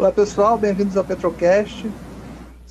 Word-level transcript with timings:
Olá 0.00 0.10
pessoal, 0.10 0.56
bem-vindos 0.56 0.96
ao 0.96 1.04
Petrocast. 1.04 1.86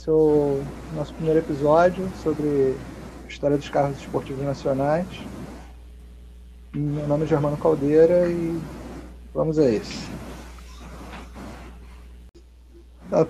O 0.07 0.63
nosso 0.95 1.13
primeiro 1.13 1.37
episódio 1.37 2.09
sobre 2.23 2.75
a 3.23 3.27
história 3.27 3.55
dos 3.55 3.69
carros 3.69 3.99
esportivos 3.99 4.43
nacionais. 4.43 5.05
Meu 6.73 7.07
nome 7.07 7.25
é 7.25 7.27
Germano 7.27 7.55
Caldeira 7.55 8.27
e 8.27 8.59
vamos 9.31 9.59
a 9.59 9.69
isso. 9.69 10.09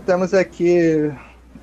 Temos 0.05 0.33
aqui 0.33 1.13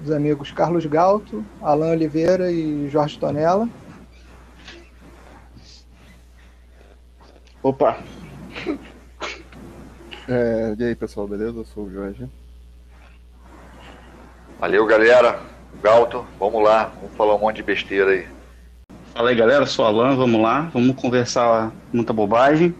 os 0.04 0.10
amigos 0.10 0.52
Carlos 0.52 0.84
Galto, 0.84 1.42
Alain 1.62 1.92
Oliveira 1.92 2.52
e 2.52 2.86
Jorge 2.90 3.18
Tonella. 3.18 3.66
Opa! 7.62 7.96
É, 10.28 10.74
e 10.76 10.84
aí 10.84 10.94
pessoal, 10.96 11.28
beleza? 11.28 11.60
Eu 11.60 11.64
sou 11.64 11.84
o 11.84 11.90
Jorge. 11.90 12.28
Valeu 14.58 14.84
galera, 14.86 15.40
Galto, 15.82 16.26
vamos 16.38 16.64
lá, 16.64 16.86
vamos 16.86 17.16
falar 17.16 17.36
um 17.36 17.38
monte 17.38 17.56
de 17.56 17.62
besteira 17.62 18.10
aí. 18.10 18.26
Fala 19.12 19.30
aí 19.30 19.36
galera, 19.36 19.66
sou 19.66 19.84
o 19.84 19.88
Alan, 19.88 20.16
vamos 20.16 20.40
lá, 20.40 20.62
vamos 20.72 20.96
conversar 21.00 21.72
muita 21.92 22.12
bobagem, 22.12 22.74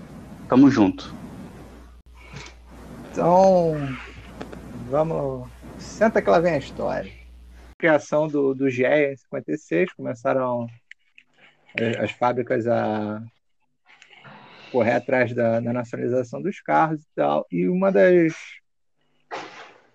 tamo 0.49 0.71
junto. 0.71 1.15
Então, 3.13 3.75
vamos. 4.91 5.49
Senta 5.79 6.21
que 6.21 6.29
lá 6.29 6.41
vem 6.41 6.55
a 6.55 6.59
história. 6.59 7.13
Criação 7.79 8.27
do, 8.27 8.55
do 8.55 8.69
GE 8.69 8.85
em 8.85 9.17
56, 9.17 9.93
começaram 9.93 10.67
as, 11.79 12.05
as 12.05 12.11
fábricas 12.11 12.67
a 12.67 13.23
correr 14.71 14.93
atrás 14.93 15.35
da, 15.35 15.61
da, 15.61 15.73
nacionalização 15.73 16.41
dos 16.43 16.61
carros 16.61 17.03
e 17.03 17.09
tal. 17.15 17.47
E 17.51 17.69
uma 17.69 17.91
das, 17.91 18.35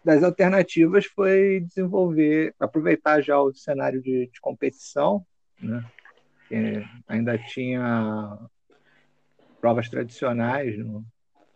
das 0.04 0.24
alternativas 0.24 1.06
foi 1.06 1.62
desenvolver, 1.62 2.54
aproveitar 2.60 3.22
já 3.22 3.40
o 3.40 3.54
cenário 3.54 4.02
de, 4.02 4.30
de 4.32 4.42
competição, 4.42 5.26
né? 5.60 5.84
que 6.48 6.84
ainda 7.08 7.38
tinha 7.38 8.38
provas 9.62 9.90
tradicionais 9.90 10.78
no 10.78 11.06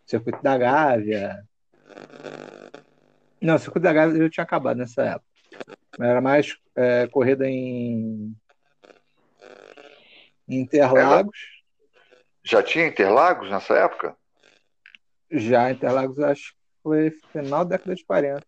circuito 0.05 0.41
da 0.41 0.57
Gávea. 0.57 1.43
Não, 3.41 3.55
o 3.55 3.59
circuito 3.59 3.83
da 3.83 3.93
Gávea 3.93 4.23
já 4.23 4.29
tinha 4.29 4.43
acabado 4.43 4.77
nessa 4.77 5.03
época. 5.03 5.25
Era 5.99 6.21
mais 6.21 6.57
é, 6.75 7.07
corrida 7.07 7.47
em, 7.47 8.35
em 10.47 10.59
Interlagos. 10.59 11.54
Já 12.45 12.61
tinha 12.61 12.85
Interlagos 12.85 13.49
nessa 13.49 13.73
época? 13.73 14.15
Já, 15.31 15.71
Interlagos 15.71 16.19
acho 16.19 16.51
que 16.51 16.57
foi 16.83 17.11
final 17.33 17.65
da 17.65 17.75
década 17.75 17.95
de 17.95 18.05
40. 18.05 18.45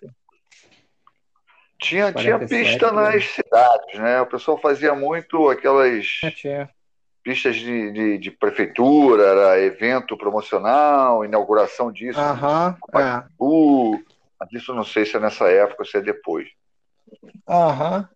Tinha, 1.80 2.14
47, 2.14 2.20
tinha 2.24 2.40
pista 2.48 2.92
né? 2.92 3.02
nas 3.02 3.26
cidades, 3.26 4.00
né? 4.00 4.22
O 4.22 4.28
pessoal 4.28 4.60
fazia 4.60 4.94
muito 4.94 5.50
aquelas 5.50 6.06
tinha. 6.36 6.70
pistas 7.24 7.56
de, 7.56 7.92
de, 7.92 8.18
de, 8.20 8.32
prefeitura, 8.32 9.24
era 9.24 9.60
evento 9.62 10.16
promocional, 10.16 11.26
inauguração 11.26 11.92
disso. 11.92 12.20
Aham, 12.20 12.78
é. 12.94 13.24
Mas 14.40 14.54
isso 14.54 14.76
não 14.76 14.84
sei 14.84 15.06
se 15.06 15.18
é 15.18 15.20
nessa 15.20 15.50
época 15.50 15.82
ou 15.82 15.86
se 15.86 15.98
é 15.98 16.02
depois. 16.02 16.48
Aham. 17.48 18.08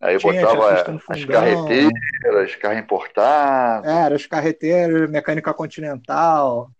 Aí 0.00 0.14
eu 0.14 0.18
tinha, 0.18 0.40
botava 0.40 0.96
as 1.08 1.24
carreteiras, 1.24 2.56
carro 2.56 2.78
importado. 2.78 3.86
É, 3.86 4.04
era 4.04 4.14
as 4.14 4.26
carreteiras, 4.26 5.10
mecânica 5.10 5.52
continental. 5.52 6.70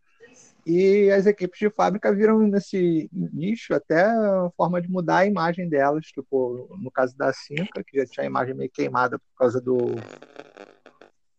E 0.64 1.10
as 1.10 1.26
equipes 1.26 1.58
de 1.58 1.70
fábrica 1.70 2.14
viram 2.14 2.38
nesse 2.40 3.10
nicho 3.12 3.74
até 3.74 4.04
a 4.04 4.50
forma 4.56 4.80
de 4.80 4.88
mudar 4.88 5.18
a 5.18 5.26
imagem 5.26 5.68
delas. 5.68 6.06
Tipo, 6.06 6.74
no 6.80 6.90
caso 6.90 7.16
da 7.16 7.32
Cinca, 7.32 7.84
que 7.86 7.98
já 7.98 8.06
tinha 8.06 8.24
a 8.24 8.26
imagem 8.26 8.54
meio 8.54 8.70
queimada 8.70 9.18
por 9.18 9.38
causa 9.38 9.60
do, 9.60 9.90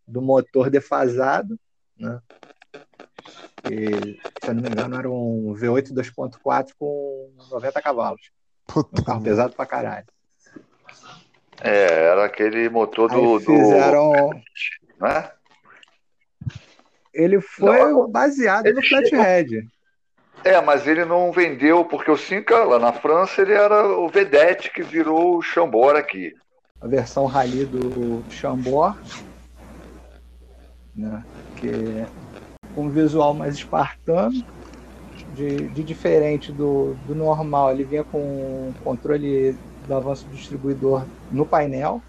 do 0.08 0.22
motor 0.22 0.70
defasado, 0.70 1.59
né? 1.97 2.20
E, 3.66 4.18
se 4.44 4.50
eu 4.50 4.53
não 4.56 4.62
me 4.62 4.70
engano, 4.70 4.97
era 4.97 5.09
um 5.09 5.53
V8 5.53 5.94
2.4 5.94 6.74
com 6.78 7.31
90 7.50 7.81
cavalos. 7.81 8.31
Puta 8.68 9.02
um 9.02 9.03
carro 9.03 9.24
pesado 9.24 9.53
pra 9.56 9.66
caralho. 9.66 10.06
É, 11.61 12.05
era 12.05 12.25
aquele 12.25 12.69
motor 12.69 13.09
do. 13.09 13.38
Aí 13.38 13.45
fizeram. 13.45 14.11
Do... 14.11 14.41
Né? 14.99 15.29
Ele 17.13 17.41
foi 17.41 17.91
não, 17.91 18.09
baseado 18.09 18.66
ele 18.66 18.75
no 18.75 18.88
Flathead. 18.88 19.67
É, 20.44 20.59
mas 20.59 20.88
ele 20.88 21.05
não 21.05 21.31
vendeu, 21.31 21.85
porque 21.85 22.09
o 22.09 22.17
Cinca, 22.17 22.63
lá 22.63 22.79
na 22.79 22.91
França, 22.91 23.41
ele 23.41 23.53
era 23.53 23.85
o 23.85 24.09
Vedette 24.09 24.72
que 24.72 24.81
virou 24.81 25.38
o 25.38 25.41
Chambord 25.41 25.99
aqui. 25.99 26.33
A 26.79 26.88
versão 26.88 27.27
rally 27.27 27.66
do 27.66 28.23
Chambord, 28.31 28.97
né, 30.95 31.23
que 31.57 31.72
com 32.73 32.85
um 32.85 32.89
visual 32.89 33.35
mais 33.35 33.55
espartano, 33.55 34.43
de, 35.35 35.67
de 35.69 35.83
diferente 35.83 36.51
do, 36.51 36.95
do 37.05 37.13
normal. 37.13 37.72
Ele 37.72 37.83
vinha 37.83 38.03
com 38.03 38.73
controle 38.83 39.55
do 39.88 39.96
avanço 39.96 40.25
do 40.25 40.36
distribuidor 40.36 41.06
no 41.31 41.46
painel. 41.46 42.02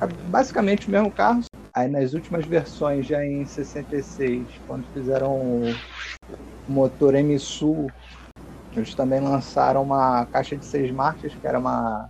É 0.00 0.06
basicamente 0.06 0.88
o 0.88 0.90
mesmo 0.90 1.10
carro. 1.10 1.42
Aí 1.74 1.88
nas 1.88 2.12
últimas 2.12 2.44
versões, 2.46 3.06
já 3.06 3.24
em 3.24 3.44
66, 3.44 4.46
quando 4.66 4.84
fizeram 4.92 5.32
o 5.32 5.74
motor 6.68 7.14
M-Sul, 7.14 7.90
eles 8.76 8.94
também 8.94 9.20
lançaram 9.20 9.82
uma 9.82 10.26
caixa 10.26 10.56
de 10.56 10.64
seis 10.64 10.90
marchas, 10.90 11.32
que 11.34 11.46
era 11.46 11.58
uma 11.58 12.08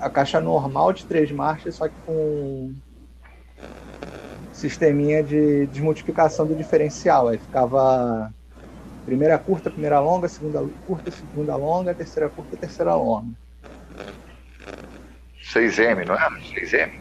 a 0.00 0.10
caixa 0.10 0.40
normal 0.40 0.92
de 0.92 1.06
três 1.06 1.30
marchas, 1.30 1.76
só 1.76 1.86
que 1.86 1.94
com 2.04 2.74
sisteminha 4.52 5.22
de 5.22 5.66
desmultiplicação 5.66 6.46
do 6.46 6.56
diferencial. 6.56 7.28
Aí 7.28 7.38
ficava 7.38 8.32
primeira 9.04 9.38
curta, 9.38 9.70
primeira 9.70 10.00
longa, 10.00 10.28
segunda 10.28 10.60
curta, 10.86 11.10
segunda 11.10 11.56
longa, 11.56 11.94
terceira 11.94 12.28
curta, 12.28 12.56
terceira 12.56 12.94
longa. 12.94 13.34
6M, 15.42 16.06
não 16.06 16.14
é? 16.14 16.30
6M? 16.54 17.00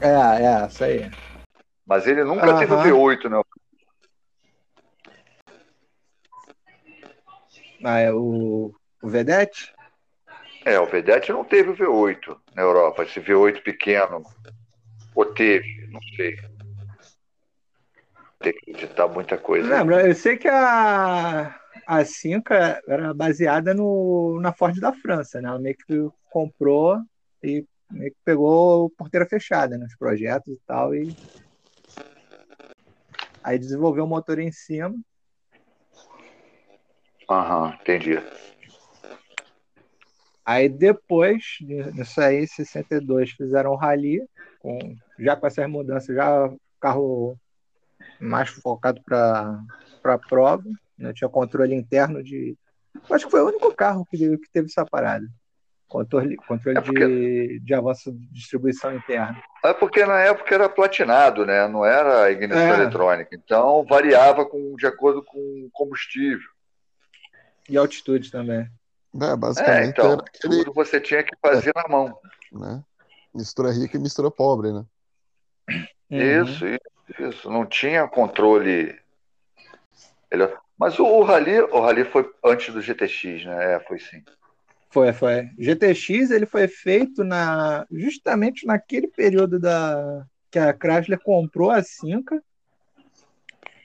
É, 0.00 0.44
é, 0.44 0.66
isso 0.66 0.84
aí. 0.84 1.10
Mas 1.86 2.06
ele 2.06 2.24
nunca 2.24 2.58
teve 2.58 2.72
o 2.72 2.78
V8, 2.78 3.28
né? 3.28 3.42
Ah, 7.82 8.00
é 8.00 8.12
o, 8.12 8.74
o 9.02 9.08
Vedette? 9.08 9.72
É, 10.64 10.78
o 10.78 10.86
Vedette 10.86 11.32
não 11.32 11.44
teve 11.44 11.70
o 11.70 11.76
V8 11.76 12.36
na 12.54 12.62
Europa, 12.62 13.02
esse 13.02 13.20
V8 13.20 13.62
pequeno. 13.62 14.22
Ou 15.14 15.24
teve, 15.26 15.88
não 15.90 16.00
sei. 16.16 16.38
Tem 18.40 18.54
que 18.54 18.70
editar 18.70 19.06
muita 19.06 19.36
coisa. 19.36 19.68
Lembra, 19.68 20.06
eu 20.06 20.14
sei 20.14 20.36
que 20.38 20.48
a, 20.48 21.54
a 21.86 22.04
Cinca 22.06 22.82
era 22.88 23.12
baseada 23.12 23.74
no, 23.74 24.40
na 24.40 24.52
Ford 24.52 24.78
da 24.80 24.94
França, 24.94 25.42
né? 25.42 25.48
Ela 25.48 25.58
meio 25.58 25.76
que 25.76 26.08
comprou 26.30 26.98
e 27.42 27.66
meio 27.90 28.10
que 28.10 28.18
pegou 28.24 28.88
porteira 28.90 29.26
fechada 29.26 29.76
nos 29.76 29.94
projetos 29.96 30.54
e 30.54 30.60
tal, 30.66 30.94
e 30.94 31.14
aí 33.42 33.58
desenvolveu 33.58 34.04
o 34.04 34.08
motor 34.08 34.38
em 34.38 34.50
cima. 34.50 34.94
Aham, 37.28 37.76
entendi. 37.80 38.18
Aí 40.46 40.68
depois 40.68 41.58
disso 41.60 42.20
aí, 42.20 42.46
62, 42.46 43.32
fizeram 43.32 43.72
o 43.72 43.76
rally, 43.76 44.26
com, 44.60 44.78
já 45.18 45.36
com 45.36 45.46
essas 45.46 45.68
mudanças, 45.68 46.16
já 46.16 46.50
carro 46.80 47.38
mais 48.20 48.48
focado 48.48 49.00
para 49.02 49.62
a 50.04 50.18
prova, 50.18 50.64
né? 50.98 51.12
tinha 51.12 51.28
controle 51.28 51.74
interno 51.74 52.22
de. 52.22 52.56
Acho 53.10 53.26
que 53.26 53.30
foi 53.30 53.40
o 53.40 53.48
único 53.48 53.74
carro 53.74 54.04
que, 54.06 54.16
que 54.16 54.50
teve 54.52 54.66
essa 54.66 54.84
parada. 54.84 55.26
Controle, 55.88 56.36
controle 56.36 56.78
é 56.78 56.80
porque... 56.80 57.06
de, 57.06 57.60
de 57.60 57.74
avanço 57.74 58.12
de 58.12 58.26
distribuição 58.32 58.94
interna. 58.94 59.42
É 59.64 59.72
porque 59.72 60.04
na 60.06 60.20
época 60.20 60.54
era 60.54 60.68
platinado, 60.68 61.44
né? 61.44 61.66
Não 61.66 61.84
era 61.84 62.30
ignição 62.30 62.60
é. 62.60 62.74
eletrônica. 62.74 63.34
Então 63.34 63.84
variava 63.84 64.46
com, 64.46 64.76
de 64.76 64.86
acordo 64.86 65.22
com 65.24 65.38
o 65.38 65.68
combustível. 65.72 66.48
E 67.68 67.76
altitude 67.76 68.30
também. 68.30 68.68
É, 69.20 69.36
basicamente. 69.36 69.82
É, 69.82 69.86
então, 69.86 70.12
aquele... 70.12 70.64
tudo 70.64 70.72
você 70.72 71.00
tinha 71.00 71.24
que 71.24 71.36
fazer 71.42 71.70
é. 71.70 71.82
na 71.82 71.88
mão. 71.88 72.16
Né? 72.52 72.84
Mistura 73.34 73.72
rica 73.72 73.96
e 73.96 74.00
mistura 74.00 74.30
pobre, 74.30 74.72
né? 74.72 74.84
Uhum. 76.08 76.44
Isso, 76.44 76.64
isso. 77.18 77.50
Não 77.50 77.66
tinha 77.66 78.06
controle. 78.06 78.98
Mas 80.78 80.98
o, 80.98 81.04
o 81.04 81.22
Rally, 81.22 81.60
o 81.60 81.80
Rally 81.80 82.04
foi 82.04 82.30
antes 82.44 82.72
do 82.72 82.80
GTX, 82.80 83.44
né? 83.44 83.74
É, 83.74 83.80
foi 83.80 83.98
sim. 83.98 84.22
Foi, 84.88 85.12
foi. 85.12 85.50
GTX 85.58 86.30
ele 86.30 86.46
foi 86.46 86.66
feito 86.66 87.22
na 87.22 87.86
justamente 87.90 88.66
naquele 88.66 89.08
período 89.08 89.58
da 89.58 90.24
que 90.50 90.58
a 90.58 90.72
Chrysler 90.72 91.20
comprou 91.20 91.70
a 91.70 91.82
Cinca. 91.82 92.42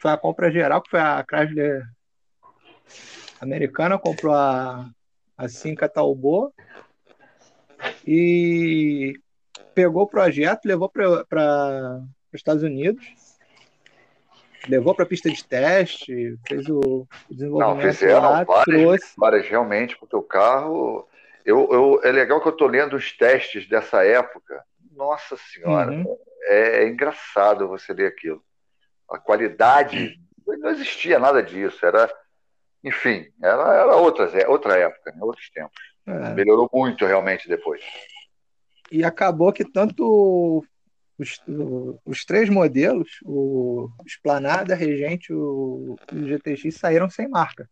Foi 0.01 0.11
a 0.11 0.17
compra 0.17 0.51
geral, 0.51 0.81
que 0.81 0.89
foi 0.89 0.99
a 0.99 1.23
Chrysler 1.23 1.83
americana 3.39 3.99
comprou 3.99 4.33
a, 4.33 4.89
a 5.37 5.47
Cinca 5.47 5.87
Talbot 5.87 6.53
e 8.07 9.13
pegou 9.73 10.03
o 10.03 10.07
projeto, 10.07 10.65
levou 10.65 10.89
para 10.89 12.01
os 12.35 12.39
Estados 12.39 12.63
Unidos, 12.63 13.05
levou 14.67 14.93
para 14.95 15.03
a 15.05 15.07
pista 15.07 15.29
de 15.29 15.43
teste, 15.45 16.37
fez 16.47 16.67
o 16.69 17.07
desenvolvimento 17.29 17.75
Não, 17.85 17.91
fizeram 17.93 18.21
lá, 18.21 18.43
várias, 18.43 18.63
trouxe. 18.65 19.13
várias 19.17 19.47
realmente, 19.47 19.97
porque 19.97 20.15
o 20.15 20.23
carro. 20.23 21.07
Eu, 21.45 21.69
eu, 21.71 22.01
é 22.03 22.11
legal 22.11 22.41
que 22.41 22.47
eu 22.47 22.51
estou 22.51 22.67
lendo 22.67 22.95
os 22.95 23.11
testes 23.15 23.67
dessa 23.69 24.03
época. 24.03 24.63
Nossa 24.95 25.37
Senhora, 25.37 25.91
Uhum. 25.91 26.17
é, 26.43 26.83
é 26.83 26.87
engraçado 26.87 27.67
você 27.67 27.93
ler 27.93 28.07
aquilo. 28.07 28.41
A 29.09 29.19
qualidade. 29.19 30.19
Não 30.47 30.69
existia 30.71 31.19
nada 31.19 31.41
disso. 31.43 31.85
Era. 31.85 32.11
Enfim, 32.83 33.25
era, 33.41 33.73
era 33.73 33.95
outras, 33.95 34.33
é, 34.35 34.47
outra 34.47 34.77
época, 34.77 35.11
né, 35.11 35.17
outros 35.21 35.49
tempos. 35.49 35.81
É. 36.07 36.33
Melhorou 36.35 36.69
muito 36.71 37.03
realmente 37.05 37.47
depois. 37.49 37.81
E 38.91 39.03
acabou 39.03 39.51
que 39.51 39.65
tanto 39.65 40.63
os, 41.17 41.41
os 42.05 42.25
três 42.25 42.49
modelos, 42.49 43.19
o 43.23 43.89
Esplanada, 44.05 44.75
Regente 44.75 45.31
e 45.31 45.35
o, 45.35 45.95
o 46.11 46.27
GTX, 46.27 46.75
saíram 46.75 47.09
sem 47.09 47.27
marca. 47.27 47.69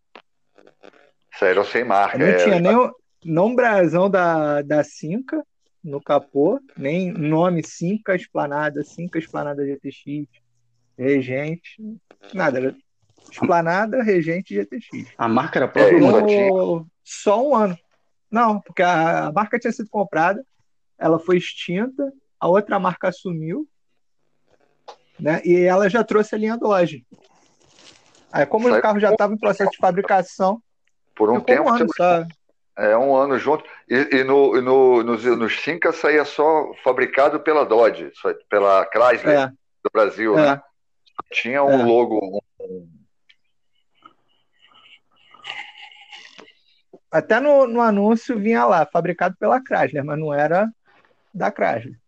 Saíram 1.38 1.64
sem 1.64 1.84
marca. 1.84 2.18
Não 2.18 2.26
é, 2.26 2.36
tinha 2.44 2.60
nem 2.60 2.76
o 2.76 2.94
não 3.26 3.56
brasão 3.56 4.10
da, 4.10 4.62
da 4.62 4.84
Cinca 4.84 5.44
no 5.84 6.02
capô, 6.02 6.60
nem 6.78 7.12
nome 7.12 7.66
Cinca 7.66 8.16
Esplanada, 8.16 8.84
Cinca 8.84 9.20
Esplanada 9.20 9.66
GTX, 9.66 10.28
Regente, 10.98 11.78
nada. 12.34 12.76
Esplanada, 13.32 14.04
Regente 14.04 14.54
e 14.54 14.62
GTX. 14.62 15.14
A 15.18 15.28
marca 15.28 15.60
era 15.60 15.66
É, 15.66 15.70
própria. 15.70 16.00
Durou 16.00 16.88
só 17.04 17.46
um 17.46 17.56
ano. 17.56 17.78
Não, 18.32 18.62
porque 18.62 18.82
a, 18.82 19.28
a 19.28 19.32
marca 19.32 19.60
tinha 19.60 19.72
sido 19.72 19.90
comprada, 19.90 20.44
ela 20.98 21.20
foi 21.20 21.38
extinta, 21.38 22.12
a 22.44 22.48
outra 22.50 22.78
marca 22.78 23.08
assumiu, 23.08 23.66
né? 25.18 25.42
E 25.46 25.62
ela 25.62 25.90
já 25.90 26.04
trouxe 26.04 26.36
a 26.36 26.38
linha 26.38 26.58
Dodge. 26.58 27.06
Aí, 28.34 28.46
como 28.46 28.68
Saiu 28.68 28.80
o 28.80 28.82
carro 28.82 29.00
já 29.00 29.12
estava 29.14 29.34
em 29.34 29.38
processo 29.38 29.72
de 29.72 29.78
fabricação, 29.78 30.62
por 31.16 31.30
um 31.32 31.40
tempo. 31.40 31.64
um 31.64 31.74
ano 31.74 31.88
só. 31.96 32.26
É, 32.78 32.98
um 32.98 33.16
ano 33.16 33.40
junto. 33.40 33.64
E, 33.90 34.18
e 34.18 34.24
no, 34.26 34.62
no, 34.62 35.04
nos, 35.04 35.24
nos 35.24 35.58
Cinca 35.62 35.94
saía 35.94 36.26
só 36.26 36.74
fabricado 36.84 37.40
pela 37.40 37.64
Dodge, 37.66 38.12
pela 38.50 38.86
Chrysler 38.88 39.40
É, 39.40 39.48
do 39.48 39.90
Brasil, 39.94 40.38
é. 40.38 40.42
né? 40.56 40.62
Tinha 41.32 41.64
um 41.64 41.80
É. 41.80 41.86
logo. 41.86 42.42
um- 42.60 42.90
Até 47.10 47.40
no, 47.40 47.68
no 47.68 47.80
anúncio 47.80 48.38
vinha 48.38 48.66
lá, 48.66 48.86
fabricado 48.86 49.38
pela 49.40 49.62
Chrysler, 49.62 50.04
mas 50.04 50.20
não 50.20 50.34
era 50.34 50.70
da 51.34 51.50
Chrysler. 51.50 52.03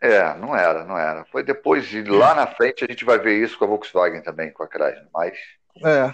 É, 0.00 0.34
não 0.36 0.54
era, 0.54 0.84
não 0.84 0.96
era. 0.96 1.24
Foi 1.26 1.42
depois, 1.42 1.92
e 1.92 2.02
lá 2.02 2.34
na 2.34 2.46
frente 2.46 2.84
a 2.84 2.86
gente 2.88 3.04
vai 3.04 3.18
ver 3.18 3.42
isso 3.42 3.58
com 3.58 3.64
a 3.64 3.68
Volkswagen 3.68 4.22
também, 4.22 4.52
com 4.52 4.62
a 4.62 4.68
Chrysler. 4.68 5.08
Mas 5.12 5.36
É. 5.84 6.12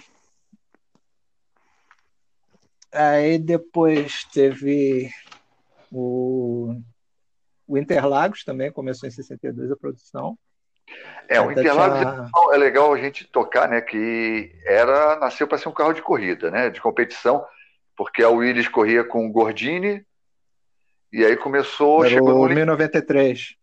Aí 2.93 3.39
depois 3.39 4.25
teve 4.33 5.11
o, 5.91 6.75
o 7.67 7.77
Interlagos 7.77 8.45
também, 8.45 8.71
começou 8.71 9.09
em 9.09 9.13
62 9.13 9.71
a 9.73 9.77
produção. 9.77 10.39
é, 11.29 11.41
o 11.41 11.51
Interlagos 11.51 11.99
tinha- 11.99 12.31
é 12.53 12.57
legal 12.57 12.93
a 12.93 12.99
gente 12.99 13.27
tocar, 13.27 13.69
né? 13.69 13.81
Que 13.81 14.55
era 14.65 15.17
nasceu 15.17 15.47
para 15.49 15.59
ser 15.59 15.69
um 15.69 15.73
carro 15.73 15.93
de 15.93 16.03
corrida, 16.03 16.51
né? 16.51 16.71
De 16.71 16.81
competição, 16.81 17.45
porque 17.97 18.23
a 18.23 18.29
Willis 18.31 18.69
corria 18.69 19.03
com 19.03 19.27
o 19.27 19.33
Gordini 19.33 20.07
e 21.13 21.25
aí 21.25 21.37
começou, 21.37 22.05
Era 22.05 22.15
chegou 22.15 22.29
no 22.31 22.41
o 22.41 22.47
limite. 22.47 22.65
1093. 22.67 23.57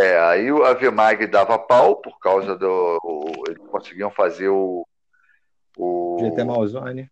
É, 0.00 0.18
aí 0.20 0.48
a 0.48 0.72
VMAG 0.74 1.26
dava 1.26 1.58
pau 1.58 1.96
por 1.96 2.18
causa 2.18 2.56
do. 2.56 2.98
o- 3.02 3.44
eles 3.46 3.58
conseguiam 3.68 4.10
fazer 4.10 4.48
o, 4.48 4.86
o, 5.76 6.16
GT 6.20 6.44
Malzone. 6.44 7.10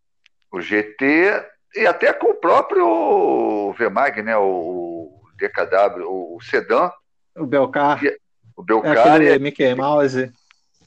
o 0.52 0.60
GT 0.60 1.44
e 1.76 1.86
até 1.86 2.12
com 2.12 2.30
o 2.30 2.34
próprio 2.34 3.72
VMAG, 3.78 4.22
né? 4.22 4.36
O, 4.36 4.42
o 4.44 5.28
DKW, 5.38 6.04
o, 6.06 6.38
Sedan, 6.42 6.90
O 7.36 7.46
Belcar. 7.46 8.00
o 8.56 8.62
É 8.62 8.64
Belcar, 8.64 8.98
aquele 9.08 9.34
e, 9.34 9.38
Mickey 9.38 9.74
Mouse. 9.74 10.32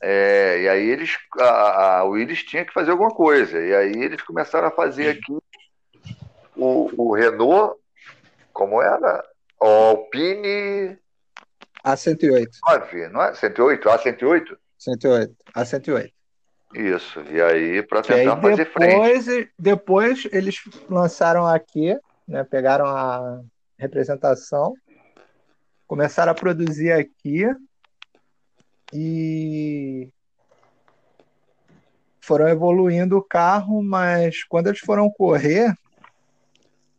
é, 0.02 0.62
e 0.64 0.70
aí 0.70 0.90
eles. 0.90 1.18
A, 1.40 2.00
a 2.00 2.04
Willis 2.04 2.44
tinha 2.44 2.66
que 2.66 2.74
fazer 2.74 2.92
alguma 2.92 3.12
coisa. 3.12 3.60
E 3.60 3.74
aí 3.74 3.94
eles 3.94 4.22
começaram 4.22 4.68
a 4.68 4.72
fazer 4.72 5.10
aqui 5.12 5.38
o, 6.56 6.90
o 6.98 7.16
Renault, 7.16 7.76
como 8.52 8.82
era? 8.82 9.24
O 9.62 9.66
Alpine 9.66 10.98
A108. 11.94 12.48
9, 12.68 13.08
não 13.10 13.22
é? 13.24 13.34
108? 13.34 13.88
A108? 13.90 14.58
108. 14.78 15.36
A108. 15.56 16.12
Isso. 16.76 17.22
E 17.32 17.42
aí, 17.42 17.82
para 17.84 18.02
Que 18.02 18.14
aí 18.14 18.20
tentar 18.26 18.42
fazer 18.42 18.66
frente. 18.66 18.90
depois, 18.92 19.48
depois 19.58 20.28
eles 20.32 20.58
lançaram 20.90 21.48
aqui, 21.48 21.98
né, 22.28 22.44
pegaram 22.44 22.86
a 22.86 23.42
representação, 23.78 24.74
começaram 25.88 26.32
a 26.32 26.36
produzir 26.36 26.92
aqui 26.92 27.46
e 28.94 30.10
foram 32.20 32.50
evoluindo 32.50 33.18
o 33.18 33.24
carro, 33.24 33.82
mas 33.82 34.44
quando 34.44 34.68
eles 34.68 34.80
foram 34.80 35.10
correr, 35.10 35.74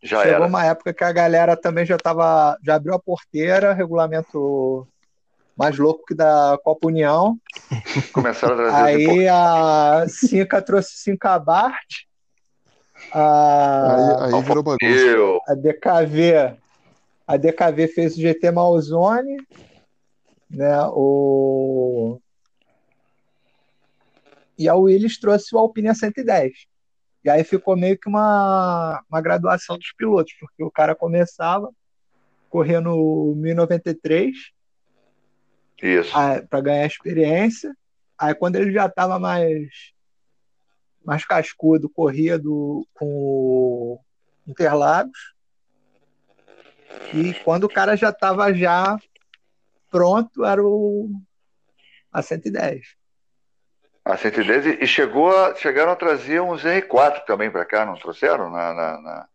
Já 0.03 0.23
chegou 0.23 0.37
era. 0.37 0.47
uma 0.47 0.65
época 0.65 0.95
que 0.95 1.05
a 1.05 1.13
galera 1.13 1.57
também 1.57 1.85
já 1.85 1.97
tava, 1.97 2.57
já 2.65 2.77
abriu 2.77 2.95
a 2.95 2.99
porteira, 2.99 3.73
regulamento 3.73 4.87
mais 5.57 5.77
louco 5.77 6.05
que 6.07 6.15
da 6.15 6.59
Copa 6.63 6.87
União. 6.87 7.37
Começaram 8.13 8.55
a 8.55 8.57
trazer 8.57 8.77
Aí 8.77 9.29
a 9.29 10.07
Cinca 10.09 10.63
trouxe 10.63 10.99
Cinca 10.99 11.39
Bart, 11.39 12.09
a, 13.13 14.27
Aí, 14.27 14.35
aí 14.35 14.43
virou 14.43 14.63
bagunça. 14.63 15.41
A 15.49 15.55
DKV, 15.55 16.57
a 17.27 17.37
DKV 17.37 17.89
fez 17.89 18.17
o 18.17 18.21
GT 18.21 18.51
Malzone, 18.51 19.37
né? 20.51 20.81
O 20.89 22.21
e 24.59 24.69
a 24.69 24.75
Willis 24.75 25.19
trouxe 25.21 25.55
o 25.55 25.59
Alpine 25.59 25.89
A110. 25.89 26.53
E 27.29 27.31
aí 27.31 27.45
ficou 27.45 27.77
meio 27.77 27.99
que 27.99 28.09
uma, 28.09 29.05
uma 29.07 29.21
graduação 29.21 29.77
dos 29.77 29.93
pilotos, 29.93 30.33
porque 30.41 30.65
o 30.65 30.71
cara 30.71 30.95
começava 30.95 31.71
correndo 32.49 32.89
no 32.89 33.35
1093 33.37 34.35
isso. 35.83 36.11
para 36.49 36.61
ganhar 36.63 36.87
experiência. 36.87 37.77
Aí 38.17 38.35
quando 38.35 38.57
ele 38.57 38.73
já 38.73 38.87
estava 38.87 39.19
mais 39.19 39.69
mais 41.05 41.27
cascudo, 41.27 41.91
corria 41.91 42.39
do, 42.39 42.89
com 42.95 43.07
o 43.07 44.01
Interlagos. 44.47 45.35
E 47.13 47.35
quando 47.45 47.65
o 47.65 47.69
cara 47.69 47.95
já 47.95 48.09
estava 48.09 48.55
já 48.55 48.99
pronto, 49.91 50.47
era 50.47 50.65
o 50.65 51.11
a 52.11 52.23
110. 52.23 52.98
A 54.09 54.17
110 54.17 54.81
e- 54.81 54.87
chegou 54.87 55.37
a, 55.37 55.55
chegaram 55.55 55.93
a 55.93 55.97
trazer 55.97 56.41
uns 56.41 56.65
R4 56.65 57.27
também 57.27 57.51
para 57.51 57.67
cá, 57.67 57.85
não 57.85 57.95
trouxeram? 57.95 58.49
Na, 58.49 58.73
na, 58.73 59.01
na... 59.03 59.29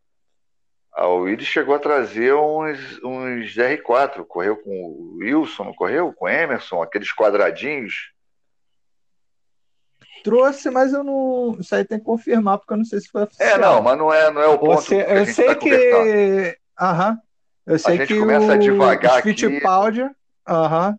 A 0.95 1.07
Willis 1.07 1.45
chegou 1.45 1.75
a 1.75 1.79
trazer 1.79 2.33
uns, 2.33 2.99
uns 3.03 3.55
R4, 3.55 4.25
correu 4.25 4.57
com 4.57 4.71
o 4.71 5.17
Wilson, 5.19 5.65
não 5.65 5.73
correu? 5.75 6.11
Com 6.11 6.25
o 6.25 6.29
Emerson, 6.29 6.81
aqueles 6.81 7.13
quadradinhos. 7.13 8.11
Trouxe, 10.23 10.71
mas 10.71 10.91
eu 10.91 11.03
não. 11.03 11.55
Isso 11.59 11.75
aí 11.75 11.85
tem 11.85 11.99
que 11.99 12.05
confirmar, 12.05 12.57
porque 12.57 12.73
eu 12.73 12.77
não 12.77 12.85
sei 12.85 12.99
se 12.99 13.09
foi 13.09 13.23
oficial. 13.23 13.49
É, 13.49 13.57
não, 13.59 13.79
mas 13.81 13.97
não 13.97 14.11
é, 14.11 14.31
não 14.31 14.41
é 14.41 14.47
o 14.47 14.57
ponto 14.57 14.81
Você, 14.81 15.03
que 15.03 15.11
a 15.11 15.15
eu 15.15 15.25
gente 15.25 15.35
sei 15.35 15.47
tá 15.47 15.55
conversando. 15.55 16.03
que. 16.03 16.57
Aham. 16.79 17.17
Eu 17.67 17.79
sei 17.79 17.97
gente 17.97 18.07
que 18.07 18.19
começa 18.19 18.53
a 18.53 18.55
o, 18.55 18.59
devagar 18.59 19.17
aqui. 19.19 19.29
Fittipaldi. 19.29 20.09
Aham. 20.47 20.97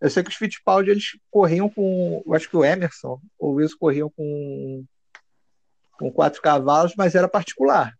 Eu 0.00 0.10
sei 0.10 0.22
que 0.22 0.30
os 0.30 0.36
Fittipaldi 0.36 0.90
eles 0.90 1.18
corriam 1.30 1.68
com. 1.68 2.22
Eu 2.24 2.34
acho 2.34 2.48
que 2.48 2.56
o 2.56 2.64
Emerson 2.64 3.20
ou 3.38 3.52
o 3.52 3.54
Wilson 3.54 3.76
corriam 3.78 4.10
com. 4.10 4.84
Com 5.98 6.12
quatro 6.12 6.40
cavalos, 6.40 6.94
mas 6.96 7.16
era 7.16 7.26
particular. 7.26 7.92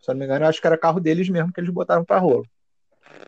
Se 0.00 0.10
eu 0.10 0.14
não 0.14 0.20
me 0.20 0.24
engano, 0.24 0.44
eu 0.46 0.48
acho 0.48 0.60
que 0.60 0.66
era 0.66 0.78
carro 0.78 0.98
deles 0.98 1.28
mesmo 1.28 1.52
que 1.52 1.60
eles 1.60 1.68
botaram 1.70 2.04
para 2.04 2.18
rolo. 2.18 2.46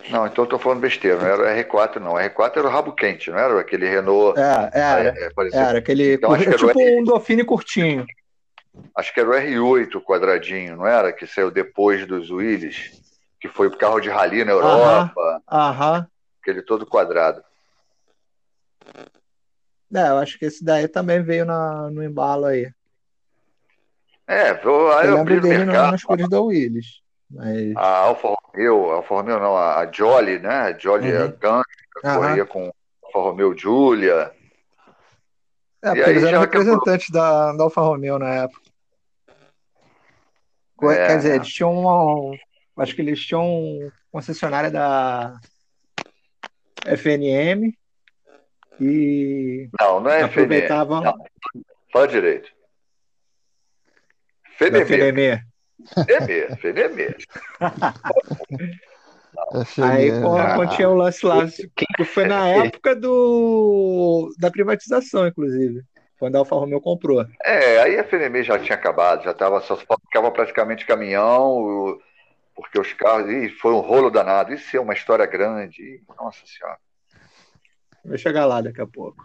Não, 0.09 0.27
então 0.27 0.45
eu 0.45 0.49
tô 0.49 0.59
falando 0.59 0.81
besteira, 0.81 1.19
não 1.19 1.27
era 1.27 1.43
o 1.43 1.65
R4, 1.65 1.97
não. 2.01 2.13
O 2.13 2.19
R4 2.19 2.57
era 2.57 2.67
o 2.67 2.71
rabo 2.71 2.93
quente, 2.95 3.31
não 3.31 3.39
era 3.39 3.61
aquele 3.61 3.87
Renault. 3.87 4.39
É, 4.39 4.71
era. 4.73 5.09
é, 5.09 5.31
parecia- 5.35 5.61
Era 5.61 5.79
aquele. 5.79 6.15
Então, 6.15 6.33
acho 6.33 6.45
que 6.45 6.49
era 6.49 6.59
tipo 6.59 6.81
um 6.81 7.05
Dauphine 7.05 7.45
curtinho. 7.45 8.07
Acho 8.97 9.13
que 9.13 9.21
era 9.21 9.29
o 9.29 9.33
R8 9.35 10.01
quadradinho, 10.03 10.77
não 10.77 10.87
era? 10.87 11.13
Que 11.13 11.27
saiu 11.27 11.51
depois 11.51 12.07
dos 12.07 12.31
Willys, 12.31 12.91
que 13.41 13.49
foi 13.49 13.67
o 13.69 13.77
carro 13.77 14.01
de 14.01 14.09
rally 14.09 14.45
na 14.45 14.53
Europa, 14.53 15.43
Aham. 15.51 16.07
aquele 16.43 16.63
todo 16.63 16.87
quadrado. 16.87 17.43
É, 19.95 20.09
eu 20.09 20.19
acho 20.19 20.39
que 20.39 20.45
esse 20.45 20.65
daí 20.65 20.89
também 20.89 21.23
veio 21.23 21.45
na, 21.45 21.89
no 21.91 22.03
embalo 22.03 22.47
aí. 22.47 22.71
É, 24.27 24.51
eu, 24.65 24.93
aí 24.93 25.07
Eu 25.07 25.11
eu 25.13 25.17
lembro 25.19 25.41
dele 25.41 25.65
mercado. 25.65 25.93
nas 25.93 26.03
cores 26.03 26.29
da 26.29 26.41
Willis. 26.41 27.01
Mas. 27.31 27.77
A 27.77 27.99
Alfa 27.99 28.29
Romeo, 28.29 28.91
a 28.91 28.95
Alfa 28.97 29.15
Romeo 29.15 29.39
não, 29.39 29.57
a 29.57 29.91
Jolly, 29.93 30.39
né? 30.39 30.49
A 30.49 30.79
Jolly 30.79 31.13
Uhum. 31.13 31.25
é 31.25 31.29
Gun, 31.29 31.63
Aham. 32.05 32.19
corria 32.19 32.47
com 32.47 32.73
Alfa 33.05 33.19
Romeo 33.19 33.57
Julia. 33.57 34.33
É, 35.83 35.89
porque 35.95 36.11
eles 36.11 36.25
eram 36.25 36.41
representantes 36.41 37.11
da, 37.11 37.53
da 37.53 37.65
Alfa 37.65 37.83
Romeo 37.83 38.19
na 38.19 38.35
época. 38.35 38.61
É, 40.83 41.07
Quer 41.07 41.17
dizer, 41.19 41.35
eles 41.37 41.49
tinham 41.49 41.73
uma. 41.73 42.37
Acho 42.77 42.95
que 42.95 43.03
eles 43.03 43.21
tinham 43.21 43.93
concessionária 44.11 44.71
da 44.71 45.39
FNM 46.85 47.77
e 48.81 49.69
Não, 49.81 50.01
não 50.01 50.11
é 50.11 50.23
aproveitavam 50.23 51.03
Não, 51.03 51.15
fala 51.93 52.09
direito. 52.09 52.51
FNM. 54.59 54.85
FNM. 54.87 55.41
FNM. 56.57 57.17
Aí 59.83 60.11
Ah. 60.11 60.55
quando 60.55 60.77
tinha 60.77 60.89
o 60.89 60.95
lance 60.95 61.25
lá, 61.27 61.47
que 61.47 62.05
foi 62.05 62.25
na 62.27 62.49
época 62.49 62.95
do 62.95 64.33
da 64.39 64.51
privatização, 64.51 65.27
inclusive, 65.27 65.83
quando 66.19 66.37
a 66.37 66.39
Alfa 66.39 66.55
Romeo 66.55 66.81
comprou. 66.81 67.27
É, 67.45 67.81
aí 67.81 67.97
a 67.99 68.05
FNM 68.05 68.43
já 68.45 68.59
tinha 68.59 68.77
acabado, 68.77 69.25
já 69.25 69.35
tava, 69.35 69.61
só 69.61 69.77
ficava 69.77 70.31
praticamente 70.31 70.87
caminhão, 70.87 71.99
porque 72.55 72.79
os 72.79 72.93
carros. 72.93 73.29
Ih, 73.31 73.49
foi 73.51 73.73
um 73.73 73.81
rolo 73.81 74.11
danado. 74.11 74.53
Isso 74.55 74.77
é 74.77 74.81
uma 74.81 74.95
história 74.95 75.27
grande. 75.27 76.01
Nossa 76.17 76.41
Senhora. 76.47 76.79
Vai 78.05 78.19
chegar 78.19 78.47
lá 78.47 78.61
daqui 78.61 78.81
a 78.81 78.87
pouco. 78.87 79.25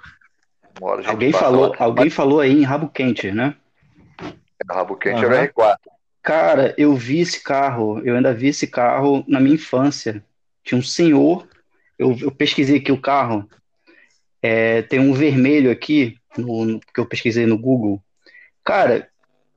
Hora 0.82 1.06
a 1.06 1.10
Alguém 1.10 1.32
falou, 1.34 1.70
lá. 1.70 1.76
alguém 1.80 2.10
falou 2.10 2.40
aí 2.40 2.52
em 2.52 2.64
rabo 2.64 2.88
quente, 2.90 3.32
né? 3.32 3.56
Mas 4.22 4.78
Rabo 4.78 4.96
quente 4.96 5.26
Aham. 5.26 5.34
era 5.34 5.48
R4. 5.48 5.78
Cara, 6.22 6.76
eu 6.78 6.96
vi 6.96 7.20
esse 7.20 7.42
carro, 7.44 8.00
eu 8.06 8.16
ainda 8.16 8.34
vi 8.34 8.48
esse 8.48 8.68
carro 8.68 9.24
na 9.28 9.40
minha 9.40 9.56
infância. 9.56 10.24
Tinha 10.64 10.78
um 10.78 10.84
senhor, 10.84 11.48
eu, 11.98 12.16
eu 12.20 12.32
pesquisei 12.32 12.78
aqui 12.78 12.92
o 12.92 13.02
carro, 13.02 13.50
é, 14.42 14.82
tem 14.84 15.00
um 15.00 15.14
vermelho 15.14 15.72
aqui, 15.72 16.18
no, 16.38 16.66
no- 16.66 16.80
que 16.80 17.00
eu 17.00 17.06
pesquisei 17.06 17.46
no 17.46 17.58
Google. 17.58 18.02
Cara, 18.64 19.10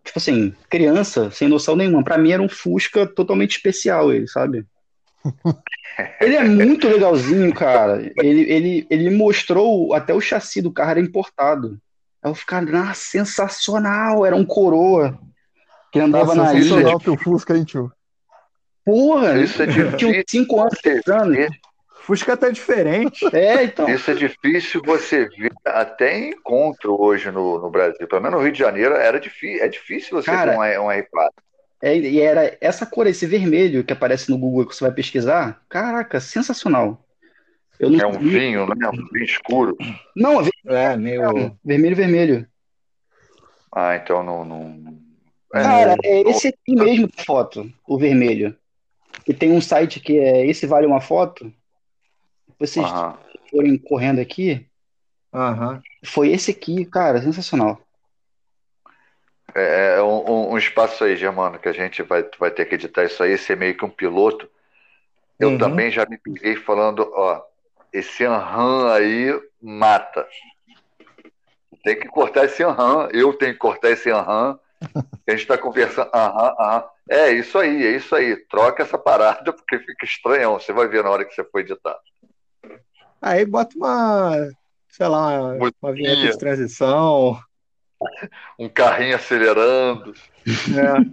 tipo 0.05 0.19
assim, 0.19 0.55
criança, 0.71 1.31
sem 1.31 1.49
noção 1.49 1.77
nenhuma. 1.77 2.03
Pra 2.03 2.17
mim 2.17 2.31
era 2.33 2.43
um 2.43 2.49
Fusca 2.49 3.07
totalmente 3.07 3.57
especial 3.57 4.13
ele, 4.13 4.27
sabe? 4.29 4.65
Ele 6.21 6.37
é 6.37 6.45
muito 6.45 6.89
legalzinho, 6.89 7.53
cara. 7.55 8.01
Ele, 8.17 8.43
ele, 8.51 8.87
ele 8.91 9.11
mostrou 9.11 9.93
até 9.95 10.15
o 10.15 10.21
chassi 10.21 10.63
do 10.63 10.73
carro 10.73 10.91
era 10.93 11.01
importado. 11.01 11.79
Aí 12.23 12.31
eu 12.31 12.35
ficava, 12.35 12.67
ah, 12.79 12.95
sensacional, 12.95 14.25
era 14.25 14.35
um 14.37 14.45
coroa 14.45 15.19
que 15.93 16.01
andava 16.01 16.35
Tá 16.35 16.35
na 16.35 16.55
ilha. 16.55 16.63
sensacional 16.63 16.99
teu 17.01 17.17
Fusca, 17.17 17.57
hein, 17.57 17.65
tio? 17.65 17.93
Porra, 18.85 19.39
Isso 19.39 19.63
é 19.63 19.67
tinha 19.67 19.91
difícil. 19.91 20.25
5 20.29 20.61
anos, 20.61 20.79
6 20.83 21.07
anos. 21.09 21.49
Fusca 22.03 22.37
tá 22.37 22.51
diferente. 22.51 23.25
É, 23.33 23.63
então. 23.65 23.89
Isso 23.89 24.11
é 24.11 24.15
difícil 24.15 24.83
você 24.85 25.29
ver 25.29 25.53
até 25.65 26.19
encontro 26.19 27.01
hoje 27.01 27.31
no, 27.31 27.61
no 27.61 27.71
Brasil. 27.71 28.09
Pelo 28.09 28.21
menos 28.23 28.39
no 28.39 28.45
Rio 28.45 28.53
de 28.53 28.59
Janeiro 28.59 28.95
era 28.95 29.21
difícil, 29.21 29.65
é 29.65 29.69
difícil 29.69 30.11
você 30.11 30.31
Cara, 30.31 30.53
ter 30.53 30.79
um, 30.81 30.87
um 30.87 30.89
R4. 30.89 31.31
É, 31.83 31.99
e 31.99 32.21
era 32.21 32.57
essa 32.61 32.87
cor, 32.87 33.09
esse 33.09 33.27
vermelho 33.27 33.83
que 33.83 33.93
aparece 33.93 34.31
no 34.31 34.39
Google 34.39 34.65
que 34.67 34.75
você 34.75 34.85
vai 34.85 34.93
pesquisar. 34.95 35.61
Caraca, 35.69 36.21
sensacional. 36.21 37.05
Eu 37.79 37.91
não 37.91 38.01
É 38.01 38.07
um 38.07 38.13
sabia. 38.13 38.39
vinho, 38.39 38.67
né? 38.67 38.89
Um 38.89 39.09
vinho 39.13 39.25
escuro. 39.25 39.77
Não, 40.15 40.41
é 40.41 40.49
É, 40.67 40.97
meio. 40.97 41.59
vermelho, 41.65 41.97
vermelho. 41.97 42.47
Ah, 43.73 43.97
então 43.97 44.23
não. 44.23 44.45
não... 44.45 45.03
É, 45.55 45.63
Cara, 45.63 45.97
é 46.05 46.21
esse 46.31 46.49
aqui 46.49 46.75
mesmo 46.75 47.09
da 47.09 47.25
foto, 47.25 47.71
o 47.87 47.99
vermelho. 47.99 48.57
E 49.27 49.35
tem 49.35 49.53
um 49.53 49.61
site 49.61 50.01
que 50.01 50.19
é 50.19 50.47
Esse 50.47 50.67
Vale 50.67 50.87
Uma 50.87 51.01
Foto. 51.01 51.53
Vocês 52.59 52.87
aham. 52.87 53.19
forem 53.51 53.77
correndo 53.77 54.21
aqui, 54.21 54.67
Aham. 55.35 55.83
foi 56.05 56.31
esse 56.31 56.53
aqui, 56.53 56.85
cara, 56.85 57.21
sensacional. 57.21 57.81
É, 59.55 59.97
é 59.99 60.03
um, 60.03 60.31
um- 60.31 60.51
um 60.53 60.59
espaço 60.59 61.05
aí, 61.05 61.17
Germano, 61.17 61.59
que 61.59 61.69
a 61.69 61.73
gente 61.73 62.03
vai, 62.03 62.25
vai 62.39 62.51
ter 62.51 62.65
que 62.67 62.75
editar 62.75 63.05
isso 63.05 63.23
aí, 63.23 63.37
ser 63.37 63.57
meio 63.57 63.77
que 63.77 63.85
um 63.85 63.91
piloto. 63.91 64.49
Eu 65.39 65.51
Uhum. 65.51 65.59
também 65.59 65.91
já 65.91 66.07
me 66.07 66.19
peguei 66.19 66.57
falando, 66.57 67.11
ó, 67.15 67.43
esse 67.93 68.25
Anhan 68.25 68.93
aí 68.93 69.41
mata. 69.61 70.27
Tem 71.83 71.99
que 71.99 72.09
cortar 72.09 72.45
esse 72.45 72.63
Anhan, 72.63 73.09
eu 73.13 73.33
tenho 73.35 73.53
que 73.53 73.59
cortar 73.59 73.91
esse 73.91 74.11
Anhan. 74.11 74.59
A 75.27 75.31
gente 75.31 75.43
está 75.43 75.57
conversando, 75.59 76.11
aham, 76.15 76.55
aham. 76.59 76.85
É 77.09 77.31
isso 77.31 77.59
aí, 77.59 77.87
é 77.87 77.97
isso 77.97 78.15
aí. 78.15 78.37
Troca 78.49 78.83
essa 78.83 78.99
parada, 78.99 79.53
porque 79.53 79.79
fica 79.79 80.05
estranhão. 80.05 80.59
Você 80.59 80.73
vai 80.73 80.89
ver 80.89 81.03
na 81.05 81.11
hora 81.11 81.25
que 81.25 81.35
você 81.35 81.45
for 81.45 81.61
editar. 81.61 81.97
Aí 83.21 83.45
bota 83.45 83.77
uma, 83.77 84.33
sei 84.89 85.07
lá, 85.07 85.55
uma 85.81 85.93
vinheta 85.93 86.17
de 86.17 86.39
transição. 86.39 87.39
Um 88.59 88.69
carrinho 88.69 89.17
acelerando. 89.17 90.13
né? 90.69 91.13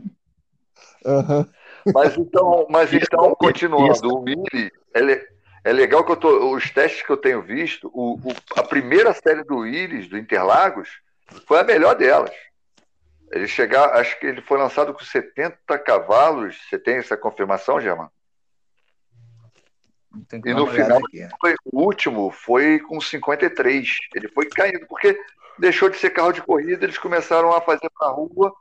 Aham. 1.05 1.47
Mas 1.93 2.17
então, 2.17 2.67
mas 2.69 2.93
então 2.93 3.27
isso. 3.27 3.35
continuando, 3.37 4.15
o 4.17 4.21
Mili, 4.21 4.71
é, 4.93 5.27
é 5.63 5.73
legal 5.73 6.03
que 6.05 6.11
eu 6.11 6.17
tô, 6.17 6.53
os 6.53 6.69
testes 6.69 7.01
que 7.01 7.09
eu 7.11 7.17
tenho 7.17 7.41
visto, 7.41 7.89
o, 7.93 8.15
o- 8.15 8.35
a 8.59 8.63
primeira 8.63 9.13
série 9.13 9.43
do 9.43 9.65
Iris, 9.65 10.07
do 10.09 10.17
Interlagos, 10.17 10.89
foi 11.47 11.59
a 11.59 11.63
melhor 11.63 11.95
delas. 11.95 12.31
Ele 13.31 13.47
chegar, 13.47 13.93
acho 13.95 14.19
que 14.19 14.25
ele 14.25 14.41
foi 14.41 14.57
lançado 14.57 14.93
com 14.93 15.03
70 15.03 15.77
cavalos. 15.79 16.57
Você 16.67 16.77
tem 16.79 16.95
essa 16.97 17.15
confirmação, 17.15 17.79
Germano? 17.79 18.11
E 20.45 20.53
no 20.53 20.65
final-. 20.67 21.01
Foi- 21.39 21.55
o 21.65 21.81
último 21.83 22.31
foi 22.31 22.79
com 22.79 22.99
53. 22.99 23.87
Ele 24.15 24.27
foi 24.29 24.47
caindo, 24.49 24.85
porque 24.87 25.15
deixou 25.59 25.89
de 25.89 25.97
ser 25.97 26.11
carro 26.11 26.31
de 26.31 26.41
corrida, 26.41 26.83
eles 26.85 26.97
começaram 26.97 27.51
a 27.53 27.61
fazer 27.61 27.89
para 27.97 28.11
rua, 28.11 28.53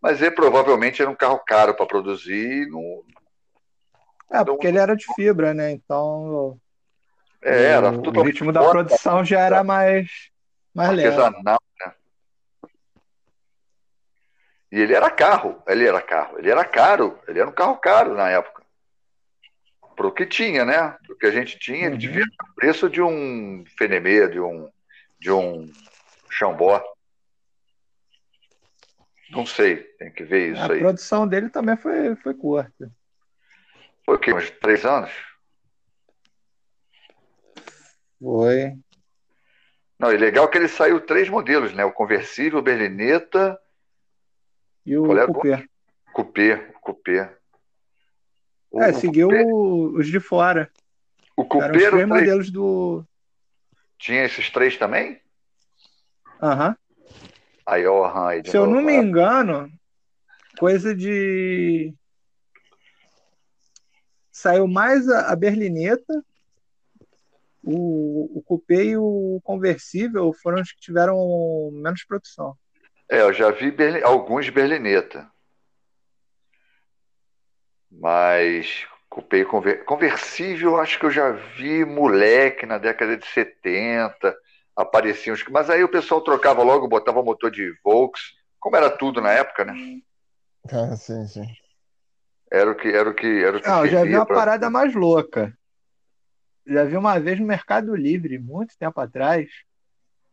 mas 0.00 0.20
ele 0.22 0.30
provavelmente 0.32 1.00
era 1.02 1.10
um 1.10 1.14
carro 1.14 1.38
caro 1.46 1.74
para 1.74 1.86
produzir. 1.86 2.66
Não, 2.68 3.04
É, 4.30 4.44
porque 4.44 4.66
ele 4.66 4.78
era 4.78 4.96
de 4.96 5.04
fibra, 5.14 5.54
né? 5.54 5.70
Então 5.72 6.58
é, 7.42 7.70
era 7.72 7.90
o, 7.90 8.00
o 8.02 8.22
ritmo 8.22 8.52
da 8.52 8.68
produção 8.68 9.24
já 9.24 9.40
era 9.40 9.62
mais, 9.62 10.30
mais 10.74 10.90
leve. 10.90 11.10
artesanal, 11.10 11.60
né? 11.80 11.92
E 14.72 14.80
ele 14.80 14.94
era 14.94 15.08
carro, 15.10 15.62
ele 15.66 15.86
era 15.86 16.02
carro, 16.02 16.38
ele 16.38 16.50
era 16.50 16.64
caro, 16.64 17.18
ele 17.28 17.38
era 17.38 17.48
um 17.48 17.52
carro 17.52 17.76
caro 17.76 18.14
na 18.14 18.28
época. 18.28 18.62
Pro 19.94 20.12
que 20.12 20.26
tinha, 20.26 20.64
né? 20.64 20.96
Pro 21.06 21.16
que 21.16 21.26
a 21.26 21.30
gente 21.30 21.58
tinha, 21.58 21.86
ele 21.86 21.92
Uhum. 21.92 21.98
devia 21.98 22.24
ter 22.24 22.50
o 22.50 22.54
preço 22.54 22.90
de 22.90 23.00
um 23.00 23.64
Fenemê, 23.78 24.28
de 24.28 24.40
um 24.40 24.68
de 25.18 25.30
um 25.32 25.72
Xambó. 26.36 26.82
Não 29.30 29.44
sei, 29.46 29.78
tem 29.98 30.12
que 30.12 30.22
ver 30.24 30.52
isso 30.52 30.60
A 30.60 30.72
aí. 30.72 30.78
produção 30.78 31.26
dele 31.26 31.48
também 31.48 31.76
foi, 31.76 32.14
foi 32.16 32.34
curta. 32.34 32.90
Foi 34.04 34.14
o 34.14 34.18
quê? 34.18 34.32
Uns 34.32 34.50
três 34.50 34.84
anos? 34.84 35.10
Foi. 38.20 38.76
Não, 39.98 40.12
e 40.12 40.16
legal 40.16 40.48
que 40.48 40.58
ele 40.58 40.68
saiu 40.68 41.00
três 41.00 41.28
modelos, 41.28 41.72
né? 41.72 41.84
O 41.84 41.92
conversível, 41.92 42.58
o 42.58 42.62
berlineta, 42.62 43.58
E 44.84 44.96
o 44.96 45.16
é 45.16 45.22
a 45.22 45.26
coupé, 46.12 46.68
coupé. 46.82 47.36
O, 48.70 48.82
É, 48.82 48.90
o 48.90 48.94
seguiu 48.94 49.28
os 49.94 50.06
de 50.06 50.20
fora. 50.20 50.70
o 51.36 51.42
Eram 51.42 51.76
os 51.76 51.82
era 51.82 51.96
o 51.96 51.98
três 51.98 52.08
três- 52.08 52.08
modelos 52.08 52.50
do. 52.50 53.04
tinha 53.98 54.24
esses 54.24 54.50
três 54.50 54.76
também? 54.76 55.20
Aham. 56.42 56.76
Aí, 57.66 57.84
aí 58.26 58.42
de 58.42 58.50
Se 58.50 58.56
eu 58.56 58.66
não 58.66 58.82
me 58.82 58.94
engano, 58.94 59.70
coisa 60.58 60.94
de. 60.94 61.92
Saiu 64.30 64.68
mais 64.68 65.08
a, 65.08 65.32
a 65.32 65.36
berlineta, 65.36 66.22
o, 67.62 68.38
o 68.38 68.42
coupé 68.42 68.84
e 68.84 68.96
o 68.96 69.40
conversível 69.42 70.32
foram 70.42 70.60
os 70.60 70.70
que 70.72 70.80
tiveram 70.80 71.70
menos 71.72 72.04
produção. 72.04 72.56
É, 73.08 73.22
eu 73.22 73.32
já 73.32 73.50
vi 73.50 73.70
berli- 73.70 74.02
alguns 74.02 74.48
berlineta. 74.50 75.28
Mas 77.90 78.86
coupé 79.08 79.38
e 79.38 79.44
conver- 79.44 79.84
conversível, 79.84 80.76
acho 80.76 80.98
que 80.98 81.06
eu 81.06 81.10
já 81.10 81.30
vi 81.30 81.84
moleque 81.84 82.66
na 82.66 82.78
década 82.78 83.16
de 83.16 83.26
70. 83.26 84.36
Apareciam 84.76 85.34
os. 85.34 85.44
Mas 85.50 85.70
aí 85.70 85.82
o 85.84 85.88
pessoal 85.90 86.20
trocava 86.22 86.62
logo, 86.62 86.88
botava 86.88 87.22
motor 87.22 87.50
de 87.50 87.72
Volks, 87.84 88.22
como 88.60 88.76
era 88.76 88.90
tudo 88.90 89.20
na 89.20 89.32
época, 89.32 89.64
né? 89.64 89.74
Ah, 90.70 90.96
sim, 90.96 91.26
sim. 91.26 91.56
Era 92.50 92.70
o 92.72 92.74
que 92.76 92.88
era 92.88 93.08
o 93.10 93.14
que 93.14 93.26
era 93.44 93.56
o 93.58 93.60
que 93.62 93.68
eu 93.70 93.88
já 93.88 94.04
vi 94.04 94.16
uma 94.16 94.26
pra- 94.26 94.34
parada 94.34 94.70
mais 94.70 94.94
louca. 94.94 95.56
Já 96.66 96.84
vi 96.84 96.96
uma 96.96 97.18
vez 97.18 97.38
no 97.40 97.46
Mercado 97.46 97.94
Livre, 97.94 98.38
muito 98.38 98.76
tempo 98.78 99.00
atrás, 99.00 99.48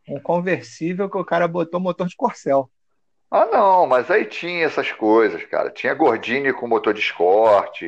um 0.08 0.20
conversível 0.20 1.10
que 1.10 1.18
o 1.18 1.24
cara 1.24 1.48
botou 1.48 1.80
motor 1.80 2.08
de 2.08 2.16
Corcel. 2.16 2.70
Ah, 3.30 3.46
não, 3.46 3.86
mas 3.86 4.10
aí 4.10 4.24
tinha 4.26 4.64
essas 4.64 4.90
coisas, 4.92 5.44
cara. 5.46 5.70
Tinha 5.70 5.92
Gordini 5.94 6.52
com 6.52 6.66
motor 6.68 6.94
de 6.94 7.00
Escort. 7.00 7.82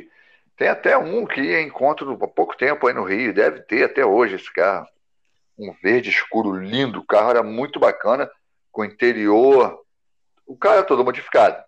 Tem 0.56 0.68
até 0.68 0.96
um 0.98 1.24
que 1.26 1.60
encontro 1.60 2.12
há 2.22 2.28
pouco 2.28 2.56
tempo 2.56 2.86
aí 2.86 2.94
no 2.94 3.04
Rio. 3.04 3.32
Deve 3.32 3.60
ter 3.62 3.84
até 3.84 4.04
hoje 4.04 4.36
esse 4.36 4.52
carro. 4.52 4.86
Um 5.58 5.72
verde 5.82 6.10
escuro 6.10 6.52
lindo. 6.58 7.00
O 7.00 7.06
carro 7.06 7.30
era 7.30 7.42
muito 7.42 7.80
bacana, 7.80 8.30
com 8.70 8.84
interior. 8.84 9.78
O 10.46 10.56
carro 10.56 10.76
era 10.76 10.84
todo 10.84 11.04
modificado. 11.04 11.62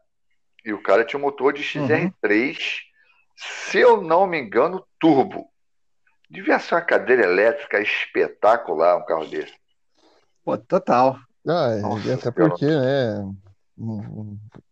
E 0.65 0.73
o 0.73 0.83
cara 0.83 1.05
tinha 1.05 1.19
um 1.19 1.23
motor 1.23 1.53
de 1.53 1.63
XR3, 1.63 2.59
se 3.37 3.79
eu 3.79 4.03
não 4.03 4.27
me 4.27 4.39
engano, 4.39 4.85
turbo. 5.01 5.49
Devia 6.29 6.59
ser 6.59 6.75
uma 6.75 6.83
cadeira 6.83 7.25
elétrica 7.25 7.81
espetacular 7.81 8.99
um 8.99 9.07
carro 9.07 9.27
desse. 9.27 9.55
Pô, 10.45 10.59
total. 10.59 11.19
Ah, 11.47 11.77
e 11.79 11.81
Nossa 11.81 12.15
até 12.15 12.31
porque, 12.31 12.67
né? 12.67 13.35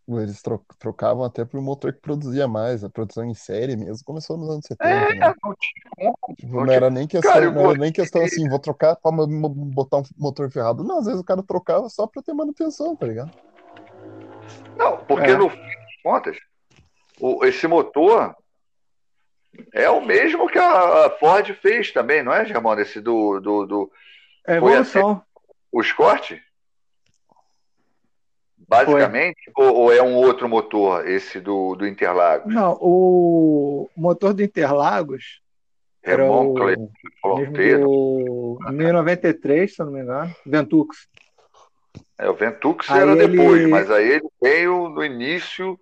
Eles 0.08 0.40
tro- 0.40 0.64
trocavam 0.78 1.24
até 1.24 1.44
um 1.54 1.60
motor 1.62 1.92
que 1.92 2.00
produzia 2.00 2.46
mais. 2.46 2.84
A 2.84 2.88
produção 2.88 3.24
em 3.24 3.34
série 3.34 3.76
mesmo 3.76 4.04
começou 4.04 4.36
nos 4.36 4.48
anos 4.48 4.64
70, 4.64 4.88
É, 4.88 5.14
né? 5.16 5.34
não 5.42 5.54
tinha 5.58 6.12
como. 6.12 6.36
Tipo, 6.36 6.52
não 6.56 6.64
não 6.64 6.72
era 6.72 6.88
nem 6.90 7.08
questão, 7.08 7.32
Cara, 7.32 7.50
não 7.50 7.70
era 7.70 7.78
nem 7.80 7.92
questão 7.92 8.22
assim, 8.22 8.48
vou 8.48 8.58
trocar 8.60 8.94
pra 8.96 9.10
botar 9.12 9.98
um 9.98 10.02
motor 10.16 10.48
ferrado. 10.50 10.84
Não, 10.84 10.98
às 10.98 11.06
vezes 11.06 11.20
o 11.20 11.24
cara 11.24 11.42
trocava 11.42 11.88
só 11.88 12.06
pra 12.06 12.22
ter 12.22 12.32
manutenção, 12.34 12.94
tá 12.94 13.04
ligado? 13.06 13.32
Não, 14.76 14.98
porque 15.06 15.30
É. 15.30 15.36
no 15.36 15.50
fim 15.50 15.56
das 15.56 16.02
contas, 16.04 16.36
o- 17.20 17.44
esse 17.44 17.66
motor 17.66 18.36
é 19.72 19.90
o 19.90 20.04
mesmo 20.04 20.46
que 20.48 20.58
a 20.58 21.06
a 21.06 21.10
Ford 21.18 21.52
fez 21.54 21.92
também, 21.92 22.22
não 22.22 22.32
é, 22.32 22.44
Germano? 22.44 22.80
Esse 22.80 23.00
do, 23.00 23.40
do, 23.40 23.66
do 23.66 23.92
É 24.46 24.60
Foi 24.60 24.70
evolução. 24.72 25.20
o 25.72 25.80
Escort? 25.80 26.38
Basicamente? 28.68 29.38
Ou, 29.56 29.74
ou 29.74 29.92
é 29.92 30.02
um 30.02 30.14
outro 30.14 30.48
motor, 30.48 31.06
esse 31.08 31.38
do, 31.40 31.74
do 31.76 31.86
Interlagos? 31.86 32.52
Não, 32.52 32.76
o 32.80 33.88
motor 33.96 34.34
do 34.34 34.42
Interlagos 34.42 35.40
era 36.02 36.22
Remon 36.24 36.52
mesmo 36.54 36.90
do 37.86 38.58
1093, 38.72 39.74
se 39.74 39.80
eu 39.80 39.86
não 39.86 39.92
me 39.92 40.00
engano, 40.02 40.34
Ventux. 40.44 41.08
É, 42.18 42.28
o 42.28 42.34
Ventux 42.34 42.90
Aí 42.90 43.00
era 43.00 43.12
ele- 43.12 43.28
depois, 43.28 43.68
mas 43.68 43.90
aí 43.90 44.12
ele 44.12 44.28
veio 44.42 44.88
no 44.88 45.04
início 45.04 45.78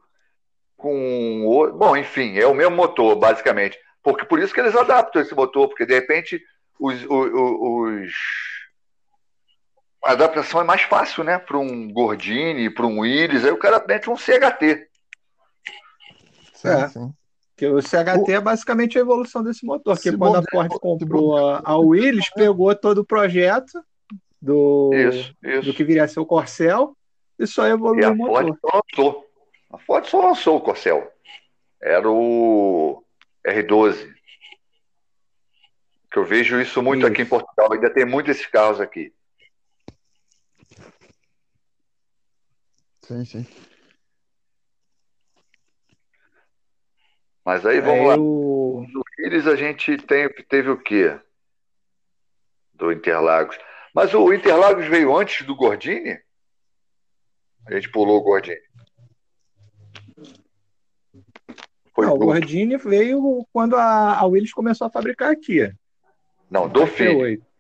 com 0.77 1.47
o. 1.47 1.73
Bom, 1.73 1.97
enfim, 1.97 2.37
é 2.39 2.47
o 2.47 2.55
mesmo 2.55 2.75
motor, 2.77 3.17
basicamente. 3.17 3.79
Porque 4.03 4.25
por 4.27 4.39
isso 4.39 4.53
que 4.53 4.61
eles 4.61 4.77
adaptam 4.77 5.23
esse 5.23 5.35
motor, 5.35 5.69
porque 5.69 5.87
de 5.87 5.95
repente 5.95 6.43
os, 6.79 7.03
o- 7.05 7.09
o- 7.13 7.83
os- 8.03 8.13
a 10.05 10.13
adaptação 10.13 10.61
é 10.61 10.65
mais 10.65 10.83
fácil, 10.83 11.25
né? 11.25 11.39
Para 11.39 11.59
um 11.59 11.91
Gordini, 11.93 12.69
para 12.71 12.87
um 12.87 13.05
Iris, 13.05 13.45
aí 13.45 13.51
o 13.51 13.59
cara 13.59 13.83
mete 13.87 14.11
um 14.11 14.17
CHT. 14.17 14.89
Sim, 16.55 16.69
É. 16.69 16.89
sim. 16.89 17.13
O 17.73 17.81
CHT 17.81 18.33
é 18.33 18.41
basicamente 18.41 18.99
a 18.99 19.01
evolução 19.01 19.43
desse 19.43 19.65
motor. 19.65 19.97
Que 19.99 20.11
quando 20.17 20.37
a 20.37 20.41
bobear, 20.41 20.69
Ford 20.69 20.81
comprou 20.81 21.37
a, 21.39 21.63
a 21.65 21.77
Willys, 21.79 22.29
pegou 22.35 22.75
todo 22.75 22.99
o 22.99 23.05
projeto 23.05 23.83
do, 24.43 24.91
Isso, 24.93 25.35
do 25.41 25.49
isso. 25.51 25.73
que 25.73 25.85
viria 25.85 26.05
a 26.05 26.09
ser 26.09 26.19
o 26.21 26.27
Corcel 26.27 26.97
e 27.39 27.47
só 27.47 27.67
E 27.67 27.71
evoluiu 27.71 28.09
a 28.09 28.11
o 28.11 28.17
motor. 28.17 28.43
Ford 28.43 28.59
só 28.61 28.77
lançou. 28.77 29.27
A 29.73 29.79
Ford 29.79 30.07
só 30.07 30.21
lançou 30.29 30.57
o 30.57 30.61
Corcel. 30.61 31.13
Era 31.81 32.11
o 32.11 33.03
R12. 33.47 34.13
Que 36.11 36.19
eu 36.19 36.25
vejo 36.25 36.61
isso 36.61 36.83
muito 36.83 37.01
Isso. 37.03 37.13
aqui 37.13 37.23
em 37.23 37.27
Portugal. 37.27 37.73
Ainda 37.73 37.89
tem 37.89 38.05
muitos 38.05 38.35
desses 38.35 38.51
carros 38.51 38.81
aqui. 38.81 39.13
Sim, 43.07 43.25
sim. 43.25 43.47
Mas 47.45 47.65
aí 47.67 47.81
vamos 47.81 48.01
Aí 48.01 48.07
lá. 48.07 48.17
o- 48.19 48.87
No 48.91 49.03
Iris 49.19 49.47
a 49.47 49.55
gente 49.57 49.97
tem, 49.99 50.29
teve 50.49 50.71
o 50.71 50.83
quê? 50.83 51.19
Do 52.73 52.91
Interlagos. 52.91 53.59
Mas 53.95 54.13
o 54.15 54.33
Interlagos 54.33 54.87
veio 54.87 55.15
antes 55.17 55.47
do 55.47 55.55
Gordini? 55.55 56.19
A 57.67 57.75
gente 57.75 57.91
pulou 57.91 58.19
o 58.19 58.23
Gordini. 58.23 58.61
Foi 61.95 62.07
Não, 62.07 62.15
o 62.15 62.19
do- 62.19 62.25
Gordini 62.27 62.77
veio 62.79 63.47
quando 63.53 63.77
a, 63.77 64.19
a 64.19 64.25
Willys 64.27 64.53
começou 64.53 64.87
a 64.87 64.91
fabricar 64.91 65.31
aqui. 65.31 65.71
Não, 66.51 66.69
Dauphine. 66.69 67.11
98. 67.15 67.54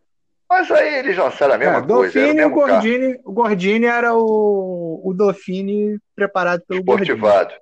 Mas 0.56 0.70
aí 0.70 0.94
eles 1.00 1.16
lançaram 1.16 1.54
a 1.54 1.58
mesma 1.58 1.78
É, 1.78 1.82
coisa. 1.82 2.20
Era 2.20 2.28
o 2.28 2.30
e 2.30 2.32
o 2.32 2.36
carro. 2.36 2.50
Gordini, 2.54 3.20
o 3.24 3.32
Gordini 3.32 3.86
era 3.86 4.14
o, 4.14 5.00
o 5.04 5.12
Dauphine 5.12 5.98
preparado 6.14 6.62
pelo 6.66 6.82
Gordini. 6.84 7.10
Esportivado. 7.16 7.54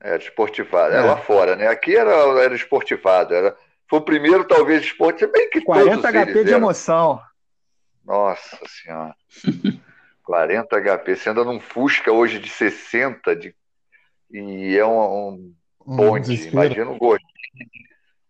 Era 0.00 0.16
esportivado. 0.16 0.94
Era 0.94 1.02
É. 1.06 1.10
lá 1.10 1.16
fora, 1.18 1.54
né? 1.56 1.66
Aqui 1.68 1.94
era, 1.94 2.10
era 2.42 2.54
esportivado. 2.54 3.34
Era, 3.34 3.54
foi 3.88 3.98
o 3.98 4.02
primeiro, 4.02 4.44
talvez, 4.44 4.82
esporte. 4.82 5.18
Se 5.20 5.26
bem 5.26 5.50
que 5.50 5.60
40 5.60 5.90
todos 6.00 6.10
HP 6.10 6.44
de 6.44 6.52
emoção. 6.52 7.20
Nossa 8.04 8.58
Senhora. 8.66 9.14
40 10.24 10.80
HP. 10.80 11.16
Você 11.16 11.28
anda 11.30 11.44
num 11.44 11.60
Fusca 11.60 12.10
hoje 12.10 12.38
de 12.38 12.48
60 12.48 13.36
de... 13.36 13.54
e 14.30 14.76
é 14.78 14.86
um, 14.86 15.52
um 15.86 15.96
bonde. 15.96 16.48
Imagina 16.48 16.90
um 16.90 16.98
Gordini 16.98 17.28
de 17.54 17.68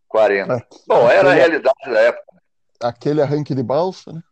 40. 0.09 0.55
Aqu- 0.55 0.81
Bom, 0.89 1.09
era 1.09 1.29
a 1.29 1.33
aquele- 1.33 1.35
realidade 1.35 1.77
da 1.87 2.01
época. 2.01 2.30
Aquele 2.83 3.21
arranque 3.23 3.55
de 3.55 3.63
balsa, 3.63 4.13
né? 4.13 4.23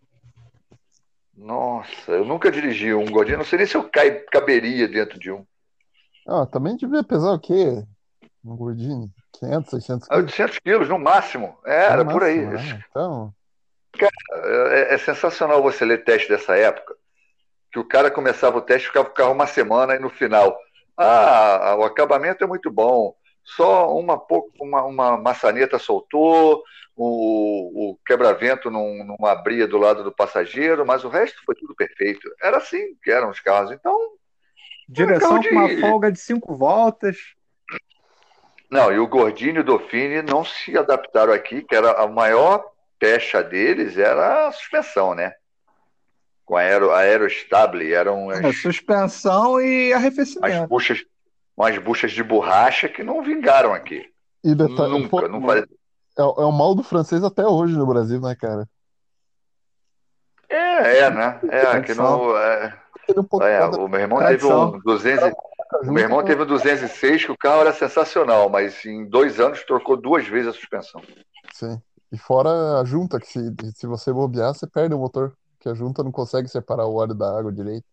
Nossa, 1.36 2.12
eu 2.12 2.24
nunca 2.24 2.50
dirigi 2.50 2.92
um 2.92 3.06
Gordini. 3.06 3.36
Não 3.36 3.44
sei 3.44 3.58
nem 3.58 3.66
se 3.66 3.76
eu 3.76 3.88
cai- 3.88 4.20
caberia 4.32 4.88
dentro 4.88 5.18
de 5.18 5.30
um. 5.30 5.46
Ah, 6.26 6.44
também 6.46 6.76
devia 6.76 7.04
pesar 7.04 7.32
o 7.32 7.38
quê? 7.38 7.84
Um 8.44 8.56
gordinho? 8.56 9.10
500, 9.32 9.70
600 9.70 10.08
Ah, 10.10 10.14
quilos? 10.16 10.32
800 10.32 10.58
quilos, 10.58 10.88
no 10.88 10.98
máximo. 10.98 11.58
Era 11.64 12.04
No 12.04 12.10
por 12.10 12.22
aí. 12.24 12.44
máximo, 12.44 12.78
né? 12.78 12.84
Então, 12.90 13.34
É, 14.32 14.94
é 14.94 14.98
sensacional 14.98 15.62
você 15.62 15.84
ler 15.84 16.04
teste 16.04 16.28
dessa 16.28 16.56
época, 16.56 16.94
que 17.72 17.78
o 17.78 17.84
cara 17.84 18.10
começava 18.10 18.58
o 18.58 18.62
teste, 18.62 18.88
ficava 18.88 19.06
com 19.06 19.12
o 19.12 19.14
carro 19.14 19.32
uma 19.32 19.46
semana 19.46 19.94
e 19.94 19.98
no 19.98 20.10
final, 20.10 20.56
ah, 20.96 21.76
o 21.78 21.84
acabamento 21.84 22.44
é 22.44 22.46
muito 22.46 22.70
bom, 22.70 23.14
só 23.44 23.94
uma, 23.96 24.18
pouco- 24.18 24.52
uma, 24.60 24.82
uma 24.84 25.16
maçaneta 25.16 25.78
soltou, 25.78 26.62
o, 27.00 27.90
o 27.92 27.98
quebra-vento 28.04 28.70
não, 28.70 28.92
não 29.04 29.26
abria 29.26 29.66
do 29.68 29.78
lado 29.78 30.02
do 30.02 30.10
passageiro, 30.12 30.84
mas 30.84 31.04
o 31.04 31.08
resto 31.08 31.40
foi 31.46 31.54
tudo 31.54 31.74
perfeito. 31.74 32.28
Era 32.42 32.56
assim 32.58 32.94
que 33.02 33.10
eram 33.10 33.30
os 33.30 33.38
carros. 33.40 33.70
Então, 33.70 33.96
Direção 34.88 35.30
carro 35.40 35.42
com 35.48 35.54
uma 35.54 35.68
de- 35.68 35.80
folga 35.80 36.10
de 36.12 36.18
5 36.18 36.54
voltas. 36.56 37.16
não, 38.70 38.92
e 38.92 38.98
o 38.98 39.06
Gordini 39.06 39.58
e 39.58 39.60
o 39.60 39.64
Dauphine 39.64 40.22
não 40.22 40.44
se 40.44 40.76
adaptaram 40.76 41.32
aqui, 41.32 41.62
que 41.62 41.74
era 41.74 41.92
a 42.02 42.06
maior 42.08 42.64
pecha 42.98 43.42
deles 43.42 43.96
era 43.96 44.48
a 44.48 44.52
suspensão, 44.52 45.14
né? 45.14 45.32
Com 46.44 46.56
a 46.56 46.60
aero, 46.60 46.90
aerostable, 46.92 47.92
eram 47.92 48.28
as, 48.30 48.44
É, 48.44 48.52
suspensão 48.52 49.60
e 49.60 49.92
as 49.92 50.00
arrefecimento. 50.00 50.66
buchas, 50.66 51.04
umas 51.56 51.78
buchas 51.78 52.10
de 52.12 52.24
borracha 52.24 52.88
que 52.88 53.02
não 53.04 53.22
vingaram 53.22 53.72
aqui. 53.72 54.10
e 54.42 54.54
detalhe, 54.54 54.90
Nunca, 55.02 55.28
não 55.28 55.42
faz... 55.42 55.64
é, 56.18 56.22
é 56.22 56.44
o 56.44 56.52
mal 56.52 56.74
do 56.74 56.82
francês 56.82 57.22
até 57.22 57.46
hoje 57.46 57.76
no 57.76 57.86
Brasil, 57.86 58.20
né, 58.20 58.34
cara? 58.34 58.68
É, 60.48 60.98
é, 60.98 61.10
né? 61.10 61.40
É, 61.50 61.80
que 61.80 61.94
não. 61.94 62.36
É, 62.36 62.78
é, 63.42 63.64
o 63.64 63.88
meu 63.88 64.00
irmão 64.00 64.18
teve 64.26 64.46
um 64.46 64.78
200, 64.80 65.26
e- 65.26 65.34
o 65.82 65.92
meu 65.92 66.02
irmão 66.02 66.22
teve 66.24 66.42
um 66.42 66.46
206 66.46 67.24
que 67.24 67.32
o 67.32 67.36
carro 67.36 67.60
era 67.60 67.72
sensacional, 67.72 68.48
mas 68.48 68.84
em 68.84 69.04
dois 69.08 69.38
anos 69.38 69.64
trocou 69.64 69.96
duas 69.96 70.26
vezes 70.26 70.48
a 70.48 70.52
suspensão. 70.52 71.02
Sim. 71.52 71.80
E 72.10 72.16
fora 72.16 72.80
a 72.80 72.84
junta, 72.84 73.20
que 73.20 73.26
se, 73.26 73.54
se 73.74 73.86
você 73.86 74.12
bobear, 74.12 74.54
você 74.54 74.66
perde 74.66 74.94
o 74.94 74.98
motor, 74.98 75.34
que 75.60 75.68
a 75.68 75.74
junta 75.74 76.02
não 76.02 76.10
consegue 76.10 76.48
separar 76.48 76.86
o 76.86 76.94
óleo 76.94 77.14
da 77.14 77.38
água 77.38 77.52
direito. 77.52 77.84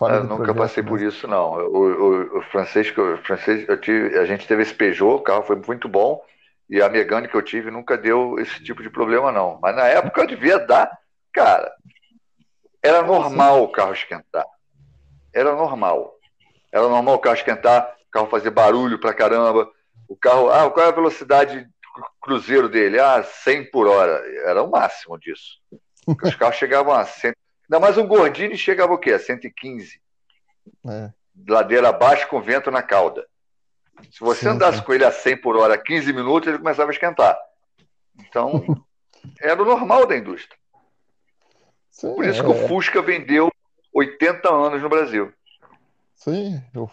Eu 0.00 0.24
nunca 0.24 0.36
projeto, 0.36 0.56
passei 0.56 0.82
né? 0.82 0.88
por 0.88 1.00
isso, 1.00 1.28
não. 1.28 1.52
O, 1.52 1.78
o, 1.78 2.38
o 2.38 2.42
francês, 2.42 2.92
o 2.96 3.16
francês 3.18 3.68
eu 3.68 3.78
tive, 3.80 4.18
a 4.18 4.24
gente 4.24 4.46
teve 4.46 4.62
esse 4.62 4.74
Peugeot, 4.74 5.16
o 5.16 5.20
carro 5.20 5.42
foi 5.42 5.56
muito 5.56 5.88
bom, 5.88 6.22
e 6.72 6.80
a 6.80 6.88
Megane 6.88 7.28
que 7.28 7.34
eu 7.34 7.42
tive 7.42 7.70
nunca 7.70 7.98
deu 7.98 8.38
esse 8.38 8.64
tipo 8.64 8.82
de 8.82 8.88
problema, 8.88 9.30
não. 9.30 9.58
Mas 9.60 9.76
na 9.76 9.86
época 9.88 10.26
devia 10.26 10.58
dar, 10.58 10.90
cara, 11.30 11.70
era 12.82 13.02
normal 13.02 13.62
o 13.62 13.68
carro 13.70 13.92
esquentar. 13.92 14.46
Era 15.34 15.54
normal. 15.54 16.14
Era 16.72 16.88
normal 16.88 17.16
o 17.16 17.18
carro 17.18 17.36
esquentar, 17.36 17.94
o 18.08 18.10
carro 18.10 18.26
fazer 18.28 18.48
barulho 18.48 18.98
pra 18.98 19.12
caramba. 19.12 19.70
O 20.08 20.16
carro, 20.16 20.50
ah, 20.50 20.70
qual 20.70 20.86
é 20.86 20.88
a 20.88 20.92
velocidade 20.92 21.68
cruzeiro 22.22 22.70
dele? 22.70 22.98
Ah, 22.98 23.22
100 23.22 23.70
por 23.70 23.86
hora. 23.86 24.22
Era 24.46 24.62
o 24.62 24.70
máximo 24.70 25.18
disso. 25.18 25.60
Os 26.24 26.34
carros 26.34 26.56
chegavam 26.56 26.94
a 26.94 27.04
100. 27.04 27.34
Ainda 27.70 27.80
mais 27.80 27.98
um 27.98 28.06
Gordini 28.06 28.56
chegava 28.56 28.94
o 28.94 28.98
quê? 28.98 29.12
A 29.12 29.18
115 29.18 30.00
É. 30.88 31.10
ladeira 31.46 31.90
abaixo 31.90 32.26
com 32.28 32.40
vento 32.40 32.70
na 32.70 32.82
cauda. 32.82 33.26
Se 34.10 34.20
você 34.20 34.40
Sim, 34.40 34.48
andasse 34.48 34.82
com 34.82 34.92
ele 34.92 35.04
a 35.04 35.12
100 35.12 35.36
por 35.40 35.56
hora, 35.56 35.78
15 35.78 36.12
minutos, 36.12 36.48
ele 36.48 36.58
começava 36.58 36.90
a 36.90 36.92
esquentar. 36.92 37.38
Então, 38.18 38.64
era 39.40 39.60
o 39.62 39.64
normal 39.64 40.06
da 40.06 40.16
indústria. 40.16 40.58
Sim, 41.90 42.14
Por 42.14 42.24
isso 42.24 42.40
é, 42.40 42.44
que 42.44 42.50
o 42.50 42.68
Fusca 42.68 43.02
vendeu 43.02 43.50
80 43.92 44.48
anos 44.52 44.82
no 44.82 44.88
Brasil. 44.88 45.32
Sim, 46.14 46.62
o, 46.74 46.88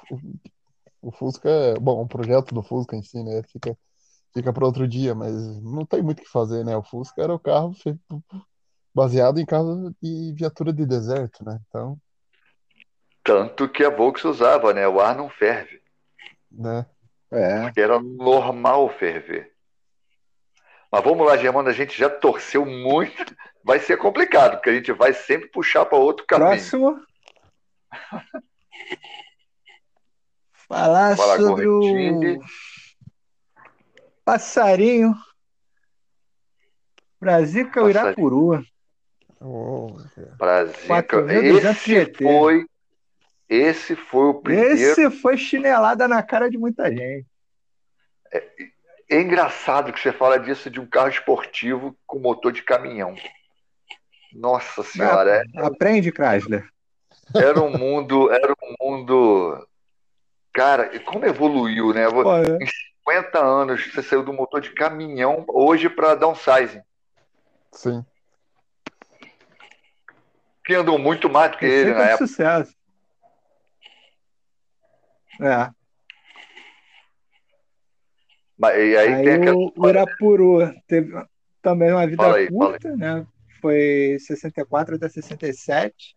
o, 1.01 1.11
Fusca 1.11 1.49
é. 1.49 1.73
Bom, 1.75 2.01
o 2.01 2.07
projeto 2.07 2.53
do 2.53 2.61
Fusca 2.61 2.95
em 2.95 3.03
si, 3.03 3.23
né? 3.23 3.41
Fica, 3.43 3.77
fica 4.33 4.51
para 4.51 4.65
outro 4.65 4.87
dia, 4.87 5.15
mas 5.15 5.33
não 5.61 5.85
tem 5.85 6.01
muito 6.01 6.19
o 6.19 6.23
que 6.23 6.29
fazer, 6.29 6.65
né? 6.65 6.75
O 6.75 6.83
Fusca 6.83 7.21
era 7.21 7.33
o 7.33 7.39
carro 7.39 7.73
feito, 7.73 8.23
baseado 8.93 9.39
em 9.39 9.45
carro 9.45 9.93
de 10.01 10.33
viatura 10.33 10.73
de 10.73 10.85
deserto, 10.85 11.45
né? 11.45 11.59
Então, 11.67 11.97
Tanto 13.23 13.69
que 13.69 13.83
a 13.83 13.89
Volks 13.89 14.25
usava, 14.25 14.73
né? 14.73 14.87
O 14.87 14.99
ar 14.99 15.15
não 15.15 15.29
ferve. 15.29 15.79
né? 16.51 16.85
É. 17.31 17.61
Porque 17.61 17.81
era 17.81 17.99
normal 17.99 18.89
ferver. 18.89 19.51
Mas 20.91 21.03
vamos 21.03 21.25
lá, 21.25 21.37
Germano, 21.37 21.69
a 21.69 21.73
gente 21.73 21.97
já 21.97 22.09
torceu 22.09 22.65
muito. 22.65 23.35
Vai 23.63 23.79
ser 23.79 23.97
complicado, 23.97 24.53
porque 24.53 24.69
a 24.69 24.73
gente 24.73 24.91
vai 24.91 25.13
sempre 25.13 25.47
puxar 25.49 25.85
para 25.85 25.97
outro 25.97 26.25
caminho. 26.25 26.49
Próximo. 26.49 26.99
Falar 30.67 31.15
Fala, 31.17 31.37
sobre 31.37 31.67
o 31.67 32.39
passarinho. 34.23 35.15
Brasica 37.19 37.81
Passarinho. 37.81 37.89
Irapuru. 37.89 38.63
Oh. 39.41 39.97
4.200 40.37 41.71
Esse 41.71 41.89
GT. 41.89 42.23
foi, 42.23 42.65
esse 43.49 43.95
foi 43.95 44.27
o 44.27 44.33
primeiro. 44.35 44.73
Esse 44.73 45.09
foi 45.09 45.35
chinelada 45.37 46.07
na 46.07 46.21
cara 46.21 46.49
de 46.49 46.57
muita 46.57 46.89
gente. 46.89 47.25
É 49.11 49.19
engraçado 49.19 49.91
que 49.91 49.99
você 49.99 50.11
fala 50.11 50.37
disso 50.39 50.69
de 50.69 50.79
um 50.79 50.85
carro 50.85 51.09
esportivo 51.09 51.97
com 52.05 52.19
motor 52.19 52.51
de 52.51 52.61
caminhão. 52.61 53.15
Nossa 54.31 54.83
senhora, 54.83 55.43
é- 55.55 55.61
Aprende, 55.65 56.11
Chrysler. 56.11 56.69
era 57.35 57.59
um 57.59 57.75
mundo, 57.75 58.31
era 58.31 58.53
um 58.53 58.75
mundo. 58.79 59.67
Cara, 60.53 60.95
e 60.95 60.99
como 60.99 61.25
evoluiu, 61.25 61.91
né? 61.91 62.07
Pô, 62.07 62.35
é. 62.37 62.59
50 62.99 63.39
anos 63.43 63.91
você 63.91 64.03
saiu 64.03 64.21
do 64.23 64.31
motor 64.31 64.61
de 64.61 64.69
caminhão 64.71 65.43
hoje 65.47 65.89
para 65.89 66.13
downsizing. 66.13 66.81
sim. 67.71 68.05
Que 70.63 70.75
andou 70.75 70.99
muito 70.99 71.27
mais 71.27 71.51
do 71.51 71.57
que 71.57 71.65
ele 71.65 71.89
época. 71.89 72.27
sucesso. 72.27 72.75
É. 75.39 75.69
Mas, 78.57 78.75
e 78.75 78.97
aí, 78.97 79.13
Aí 79.13 79.23
tem 79.23 79.33
aquela 79.35 79.57
o, 79.57 79.89
Irapuru 79.89 80.73
teve 80.85 81.13
também 81.61 81.91
uma 81.93 82.05
vida 82.05 82.35
aí, 82.35 82.49
curta, 82.49 82.95
né? 82.95 83.25
Foi 83.61 84.17
64 84.19 84.95
até 84.95 85.07
67. 85.07 86.15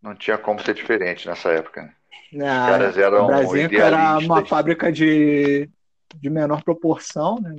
Não 0.00 0.14
tinha 0.14 0.38
como 0.38 0.60
ser 0.60 0.74
diferente 0.74 1.26
nessa 1.26 1.50
época. 1.50 1.82
Né? 1.82 1.94
Né? 2.32 2.60
Os 2.60 2.68
caras 2.68 2.96
eram 2.96 3.24
O 3.24 3.26
Brasil 3.26 3.68
era 3.72 4.18
uma 4.18 4.46
fábrica 4.46 4.92
de, 4.92 5.68
de 6.16 6.30
menor 6.30 6.62
proporção, 6.62 7.40
né? 7.40 7.54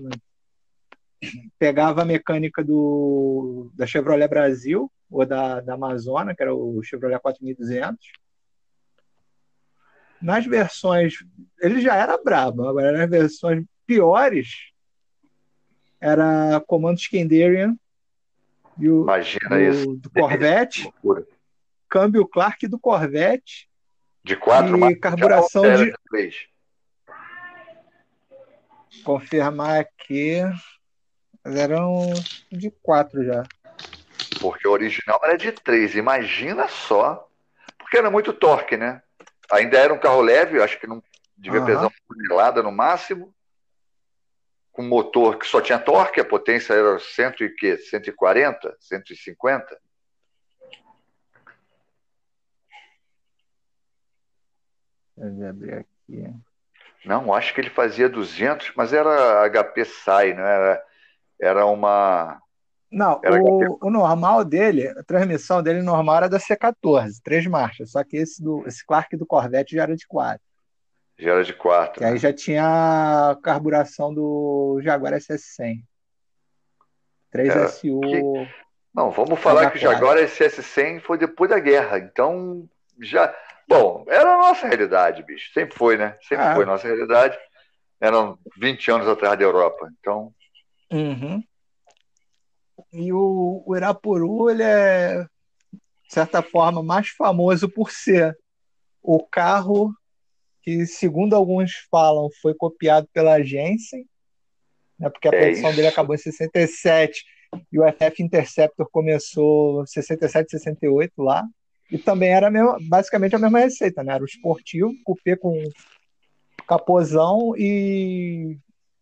Pegava 1.60 2.02
a 2.02 2.06
mecânica 2.06 2.64
do, 2.64 3.70
da 3.76 3.86
Chevrolet 3.86 4.28
Brasil 4.28 4.92
ou 5.10 5.26
da, 5.26 5.60
da 5.60 5.74
Amazônia, 5.74 6.34
que 6.34 6.42
era 6.42 6.56
o 6.56 6.82
Chevrolet 6.82 7.20
4200. 7.20 7.98
Nas 10.22 10.46
versões, 10.46 11.14
ele 11.60 11.82
já 11.82 11.96
era 11.96 12.18
brabo, 12.22 12.68
agora 12.68 12.92
nas 12.92 13.10
versões 13.10 13.64
piores 13.86 14.72
era 16.00 16.62
comando 16.68 17.00
Skandarian 17.00 17.76
e 18.78 18.90
o 18.90 19.04
Imagina 19.04 19.62
isso. 19.62 19.86
do, 19.88 19.96
do 19.98 20.10
Corvette, 20.10 20.84
Loucura. 21.04 21.26
câmbio 21.90 22.28
Clark 22.28 22.68
do 22.68 22.80
Corvette 22.80 23.70
De 24.24 24.36
quatro 24.36 24.90
e 24.90 24.96
carburação 24.96 25.66
era 25.66 25.86
de 25.86 25.94
três. 26.10 26.36
confirmar 29.04 29.80
aqui 29.80 30.42
mas 31.44 31.56
eram 31.56 32.14
de 32.52 32.70
quatro 32.84 33.24
já. 33.24 33.44
Porque 34.40 34.68
o 34.68 34.72
original 34.72 35.20
era 35.24 35.38
de 35.38 35.52
três. 35.52 35.96
Imagina 35.96 36.68
só. 36.68 37.28
Porque 37.78 37.98
era 37.98 38.12
muito 38.12 38.32
torque, 38.32 38.78
né? 38.78 39.02
Ainda 39.52 39.78
era 39.78 39.94
um 39.94 40.00
carro 40.00 40.22
leve, 40.22 40.62
acho 40.62 40.80
que 40.80 40.88
não 40.88 41.04
devia 41.36 41.60
Aham. 41.60 41.66
pesar 41.66 41.82
uma 41.82 41.92
tonelada 42.08 42.64
no 42.64 42.72
máximo. 42.72 43.34
Com 44.72 44.84
motor 44.84 45.38
que 45.38 45.46
só 45.46 45.60
tinha 45.60 45.78
torque, 45.78 46.22
a 46.22 46.26
potência 46.26 46.74
era 46.74 46.98
100 46.98 47.34
e 47.42 47.50
quê? 47.50 47.78
140, 47.78 48.78
150. 48.80 49.82
Deixa 55.18 55.44
eu 55.44 55.50
abrir 55.50 55.74
aqui. 55.74 56.34
Não, 57.04 57.34
acho 57.34 57.54
que 57.54 57.60
ele 57.60 57.70
fazia 57.70 58.08
200, 58.08 58.74
mas 58.76 58.94
era 58.94 59.44
HP 59.50 59.86
SAI, 59.86 60.34
não 60.34 60.44
era? 60.44 60.84
Era 61.40 61.66
uma. 61.66 62.41
Não, 62.92 63.22
o, 63.24 63.88
o 63.88 63.90
normal 63.90 64.44
dele, 64.44 64.90
a 64.90 65.04
transmissão 65.04 65.64
dele 65.64 65.82
normal 65.82 66.18
era 66.18 66.30
da 66.30 66.38
C14, 66.38 67.22
três 67.24 67.48
marchas. 67.48 67.92
Só 67.92 68.04
que 68.04 68.18
esse, 68.18 68.44
do, 68.44 68.68
esse 68.68 68.86
Clark 68.86 69.16
do 69.16 69.26
Corvette 69.26 69.76
já 69.76 69.84
era 69.84 69.96
de 69.96 70.06
quatro. 70.06 70.42
Já 71.18 71.32
era 71.32 71.44
de 71.44 71.54
quatro. 71.54 72.00
Que 72.00 72.06
aí 72.06 72.14
né? 72.14 72.18
já 72.18 72.34
tinha 72.34 72.64
a 73.32 73.36
carburação 73.42 74.14
do 74.14 74.80
Jaguar 74.82 75.14
SS100. 75.14 75.84
3SU. 77.34 78.50
Não, 78.94 79.10
vamos 79.10 79.40
falar 79.40 79.72
que 79.72 79.78
o 79.78 79.82
Jaguar. 79.82 80.18
Jaguar 80.18 80.18
SS100 80.18 81.00
foi 81.02 81.18
depois 81.18 81.50
da 81.50 81.60
guerra. 81.60 81.98
Então, 81.98 82.68
já. 83.00 83.34
Bom, 83.70 84.04
era 84.10 84.34
a 84.34 84.38
nossa 84.38 84.68
realidade, 84.68 85.24
bicho. 85.24 85.54
Sempre 85.54 85.78
foi, 85.78 85.96
né? 85.96 86.18
Sempre 86.28 86.44
Ah. 86.44 86.56
foi 86.56 86.64
a 86.64 86.68
nossa 86.68 86.88
realidade. 86.88 87.38
Eram 88.02 88.38
20 88.58 88.92
anos 88.92 89.08
atrás 89.08 89.38
da 89.38 89.46
Europa. 89.46 89.90
Então, 89.98 90.34
Uhum. 90.92 91.42
E 92.92 93.12
o, 93.14 93.64
o 93.66 93.76
Irapuru, 93.76 94.50
ele 94.50 94.64
é, 94.64 95.24
de 95.74 96.14
certa 96.14 96.42
forma, 96.42 96.82
mais 96.84 97.10
famoso 97.10 97.70
por 97.70 97.92
ser 97.92 98.38
o 99.02 99.20
carro 99.24 99.94
que, 100.62 100.86
segundo 100.86 101.36
alguns 101.36 101.72
falam, 101.90 102.30
foi 102.42 102.54
copiado 102.54 103.08
pela 103.14 103.42
Jensen, 103.42 104.06
né, 105.00 105.10
porque 105.10 105.28
a 105.28 105.32
É 105.34 105.40
produção 105.40 105.70
isso. 105.70 105.76
dele 105.76 105.88
acabou 105.88 106.14
em 106.14 106.20
67 106.20 107.24
e 107.72 107.80
o 107.80 107.84
FF 107.84 108.22
Interceptor 108.22 108.88
começou 108.92 109.84
em 109.84 109.88
67, 109.88 110.52
68 110.52 111.22
lá. 111.24 111.44
E 111.90 111.98
também 111.98 112.30
era 112.30 112.48
a 112.48 112.52
mesma- 112.52 112.78
basicamente 112.88 113.36
a 113.36 113.40
mesma 113.40 113.60
receita, 113.60 114.02
né? 114.04 114.14
Era 114.14 114.24
o 114.24 114.26
esportivo, 114.26 114.94
cupê 115.04 115.36
com 115.36 115.62
capozão 116.68 117.54
e 117.58 118.58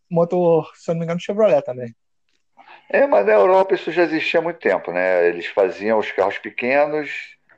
motor, 0.10 0.72
se 0.76 0.89
eu 0.89 0.96
não 0.96 1.00
me 1.00 1.06
engano, 1.06 1.20
Chevrolet 1.20 1.62
também. 1.62 1.94
É, 2.89 3.06
mas 3.06 3.25
na 3.25 3.34
Europa 3.34 3.75
isso 3.75 3.91
já 3.91 4.04
existia 4.04 4.39
há 4.39 4.43
muito 4.43 4.60
tempo, 4.60 4.91
né? 4.91 5.28
Eles 5.28 5.45
faziam 5.45 5.99
os 5.99 6.12
carros 6.12 6.39
pequenos, 6.39 7.10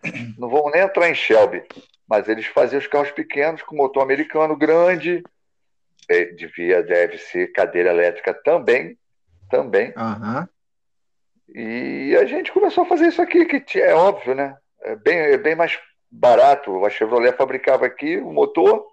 não 0.37 0.49
vamos 0.49 0.71
nem 0.73 0.81
entrar 0.81 1.09
em 1.09 1.15
Shelby, 1.15 1.63
mas 2.07 2.27
eles 2.27 2.45
faziam 2.47 2.79
os 2.79 2.87
carros 2.87 3.11
pequenos 3.11 3.61
com 3.61 3.75
motor 3.75 4.03
americano 4.03 4.55
grande, 4.55 5.23
É, 6.09 6.25
devia, 6.25 6.83
deve 6.83 7.17
ser 7.17 7.53
cadeira 7.53 7.89
elétrica 7.91 8.33
também, 8.33 8.97
também. 9.49 9.93
Aham. 9.95 10.49
E 11.53 12.15
a 12.19 12.25
gente 12.25 12.51
começou 12.51 12.83
a 12.83 12.87
fazer 12.87 13.07
isso 13.07 13.21
aqui, 13.21 13.45
que 13.45 13.79
é 13.79 13.93
óbvio, 13.93 14.35
né? 14.35 14.57
É 14.81 14.95
bem, 14.95 15.17
é 15.17 15.37
bem 15.37 15.55
mais 15.55 15.79
barato. 16.09 16.83
A 16.83 16.89
Chevrolet 16.89 17.33
fabricava 17.33 17.85
aqui 17.85 18.17
o 18.17 18.33
motor, 18.33 18.85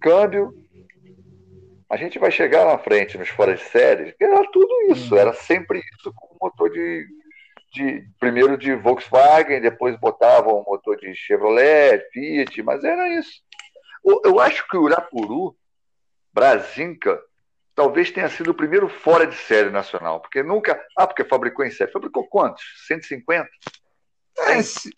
câmbio. 0.00 0.54
A 1.90 1.96
gente 1.96 2.18
vai 2.18 2.30
chegar 2.30 2.64
na 2.64 2.78
frente 2.78 3.18
nos 3.18 3.28
fora 3.28 3.54
de 3.54 3.62
série, 3.64 4.12
que 4.12 4.22
era 4.24 4.48
tudo 4.52 4.72
isso, 4.92 5.16
era 5.16 5.32
sempre 5.32 5.80
isso 5.80 6.12
com 6.14 6.36
motor 6.40 6.70
de, 6.70 7.04
de 7.74 8.08
primeiro 8.18 8.56
de 8.56 8.74
Volkswagen, 8.76 9.60
depois 9.60 9.98
botavam 9.98 10.62
motor 10.66 10.96
de 10.96 11.12
Chevrolet, 11.16 12.00
Fiat, 12.12 12.62
mas 12.62 12.84
era 12.84 13.08
isso. 13.08 13.42
O- 14.04 14.20
Eu 14.24 14.38
acho 14.38 14.66
que 14.68 14.76
o 14.76 14.82
Urapuru, 14.82 15.56
Brasinca, 16.32 17.20
talvez 17.74 18.10
tenha 18.12 18.28
sido 18.28 18.52
o 18.52 18.54
primeiro 18.54 18.88
fora 18.88 19.26
de 19.26 19.34
série 19.34 19.70
nacional, 19.70 20.20
porque 20.20 20.42
nunca. 20.44 20.80
Ah, 20.96 21.08
porque 21.08 21.24
fabricou 21.24 21.64
em 21.64 21.70
série. 21.72 21.90
Fabricou 21.90 22.24
quantos? 22.28 22.62
150? 22.86 23.48
É, 24.38 24.62
se- 24.62 24.92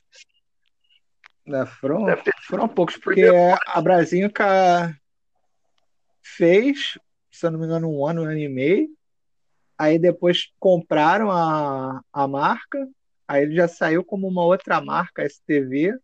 né, 1.47 1.65
foram, 1.67 2.05
foram 2.47 2.69
poucos, 2.69 2.97
porque 2.99 3.25
a 3.67 3.81
Brasinca 3.81 4.95
fez, 6.23 6.99
se 7.31 7.47
eu 7.47 7.51
não 7.51 7.59
me 7.59 7.67
engano, 7.67 7.91
um 7.91 8.07
ano, 8.07 8.23
um 8.23 8.25
ano 8.25 8.39
e 8.39 8.49
meio. 8.49 8.89
Aí 9.77 9.99
depois 9.99 10.53
compraram 10.61 11.31
a, 11.31 12.03
a 12.13 12.29
marca, 12.29 12.89
aí 13.27 13.43
ele 13.43 13.57
já 13.57 13.67
saiu 13.67 14.05
como 14.05 14.29
uma 14.29 14.45
outra 14.45 14.81
marca, 14.81 15.27
STV, 15.27 15.99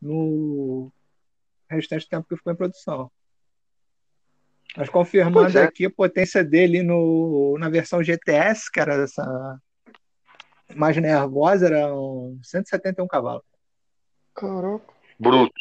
no 0.00 0.90
restante 1.70 2.06
do 2.06 2.08
tempo 2.08 2.28
que 2.28 2.36
ficou 2.36 2.52
em 2.52 2.56
produção. 2.56 3.10
Mas 4.76 4.88
confirmando 4.88 5.58
é. 5.58 5.62
aqui 5.62 5.86
a 5.86 5.90
potência 5.90 6.42
dele 6.42 6.82
no, 6.82 7.56
na 7.58 7.68
versão 7.68 8.02
GTS, 8.02 8.70
que 8.70 8.80
era 8.80 8.94
essa 8.94 9.60
mais 10.74 10.96
nervosa, 10.96 11.66
eram 11.66 12.38
171 12.42 13.06
cavalos. 13.06 13.44
Caraca. 14.34 14.82
bruto. 15.18 15.52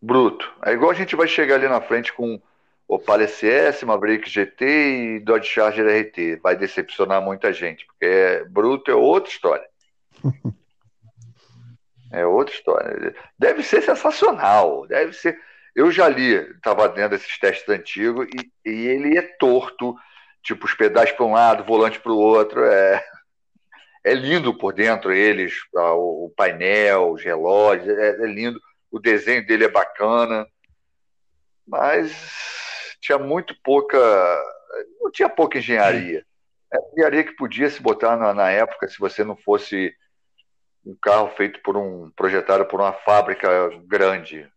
Bruto. 0.00 0.52
É 0.64 0.72
igual 0.72 0.90
a 0.90 0.94
gente 0.94 1.16
vai 1.16 1.26
chegar 1.26 1.54
ali 1.54 1.68
na 1.68 1.80
frente 1.80 2.12
com 2.12 2.40
Opala 2.94 3.26
SS, 3.26 3.86
Maverick 3.86 4.28
GT 4.28 4.66
e 4.66 5.20
Dodge 5.20 5.48
Charger 5.48 5.86
RT. 5.86 6.40
Vai 6.42 6.54
decepcionar 6.54 7.22
muita 7.22 7.50
gente, 7.50 7.86
porque 7.86 8.04
é, 8.04 8.44
bruto 8.44 8.90
é 8.90 8.94
outra 8.94 9.32
história. 9.32 9.66
é 12.12 12.26
outra 12.26 12.54
história. 12.54 13.14
Deve 13.38 13.62
ser 13.62 13.80
sensacional, 13.80 14.86
deve 14.86 15.14
ser. 15.14 15.40
Eu 15.74 15.90
já 15.90 16.06
li, 16.06 16.34
estava 16.34 16.86
dentro 16.86 17.16
desses 17.16 17.38
testes 17.38 17.66
antigos, 17.66 18.28
e, 18.36 18.70
e 18.70 18.86
ele 18.88 19.16
é 19.16 19.22
torto, 19.22 19.96
tipo 20.42 20.66
os 20.66 20.74
pedais 20.74 21.10
para 21.12 21.24
um 21.24 21.32
lado, 21.32 21.64
volante 21.64 21.98
para 21.98 22.12
o 22.12 22.18
outro. 22.18 22.62
É, 22.62 23.02
é 24.04 24.12
lindo 24.12 24.52
por 24.52 24.74
dentro 24.74 25.10
eles, 25.12 25.54
o 25.74 26.30
painel, 26.36 27.12
os 27.12 27.24
relógios, 27.24 27.88
é, 27.88 28.22
é 28.22 28.26
lindo. 28.26 28.60
O 28.90 29.00
desenho 29.00 29.46
dele 29.46 29.64
é 29.64 29.68
bacana, 29.70 30.46
mas 31.66 32.52
tinha 33.02 33.18
muito 33.18 33.54
pouca. 33.62 33.98
Não 35.00 35.10
tinha 35.10 35.28
pouca 35.28 35.58
engenharia. 35.58 36.24
É 36.72 36.78
engenharia 36.92 37.24
que 37.24 37.36
podia 37.36 37.68
se 37.68 37.82
botar 37.82 38.16
na, 38.16 38.32
na, 38.32 38.48
época 38.48 38.88
se 38.88 38.98
você 38.98 39.22
não 39.24 39.36
fosse 39.36 39.92
um 40.86 40.96
carro 41.02 41.28
feito 41.36 41.60
por 41.62 41.76
um. 41.76 42.10
projetado 42.16 42.64
por 42.64 42.80
uma 42.80 42.92
fábrica 42.92 43.48
grande. 43.84 44.48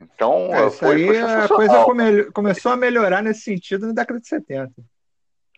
Então, 0.00 0.52
é, 0.52 0.70
foi, 0.70 1.06
foi 1.06 1.20
a 1.20 1.46
coisa 1.46 1.84
come, 1.84 2.24
começou 2.32 2.72
a 2.72 2.76
melhorar 2.76 3.22
nesse 3.22 3.42
sentido 3.42 3.86
na 3.86 3.92
década 3.92 4.18
de 4.18 4.26
70. 4.26 4.72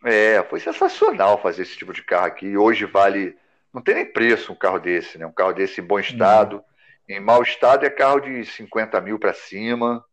É, 0.05 0.43
foi 0.43 0.59
sensacional 0.59 1.41
fazer 1.41 1.63
esse 1.63 1.77
tipo 1.77 1.93
de 1.93 2.03
carro 2.03 2.27
aqui. 2.27 2.57
Hoje 2.57 2.85
vale. 2.85 3.37
Não 3.73 3.81
tem 3.81 3.95
nem 3.95 4.13
preço 4.13 4.53
um 4.53 4.57
carro 4.57 4.79
desse, 4.79 5.17
né? 5.17 5.25
Um 5.25 5.33
carro 5.33 5.53
desse 5.53 5.81
em 5.81 5.85
bom 5.85 5.99
estado. 5.99 6.57
Uhum. 6.57 6.63
Em 7.09 7.21
mau 7.21 7.43
estado 7.43 7.87
é 7.87 7.91
carro 7.91 8.21
de 8.21 8.45
50 8.45 9.01
mil 9.01 9.19
para 9.19 9.33
cima. 9.33 10.05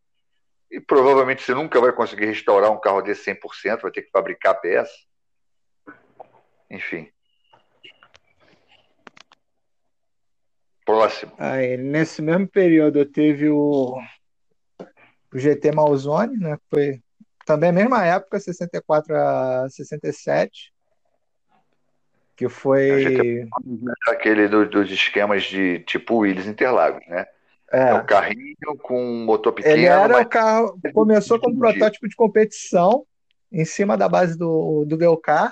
E 0.72 0.80
provavelmente 0.80 1.42
você 1.42 1.54
nunca 1.54 1.80
vai 1.80 1.92
conseguir 1.92 2.26
restaurar 2.26 2.72
um 2.72 2.80
carro 2.80 3.02
desse 3.02 3.32
100%, 3.32 3.82
vai 3.82 3.92
ter 3.92 4.04
que 4.04 4.12
fabricar 4.12 4.60
peça. 4.62 4.94
Enfim. 6.70 7.10
Próximo. 10.86 11.32
Aí, 11.38 11.78
nesse 11.78 12.22
mesmo 12.22 12.48
período 12.48 13.06
teve 13.06 13.50
o, 13.50 14.00
o 15.34 15.38
GT 15.38 15.72
Malzone, 15.72 16.38
né? 16.38 16.58
Foi 16.70 17.02
também 17.46 17.70
a 17.70 17.74
mesma 17.74 18.06
época, 18.06 18.40
64 18.40 19.16
a 19.16 19.70
67. 19.70 20.74
Que 22.36 22.48
foi. 22.48 23.48
Aquele 24.08 24.48
do, 24.48 24.68
dos 24.68 24.90
esquemas 24.92 25.44
de 25.44 25.80
tipo 25.80 26.18
Willis 26.18 26.48
Interlagos, 26.48 27.06
né? 27.08 27.26
É. 27.72 27.90
é 27.90 27.94
um 27.94 28.06
carrinho 28.06 28.78
com 28.82 29.02
um 29.02 29.26
motor 29.26 29.54
pequeno. 29.54 29.76
Ele 29.76 29.86
era 29.86 30.08
mas... 30.08 30.26
o 30.26 30.30
carro. 30.30 30.80
Começou 30.94 31.40
como 31.40 31.58
protótipo 31.58 32.08
de 32.08 32.16
competição 32.16 33.06
em 33.52 33.66
cima 33.66 33.98
da 33.98 34.08
base 34.08 34.38
do, 34.38 34.86
do 34.86 34.98
Belcar. 34.98 35.52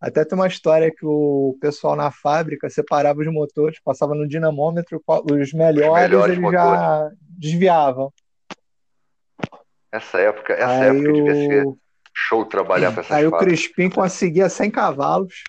Até 0.00 0.24
tem 0.24 0.36
uma 0.36 0.48
história 0.48 0.90
que 0.90 1.06
o 1.06 1.56
pessoal 1.60 1.94
na 1.94 2.10
fábrica 2.10 2.68
separava 2.68 3.20
os 3.20 3.32
motores, 3.32 3.78
passava 3.80 4.16
no 4.16 4.26
dinamômetro, 4.26 5.00
os 5.06 5.52
melhores, 5.52 6.02
melhores 6.02 6.36
eles 6.36 6.38
motores. 6.42 6.80
já 6.80 7.10
desviavam. 7.20 8.12
Essa 9.92 10.18
época, 10.18 10.54
essa 10.54 10.72
aí 10.72 10.88
época 10.88 11.10
o... 11.10 11.12
devia 11.12 11.34
ser 11.34 11.66
show 12.12 12.44
trabalhar 12.44 12.90
para 12.90 13.02
essas 13.02 13.16
Aí 13.16 13.24
fábricas. 13.24 13.40
o 13.40 13.44
Crispim 13.44 13.90
conseguia 13.90 14.48
100 14.48 14.70
cavalos. 14.70 15.44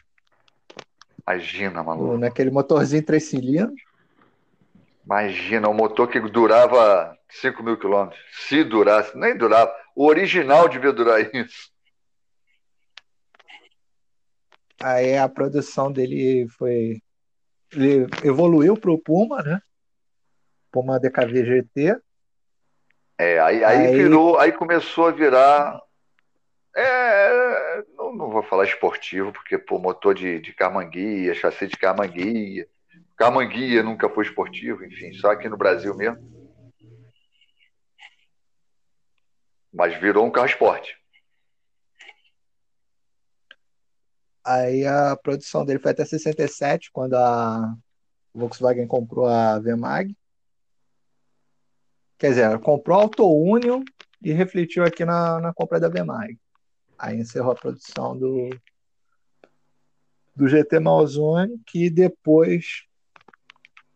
Imagina, 1.26 1.82
maluco. 1.82 2.18
Naquele 2.18 2.52
motorzinho 2.52 3.04
três 3.04 3.24
cilindros. 3.24 3.82
Imagina, 5.06 5.68
um 5.68 5.74
motor 5.74 6.08
que 6.08 6.20
durava 6.20 7.18
5 7.30 7.62
mil 7.62 7.78
quilômetros. 7.78 8.20
Se 8.48 8.64
durasse, 8.64 9.18
nem 9.18 9.38
durava. 9.38 9.74
O 9.96 10.06
original 10.06 10.70
devia 10.70 10.94
durar 10.94 11.20
isso. 11.36 11.72
Aí 14.82 15.18
a 15.18 15.28
produção 15.30 15.92
dele 15.92 16.48
foi. 16.58 17.02
Ele 17.72 18.08
evoluiu 18.24 18.78
para 18.78 18.92
o 18.92 19.00
Puma, 19.00 19.42
né? 19.42 19.62
Puma 20.72 21.00
DKV 21.00 21.46
GT. 21.46 21.98
É, 23.18 23.40
aí, 23.40 23.64
aí, 23.64 23.88
aí, 23.88 23.96
virou, 23.96 24.38
aí 24.38 24.52
começou 24.52 25.08
a 25.08 25.12
virar. 25.12 25.82
É, 26.76 27.84
não, 27.96 28.16
não 28.16 28.30
vou 28.32 28.44
falar 28.44 28.66
esportivo, 28.66 29.32
porque 29.32 29.58
pô, 29.58 29.78
motor 29.78 30.16
de, 30.16 30.40
de 30.40 30.54
carmanguia, 30.54 31.34
chassi 31.34 31.68
de 31.68 31.78
carmanguia. 31.78 32.68
Camanguia 33.24 33.82
nunca 33.82 34.10
foi 34.10 34.26
esportivo, 34.26 34.84
enfim, 34.84 35.14
só 35.14 35.32
aqui 35.32 35.48
no 35.48 35.56
Brasil 35.56 35.96
mesmo. 35.96 36.20
Mas 39.72 39.98
virou 39.98 40.26
um 40.26 40.30
carro 40.30 40.48
esporte. 40.48 40.98
Aí 44.44 44.86
a 44.86 45.16
produção 45.16 45.64
dele 45.64 45.80
foi 45.80 45.92
até 45.92 46.04
67, 46.04 46.92
quando 46.92 47.14
a 47.14 47.74
Volkswagen 48.34 48.88
comprou 48.88 49.26
a 49.26 49.58
Vemag. 49.58 50.14
Quer 52.18 52.30
dizer, 52.32 52.60
comprou 52.60 53.00
a 53.00 53.04
Auto 53.04 53.26
Union 53.26 53.86
e 54.22 54.34
refletiu 54.34 54.84
aqui 54.84 55.06
na, 55.06 55.40
na 55.40 55.54
compra 55.54 55.80
da 55.80 55.88
Vemag. 55.88 56.38
Aí 57.00 57.22
encerrou 57.22 57.54
a 57.54 57.56
produção 57.56 58.18
do, 58.20 58.50
do 60.36 60.46
GT 60.46 60.82
Malzone, 60.82 61.58
que 61.66 61.90
depois 61.90 62.86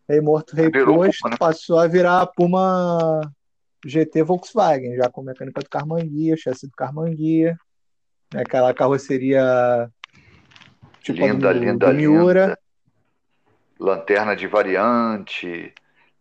Rei 0.08 0.22
Morto, 0.22 0.56
Rei 0.56 0.72
Posto, 0.72 1.30
né? 1.30 1.36
passou 1.38 1.80
a 1.80 1.88
virar 1.88 2.22
a 2.22 2.26
Puma 2.28 3.20
GT 3.86 4.24
Volkswagen, 4.24 4.96
já 4.96 5.10
com 5.10 5.22
mecânica 5.22 5.62
do 5.62 5.70
Carmanguia, 5.70 6.38
chassi 6.38 6.68
do 6.68 6.76
Carmanguia, 6.76 7.58
né, 8.34 8.42
aquela 8.42 8.74
carroceria 8.74 9.92
tipo 11.02 11.20
linda, 11.20 11.54
do, 11.54 11.60
linda, 11.60 11.88
do 11.88 11.94
Miura. 11.94 12.46
linda. 12.46 12.60
Lanterna 13.80 14.36
de 14.36 14.48
variante, 14.48 15.74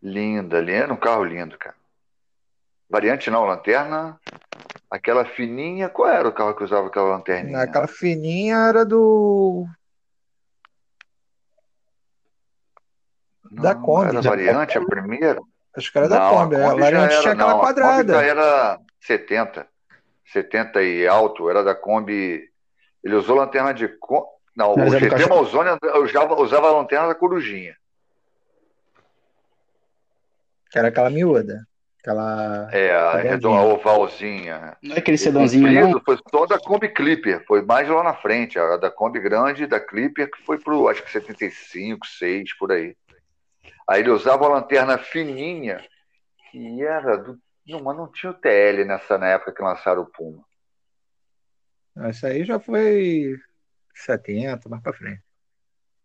linda, 0.02 0.60
linda, 0.60 0.92
um 0.92 0.96
carro 0.96 1.24
lindo, 1.24 1.56
cara. 1.56 1.76
Variante 2.88 3.30
não, 3.30 3.44
lanterna, 3.44 4.20
aquela 4.90 5.24
fininha, 5.24 5.88
qual 5.88 6.08
era 6.08 6.28
o 6.28 6.32
carro 6.32 6.54
que 6.54 6.64
usava 6.64 6.88
aquela 6.88 7.16
lanterninha? 7.16 7.60
Aquela 7.60 7.86
fininha 7.86 8.56
era 8.56 8.84
do 8.84 9.66
da 13.50 13.74
Kombi. 13.74 14.08
Era 14.08 14.22
variante, 14.22 14.78
a 14.78 14.84
primeira? 14.84 15.40
Acho 15.76 15.92
que 15.92 15.98
era 15.98 16.08
da 16.08 16.18
não, 16.18 16.30
Kombi. 16.30 16.56
A, 16.56 16.70
Kombi 16.70 16.82
a 16.82 16.84
variante 16.84 17.12
era, 17.12 17.20
tinha 17.22 17.32
aquela 17.32 17.52
não, 17.52 17.60
quadrada. 17.60 17.92
A 17.92 17.96
Kombi 17.96 18.12
já 18.12 18.22
era 18.22 18.80
70. 19.00 19.66
70 20.32 20.82
e 20.82 21.06
alto, 21.06 21.48
era 21.48 21.62
da 21.62 21.74
Kombi. 21.74 22.42
Ele 23.02 23.14
usou 23.14 23.36
lanterna 23.36 23.72
de. 23.72 23.88
Não, 24.56 24.74
Mas 24.76 24.94
o 24.94 24.98
GT 24.98 25.28
Malzone 25.28 25.70
usava, 26.02 26.34
usava 26.40 26.68
a 26.68 26.72
lanterna 26.72 27.08
da 27.08 27.14
Corujinha. 27.14 27.76
Que 30.70 30.78
era 30.78 30.88
aquela 30.88 31.10
miúda. 31.10 31.66
Aquela. 32.00 32.68
É, 32.72 32.94
a 32.94 33.16
redonda, 33.16 33.62
ovalzinha. 33.62 34.76
Não 34.82 34.94
é 34.94 34.98
aquele 34.98 35.18
sedãozinho, 35.18 35.90
não? 35.90 36.00
Foi 36.00 36.18
só 36.30 36.46
da 36.46 36.58
Kombi 36.58 36.88
Clipper, 36.88 37.44
foi 37.46 37.62
mais 37.62 37.88
lá 37.88 38.02
na 38.02 38.14
frente. 38.14 38.58
A 38.58 38.76
da 38.76 38.90
Kombi 38.90 39.20
grande, 39.20 39.66
da 39.66 39.80
Clipper, 39.80 40.30
que 40.30 40.42
foi 40.44 40.58
pro, 40.58 40.88
acho 40.88 41.02
que 41.02 41.10
75, 41.10 42.06
6, 42.06 42.56
por 42.56 42.72
aí. 42.72 42.96
Aí 43.88 44.00
ele 44.00 44.10
usava 44.10 44.44
uma 44.44 44.56
lanterna 44.56 44.98
fininha, 44.98 45.84
que 46.50 46.82
era 46.82 47.16
do. 47.16 47.38
Não, 47.66 47.82
mas 47.82 47.96
não 47.96 48.10
tinha 48.10 48.30
o 48.30 48.34
TL 48.34 48.84
nessa 48.84 49.18
na 49.18 49.28
época 49.28 49.52
que 49.52 49.62
lançaram 49.62 50.02
o 50.02 50.06
Puma. 50.06 50.44
Isso 52.08 52.26
aí 52.26 52.44
já 52.44 52.60
foi 52.60 53.36
70, 53.94 54.68
mais 54.68 54.82
pra 54.82 54.92
frente. 54.92 55.22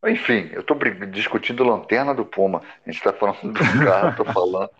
Enfim, 0.04 0.50
eu 0.52 0.62
estou 0.62 0.76
discutindo 1.12 1.63
lanterna 1.63 2.13
do 2.13 2.26
Puma. 2.26 2.63
A 2.86 2.89
gente 2.89 2.98
está 2.98 3.13
falando 3.13 3.54
do 3.54 3.60
carro, 3.86 4.10
estou 4.10 4.26
falando. 4.26 4.72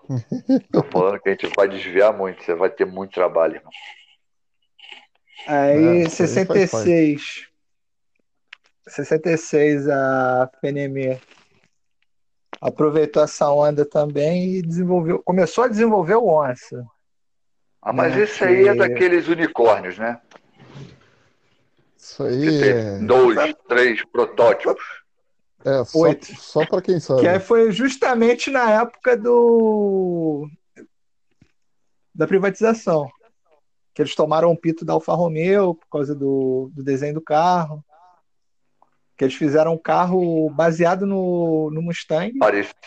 Tô 0.72 0.84
falando 0.84 1.20
que 1.20 1.30
a 1.30 1.32
gente 1.34 1.52
vai 1.56 1.68
desviar 1.68 2.12
muito, 2.12 2.44
você 2.44 2.56
vai 2.56 2.72
ter 2.72 2.86
muito 2.86 3.14
trabalho, 3.14 3.58
irmão. 3.58 3.72
Aí, 5.48 6.04
é, 6.04 6.10
66. 6.10 7.48
66, 8.88 9.88
a 9.88 10.50
FNM 10.60 11.20
aproveitou 12.62 13.24
essa 13.24 13.52
onda 13.52 13.84
também 13.84 14.58
e 14.58 14.62
desenvolveu, 14.62 15.22
começou 15.24 15.64
a 15.64 15.68
desenvolver 15.68 16.16
o 16.16 16.28
Onça. 16.28 16.86
Ah, 17.82 17.92
mas 17.92 18.16
né? 18.16 18.22
esse 18.22 18.44
aí 18.44 18.68
é 18.68 18.76
daqueles 18.76 19.28
unicórnios, 19.28 19.98
né? 19.98 20.22
Isso 21.98 22.24
aí. 22.24 22.64
É... 22.64 23.00
Dois, 23.00 23.56
três 23.68 24.06
protótipos. 24.06 25.02
É, 25.66 25.84
só, 25.84 26.00
Oito. 26.00 26.26
só 26.40 26.66
para 26.66 26.82
quem 26.82 27.00
sabe. 27.00 27.22
Que 27.22 27.40
foi 27.40 27.72
justamente 27.72 28.52
na 28.52 28.70
época 28.82 29.18
do 29.18 30.48
da 32.14 32.28
privatização. 32.28 33.10
Que 33.94 34.04
eles 34.04 34.16
tomaram 34.16 34.52
o 34.52 34.58
pito 34.58 34.86
da 34.86 34.94
Alfa 34.94 35.14
Romeo 35.14 35.76
por 35.76 35.88
causa 35.90 36.16
do, 36.16 36.72
do 36.74 36.84
desenho 36.84 37.16
do 37.16 37.22
carro. 37.22 37.84
Que 39.22 39.26
eles 39.26 39.36
fizeram 39.36 39.74
um 39.76 39.78
carro 39.78 40.50
baseado 40.50 41.06
no, 41.06 41.70
no 41.70 41.80
Mustang. 41.80 42.34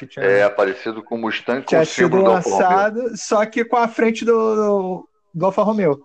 Tinha, 0.09 0.27
é 0.27 0.49
parecido 0.49 1.01
com 1.01 1.15
o 1.15 1.19
Mustang 1.19 1.61
com 1.61 1.67
tinha 1.69 1.83
o 1.83 1.87
sido 1.87 2.17
lançado, 2.17 3.17
só 3.17 3.47
que 3.47 3.65
com 3.65 3.77
a 3.77 3.87
frente 3.87 4.25
do, 4.25 4.57
do, 4.57 5.09
do 5.33 5.47
Alfa 5.47 5.63
Romeo. 5.63 6.05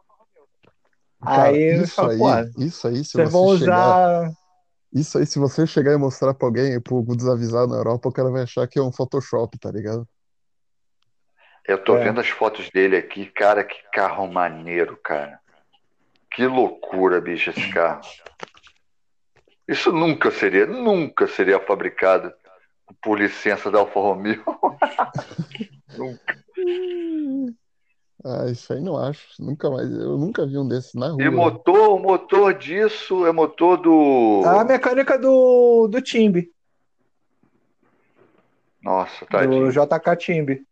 Cara, 1.25 1.45
aí 1.45 1.79
eu 1.79 1.81
isso 1.83 1.95
falo, 1.95 2.09
aí, 2.11 2.51
isso 2.59 2.87
aí, 2.87 3.03
se 3.03 3.05
vocês 3.05 3.31
você 3.31 3.37
vão 3.37 3.57
chegar, 3.57 4.21
usar. 4.21 4.31
isso 4.93 5.17
aí, 5.17 5.25
se 5.25 5.39
você 5.39 5.65
chegar 5.65 5.93
e 5.93 5.97
mostrar 5.97 6.35
pra 6.35 6.47
alguém, 6.47 6.79
pro 6.79 7.03
desavisado 7.15 7.71
na 7.71 7.77
Europa, 7.77 8.07
o 8.07 8.13
cara 8.13 8.29
vai 8.29 8.43
achar 8.43 8.67
que 8.67 8.77
é 8.77 8.83
um 8.83 8.91
Photoshop, 8.91 9.57
tá 9.57 9.71
ligado? 9.71 10.07
Eu 11.67 11.83
tô 11.83 11.97
É. 11.97 12.03
vendo 12.03 12.19
as 12.21 12.29
fotos 12.29 12.69
dele 12.69 12.95
aqui, 12.95 13.25
cara, 13.25 13.63
que 13.63 13.77
carro 13.91 14.31
maneiro, 14.31 14.95
cara. 15.03 15.39
Que 16.31 16.45
loucura, 16.45 17.19
bicho, 17.19 17.49
esse 17.49 17.67
carro. 17.71 18.01
Isso 19.69 19.91
nunca 19.91 20.31
seria, 20.31 20.65
nunca 20.65 21.27
seria 21.27 21.59
fabricado 21.59 22.33
por 23.03 23.19
licença 23.19 23.69
da 23.69 23.79
Alfa 23.79 23.99
Romeo. 23.99 24.43
Nunca. 25.95 26.39
Ah, 28.25 28.45
isso 28.51 28.73
aí 28.73 28.81
não 28.81 28.97
acho, 28.97 29.27
nunca 29.41 29.69
mais, 29.69 29.89
eu 29.91 30.17
nunca 30.17 30.45
vi 30.45 30.57
um 30.57 30.67
desses 30.67 30.93
na 30.93 31.07
E 31.07 31.11
rua. 31.11 31.31
motor, 31.31 31.89
o 31.95 31.99
motor 31.99 32.53
disso 32.53 33.25
é 33.25 33.31
motor 33.31 33.77
do. 33.77 34.41
A 34.45 34.63
mecânica 34.65 35.17
do, 35.17 35.87
do 35.87 36.01
Timbe, 36.01 36.51
Nossa, 38.81 39.25
do 39.25 39.29
tadinho, 39.29 39.71
JK 39.71 40.15
Timbe. 40.17 40.65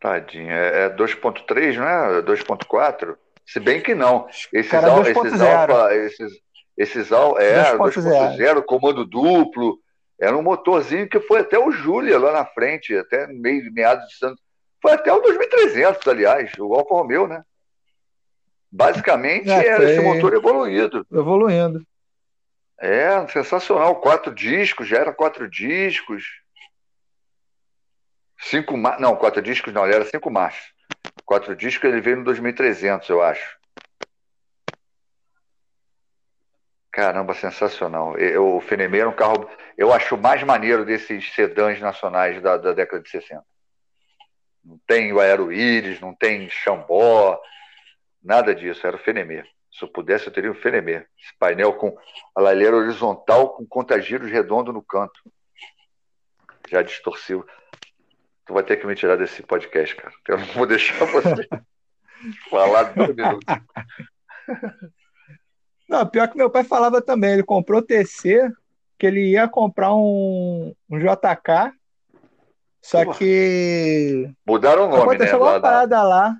tadinho. 0.00 0.50
É, 0.50 0.86
é 0.86 0.90
2.3, 0.96 1.76
não 1.76 1.86
é? 1.86 2.22
2.4? 2.22 3.16
Se 3.50 3.58
bem 3.58 3.80
que 3.80 3.94
não. 3.94 4.28
Esses, 4.52 4.70
Cara, 4.70 4.88
al- 4.92 5.02
2.0. 5.02 5.26
esses 5.26 5.40
alfa, 5.40 5.94
esses, 5.94 6.32
esses 6.76 7.12
al, 7.12 7.38
é, 7.40 7.72
2.0. 7.78 8.36
2.0, 8.36 8.62
comando 8.64 9.06
duplo. 9.06 9.78
Era 10.20 10.36
um 10.36 10.42
motorzinho 10.42 11.08
que 11.08 11.18
foi 11.20 11.40
até 11.40 11.58
o 11.58 11.70
Júlia 11.70 12.18
lá 12.18 12.32
na 12.32 12.44
frente, 12.44 12.94
até 12.94 13.26
meio 13.28 13.72
meados 13.72 14.06
de 14.08 14.16
Santos. 14.16 14.42
Foi 14.82 14.92
até 14.92 15.10
o 15.12 15.20
2300, 15.20 16.06
aliás, 16.06 16.52
o 16.58 16.74
Alfa 16.74 16.94
Romeo, 16.94 17.26
né? 17.26 17.42
Basicamente 18.70 19.48
É, 19.50 19.66
era 19.66 19.76
foi- 19.78 19.92
esse 19.92 20.00
motor 20.02 20.34
evoluído. 20.34 21.06
Evoluindo. 21.10 21.82
É, 22.78 23.26
sensacional. 23.28 23.96
Quatro 24.00 24.34
discos, 24.34 24.86
já 24.86 24.98
era 24.98 25.12
quatro 25.12 25.48
discos. 25.48 26.22
Cinco 28.40 28.76
mar... 28.76 29.00
Não, 29.00 29.16
quatro 29.16 29.40
discos 29.40 29.72
não, 29.72 29.84
ele 29.86 29.94
era 29.94 30.04
cinco 30.04 30.30
marchas. 30.30 30.66
Quatro 31.24 31.54
discos 31.54 31.88
ele 31.88 32.00
veio 32.00 32.16
no 32.16 32.24
2300, 32.24 33.08
eu 33.08 33.22
acho. 33.22 33.58
Caramba, 36.90 37.34
sensacional. 37.34 38.18
E- 38.18 38.36
O 38.36 38.60
Fenemê 38.60 39.00
era 39.00 39.08
um 39.08 39.14
carro, 39.14 39.48
eu 39.76 39.92
acho 39.92 40.14
o 40.14 40.20
mais 40.20 40.42
maneiro 40.42 40.84
desses 40.84 41.32
sedãs 41.32 41.80
nacionais 41.80 42.42
da, 42.42 42.56
da 42.56 42.72
década 42.72 43.02
de 43.02 43.08
60. 43.10 43.44
Não 44.64 44.78
tem 44.86 45.12
o 45.12 45.20
Aero 45.20 45.52
Iris, 45.52 46.00
não 46.00 46.14
tem 46.14 46.48
Chambó, 46.50 47.40
nada 48.22 48.54
disso, 48.54 48.86
era 48.86 48.96
o 48.96 48.98
Fenemê. 48.98 49.44
Se 49.70 49.84
eu 49.84 49.88
pudesse, 49.88 50.26
eu 50.26 50.32
teria 50.32 50.50
um 50.50 50.54
Fenemê. 50.54 51.06
Esse 51.18 51.36
painel 51.38 51.74
com 51.74 51.96
a 52.34 52.40
laleira 52.40 52.76
horizontal 52.76 53.54
com 53.54 53.66
contagiros 53.66 54.30
redondo 54.30 54.72
no 54.72 54.82
canto. 54.82 55.20
Já 56.68 56.82
distorceu. 56.82 57.46
Tu 58.48 58.54
vai 58.54 58.62
ter 58.62 58.76
que 58.78 58.86
me 58.86 58.94
tirar 58.94 59.16
desse 59.16 59.42
podcast, 59.42 59.94
cara. 59.94 60.12
Eu 60.26 60.38
não 60.38 60.46
vou 60.46 60.66
deixar 60.66 61.04
você 61.04 61.46
falar 62.50 62.84
dois 62.94 63.14
minutos. 63.14 63.44
Não, 65.88 66.06
pior 66.06 66.28
que 66.28 66.36
meu 66.36 66.50
pai 66.50 66.64
falava 66.64 67.00
também, 67.02 67.32
ele 67.34 67.42
comprou 67.42 67.82
TC, 67.82 68.50
que 68.98 69.06
ele 69.06 69.30
ia 69.32 69.46
comprar 69.48 69.94
um, 69.94 70.74
um 70.90 70.98
JK, 70.98 71.72
só 72.82 73.12
que 73.12 74.30
Mudaram 74.46 74.84
o 74.86 74.88
nome, 74.88 74.96
né? 74.98 75.02
aconteceu 75.04 75.38
lá 75.38 75.44
uma 75.52 75.60
da- 75.60 75.60
parada 75.60 76.02
lá, 76.02 76.36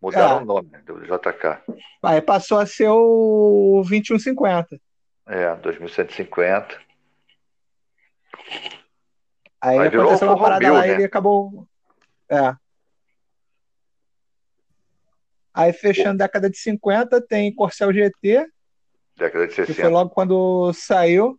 Mudaram 0.00 0.38
É. 0.38 0.42
o 0.42 0.44
nome 0.44 0.68
do 0.84 1.00
JK. 1.00 1.58
aí 2.02 2.20
passou 2.20 2.58
a 2.58 2.66
ser 2.66 2.88
o 2.90 3.82
2150. 3.88 4.78
É, 5.26 5.54
2150. 5.56 6.78
Aí 9.66 9.78
Aí 9.80 9.88
aconteceu 9.88 10.28
uma 10.28 10.38
parada 10.38 10.64
Romeo, 10.64 10.74
lá 10.74 10.86
e 10.86 10.90
né? 10.90 10.94
ele 10.94 11.04
acabou. 11.04 11.66
É. 12.30 12.54
Aí 15.52 15.72
fechando 15.72 16.22
a 16.22 16.26
década 16.26 16.48
de 16.48 16.56
50, 16.58 17.20
tem 17.26 17.52
Corcel 17.52 17.92
GT, 17.92 18.46
Década 19.16 19.46
de 19.48 19.54
que 19.54 19.64
foi 19.64 19.74
60. 19.74 19.88
logo 19.88 20.10
quando 20.10 20.72
saiu, 20.74 21.36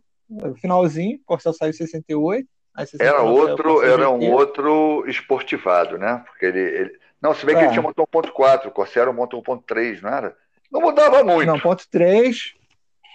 finalzinho, 0.60 1.20
Corcel 1.24 1.54
saiu 1.54 1.70
em 1.70 1.74
68. 1.74 2.46
Aí 2.74 2.86
69 2.86 3.16
Era 3.16 3.22
outro, 3.22 3.82
era 3.82 4.10
um 4.10 4.30
outro 4.32 5.04
esportivado, 5.08 5.96
né? 5.96 6.22
Porque 6.26 6.46
ele, 6.46 6.58
ele- 6.60 6.98
Não, 7.22 7.34
se 7.34 7.46
bem 7.46 7.54
que 7.56 7.62
É. 7.62 7.64
ele 7.64 7.72
tinha 7.72 7.82
motor 7.82 8.06
1.4, 8.06 8.68
o 8.68 8.70
Corsair 8.72 9.02
era 9.02 9.10
um 9.10 9.14
motor 9.14 9.38
1.3, 9.42 10.00
não 10.02 10.10
era? 10.10 10.36
Não 10.70 10.80
mudava 10.80 11.24
muito. 11.24 11.46
Não, 11.46 11.58
ponto 11.58 11.84
3. 11.90 12.52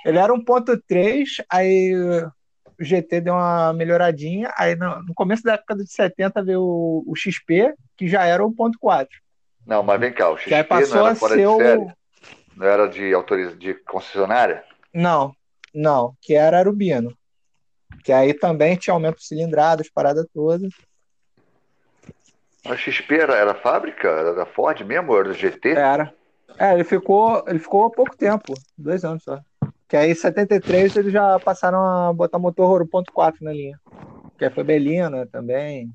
Ele 0.06 0.18
era 0.18 0.34
um 0.34 0.44
ponto 0.44 0.78
3, 0.88 1.38
aí 1.50 1.94
o 2.80 2.84
GT 2.84 3.22
deu 3.22 3.34
uma 3.34 3.74
melhoradinha. 3.74 4.52
Aí 4.58 4.76
no, 4.76 5.02
no 5.04 5.14
começo 5.14 5.44
da 5.44 5.56
década 5.56 5.84
de 5.84 5.92
70 5.92 6.44
veio 6.44 6.62
o, 6.62 7.04
o 7.08 7.16
XP, 7.16 7.74
que 7.98 8.08
já 8.08 8.26
era 8.26 8.46
o 8.46 8.52
ponto 8.52 8.78
4. 8.80 9.10
Não, 9.66 9.82
mas 9.82 10.00
vem 10.00 10.12
cá, 10.12 10.30
o 10.30 10.38
XP 10.38 10.50
Que 10.50 10.56
aí 10.56 10.64
passou 10.64 10.98
não 10.98 11.08
era 11.08 11.16
fora 11.16 11.38
de 11.38 11.46
o. 11.46 11.58
série? 11.58 11.88
Não 12.56 12.68
era 12.68 12.88
de, 12.88 13.14
autoriz... 13.14 13.58
de 13.58 13.74
concessionária? 13.74 14.64
Não, 14.94 15.36
não, 15.74 16.16
que 16.22 16.36
era 16.36 16.60
Arubino. 16.60 17.16
Que 18.04 18.12
aí 18.12 18.34
também 18.34 18.76
tinha 18.76 18.94
aumento 18.94 19.18
de 19.18 19.26
cilindradas, 19.26 19.90
parada 19.90 20.28
toda. 20.34 20.68
A 22.66 22.76
XP 22.76 23.16
era, 23.16 23.36
era 23.36 23.56
fábrica? 23.56 24.08
Era 24.08 24.34
da 24.34 24.46
Ford 24.46 24.80
mesmo? 24.82 25.16
Era 25.16 25.30
do 25.30 25.34
GT? 25.34 25.70
Era. 25.72 26.14
É, 26.58 26.74
ele 26.74 26.84
ficou, 26.84 27.44
ele 27.48 27.60
ficou 27.60 27.86
há 27.86 27.90
pouco 27.90 28.16
tempo, 28.16 28.54
dois 28.78 29.04
anos 29.04 29.24
só. 29.24 29.40
Que 29.94 29.98
aí 29.98 30.10
em 30.10 30.16
73 30.16 30.96
eles 30.96 31.14
já 31.14 31.40
passaram 31.40 31.86
a 31.86 32.12
botar 32.12 32.40
motor 32.40 32.84
1.4 32.84 33.36
na 33.42 33.54
linha. 33.54 33.80
Que 34.40 34.50
foi 34.50 34.64
Belina 34.64 35.28
também. 35.28 35.94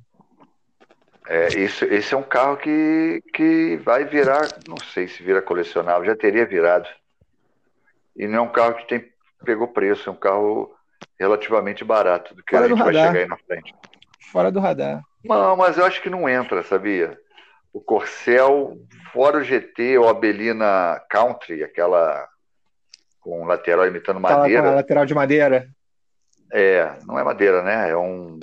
É, 1.28 1.48
isso, 1.58 1.84
esse 1.84 2.14
é 2.14 2.16
um 2.16 2.22
carro 2.22 2.58
que, 2.58 3.20
que 3.34 3.76
vai 3.78 4.04
virar, 4.04 4.46
não 4.68 4.76
sei 4.76 5.08
se 5.08 5.20
vira 5.20 5.42
colecionável, 5.42 6.04
já 6.04 6.14
teria 6.14 6.46
virado. 6.46 6.88
E 8.14 8.28
não 8.28 8.38
é 8.38 8.40
um 8.42 8.52
carro 8.52 8.76
que 8.76 8.86
tem, 8.86 9.04
pegou 9.44 9.66
preço, 9.66 10.08
é 10.08 10.12
um 10.12 10.16
carro 10.16 10.72
relativamente 11.18 11.84
barato 11.84 12.36
do 12.36 12.44
que 12.44 12.54
Fora 12.54 12.66
a 12.66 12.68
gente 12.68 12.78
vai 12.78 12.94
chegar 12.94 13.16
aí 13.16 13.26
na 13.26 13.36
frente. 13.36 13.74
Fora 14.30 14.52
do 14.52 14.60
radar. 14.60 15.02
Não, 15.24 15.56
mas 15.56 15.76
eu 15.76 15.84
acho 15.84 16.00
que 16.00 16.08
não 16.08 16.28
entra, 16.28 16.62
sabia? 16.62 17.18
O 17.72 17.80
Corcel, 17.80 18.78
fora 19.12 19.38
o 19.38 19.42
GT 19.42 19.98
ou 19.98 20.08
a 20.08 20.14
Belina 20.14 21.02
Country, 21.10 21.64
aquela 21.64 22.28
com 23.28 23.44
lateral 23.44 23.86
imitando 23.86 24.16
a 24.16 24.20
madeira, 24.20 24.70
lateral 24.70 25.04
de 25.04 25.14
madeira. 25.14 25.68
é, 26.50 26.90
não 27.04 27.18
é 27.18 27.22
madeira, 27.22 27.62
né? 27.62 27.90
É 27.90 27.96
um 27.96 28.40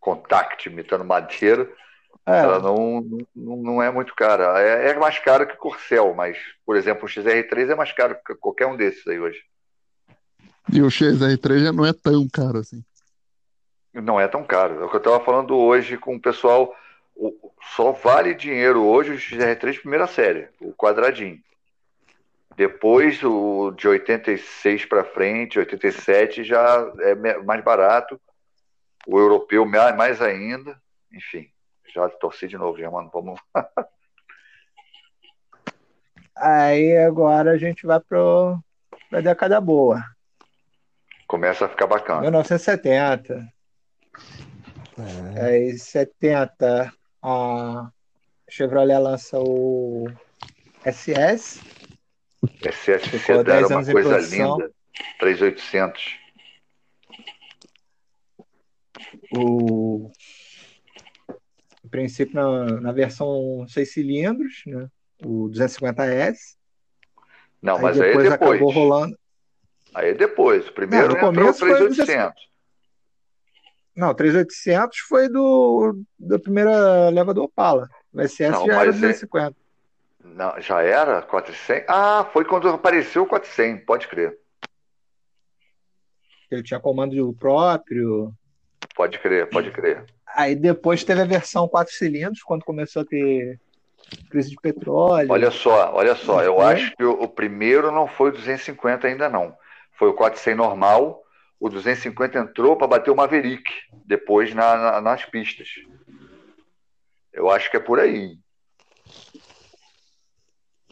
contact 0.00 0.68
imitando 0.68 1.04
madeira. 1.04 1.70
É, 2.26 2.40
Ela 2.40 2.58
não, 2.58 3.00
não, 3.36 3.56
não 3.56 3.82
é 3.82 3.88
muito 3.90 4.12
cara. 4.16 4.60
É, 4.60 4.90
é 4.90 4.94
mais 4.98 5.16
caro 5.20 5.46
que 5.46 5.54
o 5.54 5.58
Corcel, 5.58 6.12
mas, 6.12 6.36
por 6.64 6.74
exemplo, 6.76 7.04
o 7.04 7.08
XR3 7.08 7.70
é 7.70 7.74
mais 7.76 7.92
caro 7.92 8.16
que 8.26 8.34
qualquer 8.34 8.66
um 8.66 8.76
desses 8.76 9.06
aí 9.06 9.20
hoje. 9.20 9.40
E 10.72 10.82
o 10.82 10.86
XR3 10.88 11.58
já 11.60 11.72
não 11.72 11.86
é 11.86 11.92
tão 11.92 12.26
caro 12.28 12.58
assim. 12.58 12.82
Não 13.94 14.20
é 14.20 14.26
tão 14.26 14.42
caro. 14.42 14.82
É 14.82 14.84
o 14.84 14.90
que 14.90 14.96
eu 14.96 14.98
estava 14.98 15.20
falando 15.24 15.56
hoje 15.56 15.96
com 15.96 16.16
o 16.16 16.20
pessoal. 16.20 16.74
o- 17.14 17.52
só 17.74 17.92
vale 17.92 18.34
dinheiro 18.34 18.82
hoje 18.84 19.12
o 19.12 19.18
XR3 19.18 19.78
primeira 19.80 20.06
série, 20.06 20.48
o 20.60 20.72
quadradinho. 20.74 21.38
Depois, 22.56 23.22
o 23.22 23.70
de 23.72 23.86
86 23.86 24.86
para 24.86 25.04
frente, 25.04 25.58
87 25.58 26.42
já 26.42 26.90
é 27.00 27.14
mais 27.42 27.62
barato. 27.62 28.18
O 29.06 29.18
europeu 29.18 29.66
ma- 29.66 29.92
mais 29.92 30.22
ainda. 30.22 30.80
Enfim, 31.12 31.50
já 31.94 32.08
torci 32.08 32.48
de 32.48 32.56
novo, 32.56 32.78
já, 32.78 32.90
mano. 32.90 33.10
Vamos. 33.12 33.38
aí 36.34 36.96
agora 36.96 37.52
a 37.52 37.58
gente 37.58 37.86
vai 37.86 38.00
pro, 38.00 38.58
pra 39.10 39.20
década 39.20 39.60
boa. 39.60 40.02
Começa 41.26 41.66
a 41.66 41.68
ficar 41.68 41.86
bacana. 41.86 42.22
1970. 42.22 43.46
É. 45.36 45.42
Aí 45.44 45.78
70 45.78 46.90
a 47.22 47.90
Chevrolet 48.48 48.98
lança 48.98 49.38
o 49.38 50.06
SS. 50.84 51.60
SS 52.62 53.18
Sedan 53.18 53.44
10 53.44 53.70
era 53.70 53.78
uma 53.78 53.84
coisa 53.92 54.18
linda. 54.18 54.70
3800. 55.18 56.18
O 59.36 60.10
em 61.84 61.88
princípio 61.88 62.34
na, 62.34 62.80
na 62.80 62.92
versão 62.92 63.64
6 63.68 63.92
cilindros, 63.92 64.62
né? 64.66 64.88
O 65.24 65.48
250S. 65.50 66.36
Não, 67.62 67.76
Aí 67.76 67.82
mas 67.82 68.00
aí 68.00 68.08
é 68.08 68.12
depois 68.12 68.28
depois. 68.30 68.50
acabou 68.52 68.70
rolando. 68.72 69.18
Aí 69.94 70.14
depois, 70.14 70.68
o 70.68 70.72
primeiro 70.72 71.06
Não, 71.08 71.12
no 71.14 71.16
entrou 71.16 71.30
o 71.30 71.34
começo 71.34 71.58
foi 71.60 71.76
3800. 71.76 72.46
Não, 73.94 74.14
3800 74.14 74.98
foi 75.08 75.28
do 75.28 76.02
da 76.18 76.38
primeira 76.38 77.08
leva 77.08 77.32
do 77.32 77.44
Opala. 77.44 77.88
O 78.12 78.20
SS 78.20 78.50
Não, 78.50 78.66
já 78.66 78.72
era 78.74 78.86
mas 78.86 78.88
é- 78.88 79.00
250. 79.00 79.56
Não, 80.34 80.60
já 80.60 80.82
era 80.82 81.22
400? 81.22 81.86
Ah, 81.88 82.28
foi 82.32 82.44
quando 82.44 82.68
apareceu 82.68 83.22
o 83.22 83.26
400, 83.26 83.84
pode 83.84 84.08
crer. 84.08 84.36
Ele 86.50 86.62
tinha 86.62 86.80
comando 86.80 87.32
próprio. 87.34 88.32
Pode 88.94 89.18
crer, 89.18 89.48
pode 89.50 89.70
crer. 89.70 90.04
Aí 90.34 90.54
depois 90.54 91.02
teve 91.04 91.20
a 91.22 91.24
versão 91.26 91.68
4 91.68 91.92
cilindros, 91.94 92.42
quando 92.42 92.64
começou 92.64 93.02
a 93.02 93.04
ter 93.04 93.58
crise 94.30 94.50
de 94.50 94.56
petróleo. 94.56 95.30
Olha 95.32 95.50
só, 95.50 95.92
olha 95.94 96.14
só, 96.14 96.42
eu 96.42 96.56
Uhum. 96.56 96.62
acho 96.62 96.94
que 96.96 97.04
o, 97.04 97.22
o 97.22 97.28
primeiro 97.28 97.90
não 97.90 98.06
foi 98.06 98.30
o 98.30 98.32
250 98.32 99.06
ainda 99.06 99.28
não. 99.28 99.56
Foi 99.98 100.08
o 100.08 100.14
400 100.14 100.56
normal, 100.58 101.22
o 101.58 101.68
250 101.68 102.38
entrou 102.38 102.76
para 102.76 102.86
bater 102.86 103.10
o 103.10 103.16
Maverick, 103.16 103.64
depois 104.04 104.54
na- 104.54 104.76
na- 104.76 105.00
nas 105.00 105.24
pistas. 105.24 105.68
Eu 107.32 107.50
acho 107.50 107.70
que 107.70 107.76
é 107.76 107.80
por 107.80 107.98
aí. 107.98 108.36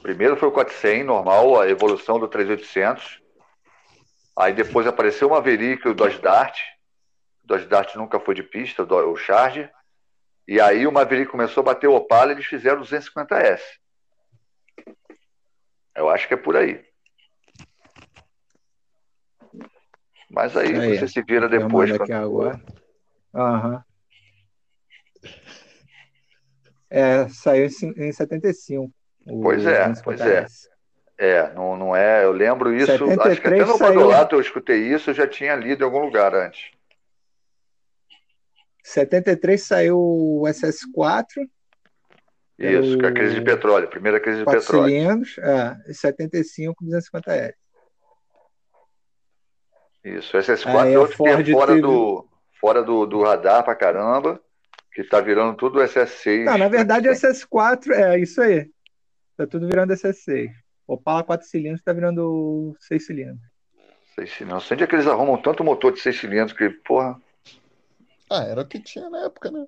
Primeiro 0.05 0.37
foi 0.37 0.51
o 0.51 0.53
400 0.53 1.07
normal, 1.07 1.59
a 1.59 1.67
evolução 1.67 2.19
do 2.19 2.29
3800. 2.29 3.23
Aí 4.37 4.53
depois 4.53 4.87
apareceu 4.87 5.29
o 5.29 5.31
Maverick, 5.31 5.89
o 5.89 5.95
Dodge 5.95 6.21
Dart. 6.21 6.61
O 7.43 7.47
Dodge 7.47 7.67
Dart 7.67 7.95
nunca 7.95 8.21
foi 8.21 8.35
de 8.35 8.43
pista, 8.43 8.83
o 8.83 9.17
Charger. 9.17 9.73
E 10.47 10.61
aí 10.61 10.87
o 10.87 10.93
Maverick 10.93 11.31
começou 11.31 11.63
a 11.63 11.65
bater 11.65 11.87
o 11.87 11.95
Opala 11.95 12.33
e 12.33 12.35
eles 12.35 12.45
fizeram 12.45 12.83
o 12.83 12.85
250S. 12.85 13.63
Eu 15.97 16.11
acho 16.11 16.29
que 16.29 16.35
é 16.35 16.37
por 16.37 16.55
aí. 16.55 16.85
Mas 20.29 20.55
aí, 20.55 20.79
Aí, 20.79 20.99
você 20.99 21.09
se 21.09 21.23
vira 21.23 21.49
depois. 21.49 21.89
mando 21.89 22.03
aqui 22.03 22.13
agora. 22.13 22.61
Aham. 23.35 23.83
É, 26.91 27.27
saiu 27.31 27.71
em 27.97 28.13
75. 28.13 28.93
O 29.27 29.43
Pois 29.43 29.65
é, 29.67 29.89
250S. 29.89 30.03
pois 30.05 30.21
é. 30.21 30.47
É, 31.17 31.53
não, 31.55 31.77
não 31.77 31.95
é. 31.97 32.25
Eu 32.25 32.33
lembro 32.33 32.75
isso. 32.75 32.91
acho 32.91 33.05
que 33.05 33.13
até 33.13 33.35
73 33.35 33.69
no 33.69 33.79
Badolato 33.79 34.35
eu 34.35 34.41
escutei 34.41 34.79
isso, 34.93 35.11
eu 35.11 35.15
já 35.15 35.27
tinha 35.29 35.55
lido 35.55 35.83
em 35.83 35.85
algum 35.85 36.01
lugar 36.01 36.35
antes. 36.35 36.71
73 38.83 39.63
saiu 39.63 39.99
o 39.99 40.43
SS4, 40.47 41.27
Isso, 42.59 42.99
com 42.99 43.07
a 43.07 43.13
crise 43.13 43.35
de 43.37 43.41
petróleo, 43.41 43.89
primeira 43.89 44.21
crise 44.21 44.39
de 44.41 44.45
4 44.45 44.61
petróleo. 44.61 44.85
cilindros, 44.93 45.39
é, 45.39 45.77
e 45.91 45.95
75 45.95 46.85
250S. 46.85 47.55
Isso, 50.05 50.37
SS4 50.37 50.81
Aí 50.83 50.93
é 50.93 50.97
a 50.97 51.01
outro 51.01 51.17
que 51.17 51.23
é 51.29 51.53
fora, 51.55 51.67
teve- 51.69 51.81
do, 51.81 52.29
fora 52.61 52.83
do, 52.83 53.07
do 53.07 53.23
radar 53.23 53.65
pra 53.65 53.75
caramba, 53.75 54.39
que 54.93 55.03
tá 55.03 55.21
virando 55.21 55.57
tudo 55.57 55.81
SS6. 55.81 56.45
Não, 56.45 56.59
na 56.59 56.69
verdade, 56.69 57.09
SS4 57.09 57.91
é 57.93 58.19
isso 58.19 58.43
aí. 58.43 58.71
Tá 59.37 59.47
tudo 59.47 59.67
virando 59.67 59.93
SS6. 59.93 60.51
Opala 60.87 61.25
4 61.25 61.47
cilindros 61.47 61.83
tá 61.83 61.93
virando 61.93 62.77
6 62.81 63.07
cilindros. 63.07 63.41
Seis 64.15 64.31
cilindros. 64.33 64.71
Onde 64.71 64.85
é 64.85 64.87
que 64.87 64.95
eles 64.95 65.07
arrumam 65.07 65.41
tanto 65.41 65.65
motor 65.65 65.93
de 65.93 66.01
seis 66.01 66.19
cilindros 66.19 66.53
que, 66.53 66.71
porra. 66.71 67.21
Ah, 68.31 68.45
era 68.45 68.61
o 68.61 68.67
que 68.67 68.79
tinha 68.79 69.11
na 69.11 69.25
época, 69.25 69.51
né? 69.51 69.67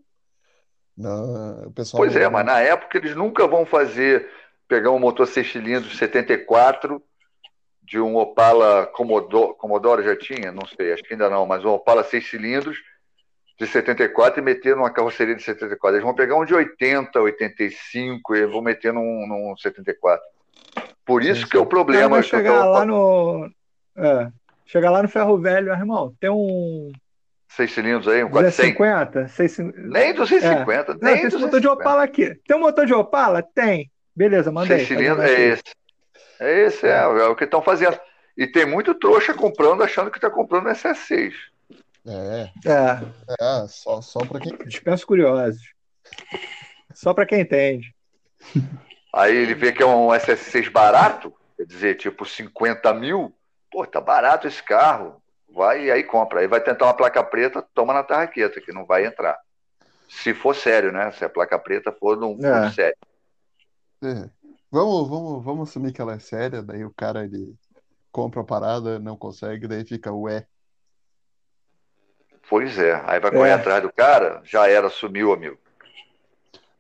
Não, 0.97 1.67
o 1.67 1.73
pessoal 1.73 2.01
Pois 2.01 2.15
é, 2.15 2.25
não- 2.25 2.31
mas 2.31 2.47
na 2.47 2.61
época 2.61 2.97
eles 2.97 3.17
nunca 3.17 3.47
vão 3.47 3.67
fazer, 3.67 4.31
pegar 4.69 4.93
um 4.93 4.99
motor 5.01 5.27
seis 5.27 5.51
cilindros 5.51 5.97
74 5.99 7.03
de 7.83 7.99
um 8.01 8.17
Opala 8.17 8.87
Commodore, 8.87 9.57
Commodore 9.57 10.05
já 10.05 10.17
tinha, 10.17 10.53
não 10.53 10.67
sei, 10.67 10.93
acho 10.93 11.03
que 11.03 11.15
ainda 11.15 11.29
não, 11.29 11.45
mas 11.45 11.65
um 11.65 11.71
Opala 11.71 12.05
seis 12.05 12.29
cilindros 12.29 12.79
de 13.59 13.67
74 13.67 14.41
e 14.41 14.45
meter 14.45 14.77
numa 14.77 14.91
carroceria 14.91 15.35
de 15.35 15.43
74. 15.43 15.97
Eles 15.97 16.05
vão 16.05 16.15
pegar 16.15 16.37
um 16.37 16.45
de 16.45 16.55
80, 16.55 17.21
85 17.21 18.37
e 18.37 18.47
vão 18.47 18.61
meter 18.61 18.93
num, 18.93 19.27
num 19.27 19.57
74. 19.57 20.25
Por 21.05 21.23
isso 21.23 21.43
Sim, 21.43 21.49
que 21.49 21.57
é 21.57 21.61
o. 21.61 21.63
O 21.63 21.67
cara 21.67 21.77
problema 21.85 22.09
vai 22.09 22.21
que 22.21 22.27
eu 22.27 22.39
chegar 22.39 22.53
tava 22.53 22.67
lá 22.67 22.85
no. 22.85 23.51
É, 23.97 24.29
chegar 24.67 24.91
lá 24.91 25.03
no 25.03 25.09
ferro 25.09 25.39
velho, 25.39 25.73
ah, 25.73 25.79
irmão, 25.79 26.15
tem 26.21 26.29
um 26.29 26.93
Seis 27.49 27.73
cilindros 27.73 28.09
aí, 28.09 28.23
um 28.23 28.29
400. 28.29 28.77
250? 28.77 29.29
650? 29.29 29.89
Nem 29.89 30.15
250, 30.15 30.93
Não, 30.93 31.01
nem 31.01 31.15
tem 31.15 31.25
motor 31.41 31.61
de 31.61 31.67
250. 31.67 31.73
Opala 31.73 32.03
aqui. 32.03 32.35
Tem 32.47 32.57
um 32.57 32.61
motor 32.61 32.87
de 32.87 32.93
Opala? 32.93 33.43
Tem. 33.43 33.91
Beleza, 34.15 34.53
mandei. 34.53 34.77
Seis 34.77 34.89
cilindros, 34.89 35.25
é 35.25 35.41
esse. 35.41 35.63
É 36.39 36.61
esse, 36.67 36.87
é, 36.87 36.99
é 36.99 37.25
o 37.25 37.35
que 37.35 37.45
estão 37.45 37.63
fazendo. 37.63 37.99
E 38.37 38.47
tem 38.47 38.67
muito 38.67 38.95
trouxa 38.95 39.33
comprando, 39.33 39.83
achando 39.83 40.11
que 40.11 40.19
está 40.19 40.29
comprando 40.29 40.69
SS6. 40.69 41.33
É, 42.07 42.51
É, 42.65 43.35
é, 43.65 43.67
só, 43.69 44.01
só 44.01 44.21
pra 44.21 44.39
quem. 44.41 44.57
dispenso 44.67 45.07
curiosos. 45.07 45.61
Só 46.95 47.13
pra 47.13 47.27
quem 47.27 47.41
entende. 47.41 47.95
Aí 49.15 49.35
ele 49.35 49.55
vê 49.55 49.73
que 49.73 49.83
é 49.83 49.87
um 49.87 50.09
SS6 50.13 50.71
barato, 50.71 51.33
quer 51.57 51.67
dizer, 51.67 51.97
tipo 51.97 52.25
50 52.25 52.93
mil. 52.95 53.35
Pô, 53.71 53.87
tá 53.87 54.01
barato 54.01 54.47
esse 54.47 54.63
carro. 54.63 55.21
Vai 55.53 55.87
e 55.87 55.91
aí 55.91 56.05
compra. 56.05 56.41
Aí 56.41 56.47
vai 56.47 56.61
tentar 56.63 56.85
uma 56.87 56.95
placa 56.97 57.23
preta, 57.25 57.63
toma 57.75 57.93
na 57.93 58.03
tarraqueta, 58.03 58.61
que 58.61 58.73
não 58.73 58.85
vai 58.87 59.07
entrar. 59.07 59.37
Se 60.09 60.33
for 60.35 60.55
sério, 60.55 60.93
né? 60.93 61.11
Se 61.13 61.25
a 61.25 61.29
placa 61.29 61.59
preta 61.59 61.91
for 61.93 62.17
num 62.17 62.39
É. 62.45 62.71
sério. 62.71 62.97
É. 64.05 64.31
Vamos, 64.71 65.09
vamos, 65.09 65.45
vamos 65.45 65.69
assumir 65.71 65.93
que 65.93 66.01
ela 66.01 66.15
é 66.15 66.19
séria, 66.19 66.63
daí 66.63 66.85
o 66.85 66.93
cara 66.95 67.25
ele 67.25 67.55
compra 68.13 68.41
a 68.43 68.45
parada, 68.45 68.99
não 68.99 69.17
consegue, 69.17 69.67
daí 69.67 69.85
fica 69.85 70.13
ué. 70.13 70.47
Pois 72.49 72.79
é. 72.79 72.95
Aí 73.07 73.19
vai 73.21 73.31
correr 73.31 73.51
É. 73.51 73.53
atrás 73.55 73.83
do 73.83 73.93
cara, 73.93 74.41
já 74.45 74.69
era, 74.69 74.89
sumiu, 74.89 75.33
amigo. 75.33 75.59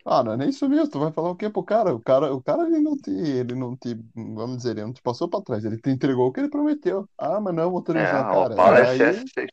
Ah, 0.09 0.23
não 0.23 0.35
é 0.35 0.37
nem 0.37 0.51
isso 0.51 0.69
mesmo, 0.69 0.89
tu 0.89 1.01
vai 1.01 1.11
falar 1.11 1.31
o 1.31 1.35
quê 1.35 1.51
pro 1.51 1.65
cara? 1.65 1.93
O 1.93 1.99
cara, 2.01 2.33
o 2.33 2.41
cara 2.41 2.63
ele 2.69 2.79
não 2.79 2.97
te, 2.97 3.11
ele 3.11 3.57
não 3.57 3.75
te, 3.77 3.99
vamos 4.15 4.59
dizer, 4.59 4.71
ele 4.71 4.83
não 4.83 4.93
te 4.93 5.03
passou 5.03 5.29
pra 5.29 5.41
trás, 5.41 5.65
ele 5.65 5.79
te 5.79 5.91
entregou 5.91 6.29
o 6.29 6.33
que 6.33 6.39
ele 6.39 6.49
prometeu. 6.49 7.09
Ah, 7.19 7.41
mas 7.41 7.53
não, 7.53 7.73
motorista, 7.73 8.09
É, 8.09 8.13
cara. 8.23 8.39
Opala 8.53 8.83
Daí, 8.83 8.99
SS6. 9.01 9.47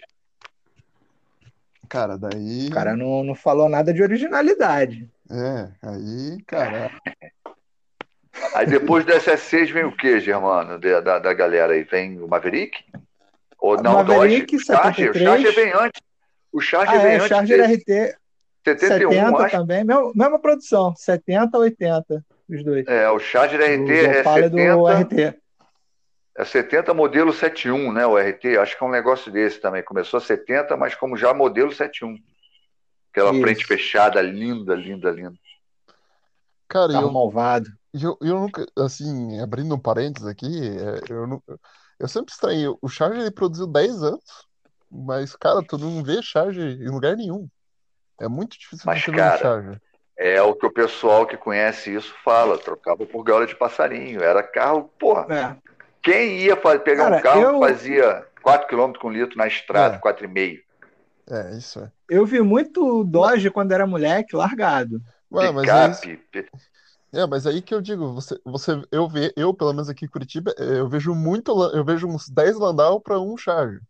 cara, 1.89 2.18
daí, 2.20 2.68
O 2.68 2.72
cara 2.72 2.95
não, 2.95 3.24
não 3.24 3.34
falou 3.34 3.68
nada 3.68 3.91
de 3.91 4.03
originalidade. 4.03 5.09
é, 5.32 5.70
aí, 5.82 6.38
cara, 6.45 6.91
Aí 8.55 8.66
depois 8.68 9.05
do 9.05 9.11
SS6 9.11 9.72
vem 9.72 9.86
o 9.86 9.95
que, 9.95 10.20
Germano, 10.20 10.80
da, 10.80 10.99
da, 11.01 11.20
da 11.20 11.34
galera 11.34 11.74
aí? 11.74 11.84
Vem 11.84 12.20
o 12.22 12.28
Maverick? 12.28 12.84
Ou 13.59 13.82
não, 13.82 13.93
Maverick, 14.03 14.55
Dodge? 14.55 14.55
O 14.55 14.59
Charger, 14.66 15.09
o 15.11 15.14
73. 15.14 15.24
Charger 15.24 15.55
vem 15.55 15.74
antes. 15.74 16.01
O 16.53 16.61
Charger 16.61 17.01
Ah, 17.01 17.01
vem 17.01 17.17
é, 17.17 17.19
antes 17.19 17.27
Charger 17.27 17.57
desse. 17.57 17.75
RT 17.75 18.17
71, 18.65 19.09
70 19.09 19.43
acho. 19.43 19.57
também. 19.57 19.83
Mesma, 19.83 20.11
mesma 20.15 20.39
produção, 20.39 20.95
70, 20.95 21.57
80, 21.57 22.25
os 22.49 22.63
dois. 22.63 22.87
É, 22.87 23.09
o 23.09 23.19
Charger 23.19 23.59
RT 23.61 23.85
Do 23.85 24.07
é 24.07 24.07
Opala 24.07 24.45
e 24.45 24.49
do 24.49 24.57
70, 24.57 24.87
RT. 24.87 25.41
é 26.37 26.45
70 26.45 26.93
modelo 26.93 27.33
71, 27.33 27.91
né? 27.91 28.05
O 28.05 28.17
RT, 28.17 28.57
acho 28.59 28.77
que 28.77 28.83
é 28.83 28.87
um 28.87 28.91
negócio 28.91 29.31
desse 29.31 29.59
também. 29.59 29.83
Começou 29.83 30.19
70, 30.19 30.77
mas 30.77 30.95
como 30.95 31.17
já 31.17 31.33
modelo 31.33 31.71
71. 31.71 32.15
Aquela 33.11 33.31
Isso. 33.31 33.41
frente 33.41 33.65
fechada, 33.65 34.21
linda, 34.21 34.75
linda, 34.75 35.11
linda. 35.11 35.37
cara, 36.67 36.93
e 36.93 36.95
Carro 36.95 37.07
eu, 37.07 37.11
malvado. 37.11 37.69
eu, 37.93 38.17
eu 38.21 38.39
nunca, 38.39 38.65
assim, 38.77 39.39
abrindo 39.41 39.75
um 39.75 39.79
parênteses 39.79 40.27
aqui, 40.27 40.47
é, 40.77 41.01
eu, 41.11 41.43
eu 41.99 42.07
sempre 42.07 42.33
estranhei, 42.33 42.67
o 42.81 42.87
Charger 42.89 43.19
ele 43.21 43.31
produziu 43.31 43.67
10 43.67 44.03
anos, 44.03 44.23
mas, 44.93 45.35
cara, 45.35 45.63
tu 45.63 45.77
não 45.77 46.03
vê 46.03 46.21
Charger 46.21 46.79
em 46.81 46.89
lugar 46.89 47.15
nenhum. 47.15 47.47
É 48.21 48.27
muito 48.27 48.57
difícil 48.57 48.83
Mas, 48.85 49.03
você 49.03 49.11
ver 49.11 49.17
cara, 49.17 49.37
Charger. 49.37 49.81
É 50.15 50.41
o 50.41 50.53
que 50.55 50.65
o 50.65 50.71
pessoal 50.71 51.25
que 51.25 51.35
conhece 51.35 51.93
isso 51.93 52.13
fala. 52.23 52.57
Trocava 52.57 53.05
por 53.05 53.23
gaiola 53.23 53.47
de 53.47 53.55
passarinho. 53.55 54.21
Era 54.21 54.43
carro, 54.43 54.89
porra. 54.99 55.25
É. 55.33 55.55
Quem 56.03 56.37
ia 56.39 56.55
pegar 56.55 57.05
Cara, 57.05 57.17
um 57.17 57.21
carro 57.21 57.41
eu- 57.41 57.59
que 57.59 57.67
fazia 57.67 58.27
4 58.41 58.67
km 58.67 58.93
com 58.99 59.09
litro 59.09 59.37
na 59.37 59.47
estrada, 59.47 59.95
É. 59.95 59.99
4,5? 59.99 60.61
É, 61.29 61.57
isso 61.57 61.79
é. 61.79 61.91
Eu 62.09 62.25
vi 62.25 62.41
muito 62.41 63.03
Dodge 63.05 63.49
quando 63.49 63.71
era 63.71 63.87
moleque, 63.87 64.35
largado. 64.35 65.01
Ué, 65.31 65.49
mas 65.51 65.67
é. 65.67 65.89
Picape. 65.89 66.17
pi- 66.31 66.49
É, 67.13 67.25
mas 67.25 67.47
aí 67.47 67.61
que 67.61 67.73
eu 67.73 67.81
digo, 67.81 68.13
você, 68.13 68.39
você, 68.45 68.81
eu 68.91 69.07
ve, 69.07 69.31
eu 69.37 69.53
pelo 69.53 69.71
menos 69.71 69.87
aqui 69.89 70.05
em 70.05 70.09
Curitiba, 70.09 70.53
eu 70.57 70.87
vejo 70.89 71.13
muito, 71.15 71.51
eu 71.73 71.83
vejo 71.85 72.07
uns 72.07 72.27
10 72.29 72.57
Landau 72.57 72.99
para 72.99 73.19
um 73.19 73.37
Charger. 73.37 73.81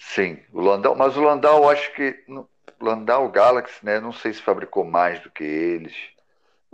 Sim, 0.00 0.38
o 0.50 0.60
Landau, 0.62 0.96
mas 0.96 1.16
o 1.16 1.20
Landau, 1.20 1.68
acho 1.68 1.92
que. 1.94 2.16
Landau 2.80 3.28
Galaxy, 3.28 3.84
né? 3.84 4.00
Não 4.00 4.12
sei 4.12 4.32
se 4.32 4.40
fabricou 4.40 4.82
mais 4.82 5.20
do 5.20 5.30
que 5.30 5.44
eles. 5.44 5.92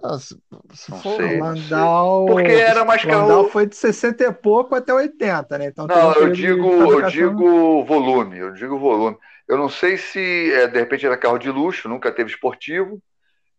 Ah, 0.03 0.17
se, 0.19 0.41
se 0.73 0.91
Não 0.91 0.99
for, 1.01 1.17
sei. 1.17 1.41
Landau. 1.41 2.27
Porque 2.27 2.53
era 2.53 2.85
mais 2.85 3.05
Landau 3.05 3.41
carro. 3.41 3.49
foi 3.51 3.67
de 3.67 3.75
60 3.75 4.23
e 4.23 4.33
pouco 4.33 4.75
até 4.77 4.95
80, 4.95 5.59
né? 5.59 5.67
Então 5.67 5.87
Não, 5.89 6.13
eu 6.15 6.31
digo, 6.31 6.69
eu 6.69 7.03
digo 7.09 7.85
volume, 7.85 8.39
eu 8.39 8.53
digo 8.53 8.79
volume. 8.79 9.19
Eu 9.49 9.59
não 9.59 9.69
sei 9.69 9.97
se 9.97 10.53
é, 10.53 10.69
de 10.69 10.79
repente 10.79 11.05
era 11.05 11.17
carro 11.17 11.39
de 11.39 11.51
luxo, 11.51 11.89
nunca 11.89 12.13
teve 12.13 12.31
esportivo. 12.31 13.03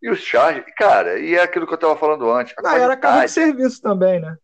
E 0.02 0.10
os 0.10 0.20
Charger, 0.20 0.64
cara, 0.78 1.20
e 1.20 1.36
é 1.36 1.42
aquilo 1.42 1.66
que 1.66 1.74
eu 1.74 1.76
estava 1.76 1.98
falando 1.98 2.30
antes. 2.32 2.54
Não, 2.62 2.72
era 2.72 2.96
carro 2.96 3.26
de 3.26 3.32
serviço 3.32 3.82
também, 3.82 4.22
né? 4.22 4.38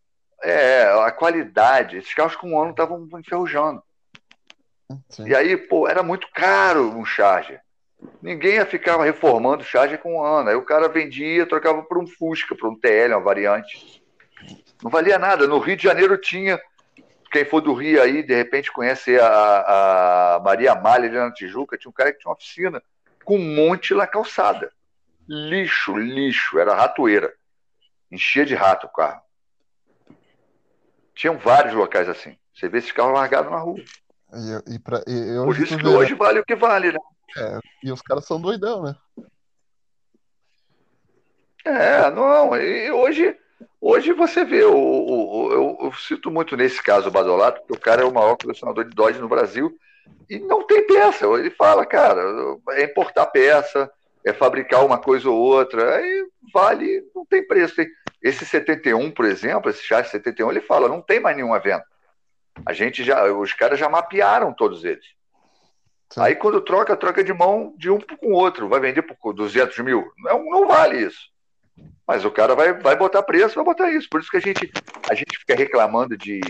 é, 0.44 0.84
a 1.02 1.10
qualidade. 1.10 1.96
Esses 1.96 2.12
carros 2.12 2.36
com 2.36 2.50
um 2.50 2.60
ano 2.60 2.70
estavam 2.72 3.08
enferrujando. 3.18 3.82
Sim. 5.08 5.28
E 5.28 5.34
aí, 5.34 5.56
pô, 5.56 5.88
era 5.88 6.02
muito 6.02 6.28
caro 6.32 6.90
um 6.96 7.04
Charger. 7.04 7.60
Ninguém 8.20 8.54
ia 8.54 8.66
ficar 8.66 9.02
reformando 9.02 9.62
o 9.62 9.66
Charger 9.66 9.98
com 9.98 10.16
um 10.16 10.22
ano. 10.22 10.50
Aí 10.50 10.56
o 10.56 10.64
cara 10.64 10.88
vendia, 10.88 11.46
trocava 11.46 11.82
por 11.82 11.98
um 11.98 12.06
Fusca, 12.06 12.54
por 12.54 12.68
um 12.68 12.78
TL, 12.78 13.14
uma 13.14 13.20
variante. 13.20 14.02
Não 14.82 14.90
valia 14.90 15.18
nada. 15.18 15.46
No 15.46 15.58
Rio 15.58 15.76
de 15.76 15.82
Janeiro 15.82 16.16
tinha. 16.18 16.60
Quem 17.32 17.44
for 17.44 17.60
do 17.60 17.72
Rio 17.72 18.00
aí, 18.00 18.22
de 18.22 18.34
repente 18.34 18.70
conhece 18.70 19.18
a, 19.18 20.36
a 20.36 20.40
Maria 20.40 20.72
Amália 20.72 21.08
ali 21.08 21.18
na 21.18 21.32
Tijuca, 21.32 21.76
tinha 21.76 21.90
um 21.90 21.92
cara 21.92 22.12
que 22.12 22.18
tinha 22.20 22.30
uma 22.30 22.36
oficina 22.36 22.80
com 23.24 23.36
um 23.36 23.54
monte 23.56 23.92
na 23.92 24.06
calçada. 24.06 24.70
Lixo, 25.28 25.96
lixo, 25.96 26.58
era 26.58 26.74
ratoeira. 26.74 27.32
Enchia 28.10 28.44
de 28.44 28.54
rato 28.54 28.86
o 28.86 28.92
carro. 28.92 29.20
Tinham 31.14 31.36
vários 31.38 31.74
locais 31.74 32.08
assim. 32.08 32.36
Você 32.54 32.68
vê 32.68 32.78
esses 32.78 32.92
carros 32.92 33.14
largados 33.14 33.50
na 33.50 33.58
rua. 33.58 33.82
E, 34.36 34.74
e, 34.74 34.78
pra, 34.78 34.98
e, 35.06 35.36
Por 35.36 35.48
hoje 35.48 35.62
isso 35.64 35.76
que 35.76 35.82
vê, 35.82 35.90
né? 35.90 35.96
hoje 35.96 36.14
vale 36.14 36.40
o 36.40 36.44
que 36.44 36.54
vale, 36.56 36.92
né? 36.92 36.98
É, 37.36 37.58
e 37.82 37.90
os 37.92 38.00
caras 38.02 38.24
são 38.26 38.40
doidão, 38.40 38.82
né? 38.82 38.94
É, 41.64 42.10
não, 42.10 42.54
e 42.56 42.90
hoje, 42.90 43.36
hoje 43.80 44.12
você 44.12 44.44
vê, 44.44 44.64
o, 44.64 44.74
o- 44.76 45.46
o- 45.46 45.52
eu, 45.52 45.78
eu 45.86 45.92
cito 45.94 46.30
muito 46.30 46.56
nesse 46.56 46.82
caso 46.82 47.08
o 47.08 47.12
Badolato, 47.12 47.60
porque 47.60 47.72
o 47.74 47.80
cara 47.80 48.02
é 48.02 48.04
o 48.04 48.12
maior 48.12 48.36
colecionador 48.36 48.84
de 48.84 48.94
Dodge 48.94 49.18
no 49.18 49.28
Brasil 49.28 49.74
e 50.28 50.38
não 50.38 50.66
tem 50.66 50.86
peça. 50.86 51.24
Ele 51.26 51.50
fala, 51.50 51.86
cara, 51.86 52.20
é 52.72 52.84
importar 52.84 53.26
peça, 53.26 53.90
é 54.24 54.32
fabricar 54.32 54.84
uma 54.84 54.98
coisa 54.98 55.28
ou 55.30 55.36
outra, 55.36 55.96
aí 55.96 56.26
vale, 56.52 57.02
não 57.14 57.24
tem 57.24 57.46
preço. 57.46 57.76
Tem- 57.76 57.88
Esse 58.22 58.44
71, 58.44 59.10
por 59.10 59.24
exemplo, 59.24 59.70
esse 59.70 59.82
Charge 59.82 60.10
71, 60.10 60.50
ele 60.50 60.60
fala, 60.60 60.88
não 60.88 61.00
tem 61.00 61.18
mais 61.20 61.36
nenhuma 61.36 61.58
venda. 61.58 61.84
A 62.64 62.72
gente 62.72 63.02
já, 63.02 63.24
os 63.32 63.52
caras 63.52 63.78
já 63.78 63.88
mapearam 63.88 64.52
todos 64.52 64.84
eles. 64.84 65.04
Sim. 66.10 66.20
Aí 66.20 66.34
quando 66.36 66.60
troca, 66.60 66.96
troca 66.96 67.24
de 67.24 67.32
mão 67.32 67.74
de 67.76 67.90
um 67.90 67.98
com 67.98 68.28
o 68.28 68.32
outro. 68.34 68.68
Vai 68.68 68.80
vender 68.80 69.02
por 69.02 69.32
200 69.32 69.78
mil? 69.80 70.04
Não, 70.18 70.44
não 70.44 70.68
vale 70.68 70.98
isso. 70.98 71.32
Mas 72.06 72.24
o 72.24 72.30
cara 72.30 72.54
vai, 72.54 72.72
vai 72.74 72.96
botar 72.96 73.22
preço, 73.22 73.54
vai 73.56 73.64
botar 73.64 73.90
isso. 73.90 74.08
Por 74.08 74.20
isso 74.20 74.30
que 74.30 74.36
a 74.36 74.40
gente, 74.40 74.70
a 75.10 75.14
gente 75.14 75.38
fica 75.38 75.54
reclamando 75.54 76.16
de 76.16 76.40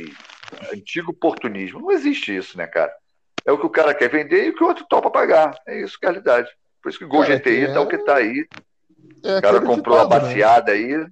antigo 0.72 1.12
oportunismo. 1.12 1.80
Não 1.80 1.92
existe 1.92 2.36
isso, 2.36 2.58
né, 2.58 2.66
cara? 2.66 2.92
É 3.46 3.52
o 3.52 3.58
que 3.58 3.66
o 3.66 3.70
cara 3.70 3.94
quer 3.94 4.10
vender 4.10 4.46
e 4.46 4.50
o 4.50 4.54
que 4.54 4.64
o 4.64 4.66
outro 4.66 4.84
topa 4.88 5.10
pagar. 5.10 5.56
É 5.66 5.80
isso 5.80 5.98
que 5.98 6.04
é 6.04 6.08
a 6.08 6.12
realidade. 6.12 6.50
Por 6.82 6.90
isso 6.90 6.98
que 6.98 7.04
o 7.04 7.08
Gol 7.08 7.22
Cara, 7.22 7.36
GTI 7.38 7.66
que 7.66 7.72
tá 7.72 7.80
o 7.80 7.84
é- 7.84 7.86
que 7.86 7.98
tá 7.98 8.16
aí. 8.16 8.46
É 9.22 9.38
O 9.38 9.42
cara 9.42 9.60
comprou 9.62 9.98
a 9.98 10.04
ditado, 10.04 10.22
né? 10.22 10.28
baseada 10.28 10.72
aí, 10.72 11.06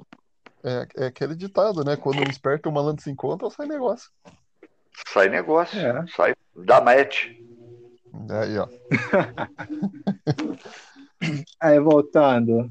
É, 0.65 0.87
é 0.97 1.07
aquele 1.07 1.35
ditado, 1.35 1.83
né? 1.83 1.97
Quando 1.97 2.21
um 2.21 2.31
esperto 2.31 2.69
e 2.69 2.71
um 2.71 2.73
malandro 2.73 3.03
se 3.03 3.11
encontram, 3.11 3.51
sai 3.51 3.67
negócio. 3.67 4.11
Sai 5.09 5.29
negócio. 5.29 5.79
É. 5.79 6.05
Sai, 6.15 6.35
dá 6.57 6.81
match. 6.81 7.27
Aí, 8.31 8.59
ó. 8.59 8.69
Aí 11.61 11.79
voltando, 11.81 12.71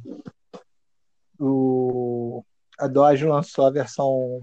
o, 1.39 2.43
a 2.79 2.87
Dodge 2.87 3.25
lançou 3.25 3.65
a 3.65 3.71
versão 3.71 4.41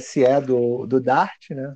SE 0.00 0.40
do, 0.42 0.86
do 0.86 1.00
Dart, 1.00 1.50
né? 1.50 1.74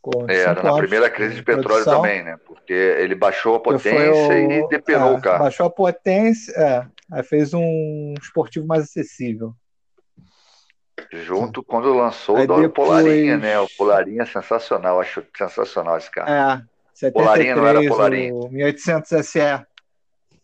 Com 0.00 0.30
É, 0.30 0.36
Era 0.42 0.62
na 0.62 0.76
primeira 0.76 1.10
crise 1.10 1.34
de 1.34 1.42
petróleo 1.42 1.84
produção. 1.84 2.02
também, 2.02 2.22
né? 2.22 2.36
Porque 2.46 2.72
ele 2.72 3.14
baixou 3.14 3.56
a 3.56 3.60
potência 3.60 4.34
o- 4.34 4.52
e 4.64 4.68
depenou 4.68 5.14
é, 5.14 5.18
o 5.18 5.20
carro. 5.20 5.40
Baixou 5.40 5.66
a 5.66 5.70
potência, 5.70 6.52
é, 6.52 6.86
aí 7.10 7.22
fez 7.24 7.52
um 7.52 8.14
esportivo 8.22 8.66
mais 8.66 8.84
acessível. 8.84 9.54
Junto 11.12 11.62
quando 11.62 11.92
lançou 11.94 12.36
Aí 12.36 12.44
o 12.44 12.46
do 12.46 12.60
depois- 12.62 12.88
Polarinha, 12.88 13.36
né? 13.36 13.58
O 13.60 13.68
Polarinha 13.76 14.22
é 14.22 14.26
sensacional, 14.26 15.00
acho 15.00 15.24
sensacional 15.36 15.96
esse 15.98 16.10
carro. 16.10 16.30
É, 16.30 16.62
73, 16.94 17.12
Polarinha 17.12 17.56
não 17.56 17.66
era 17.66 17.88
Polarinha. 17.88 18.34
o 18.34 18.48
1800 18.50 19.26
SE. 19.26 19.40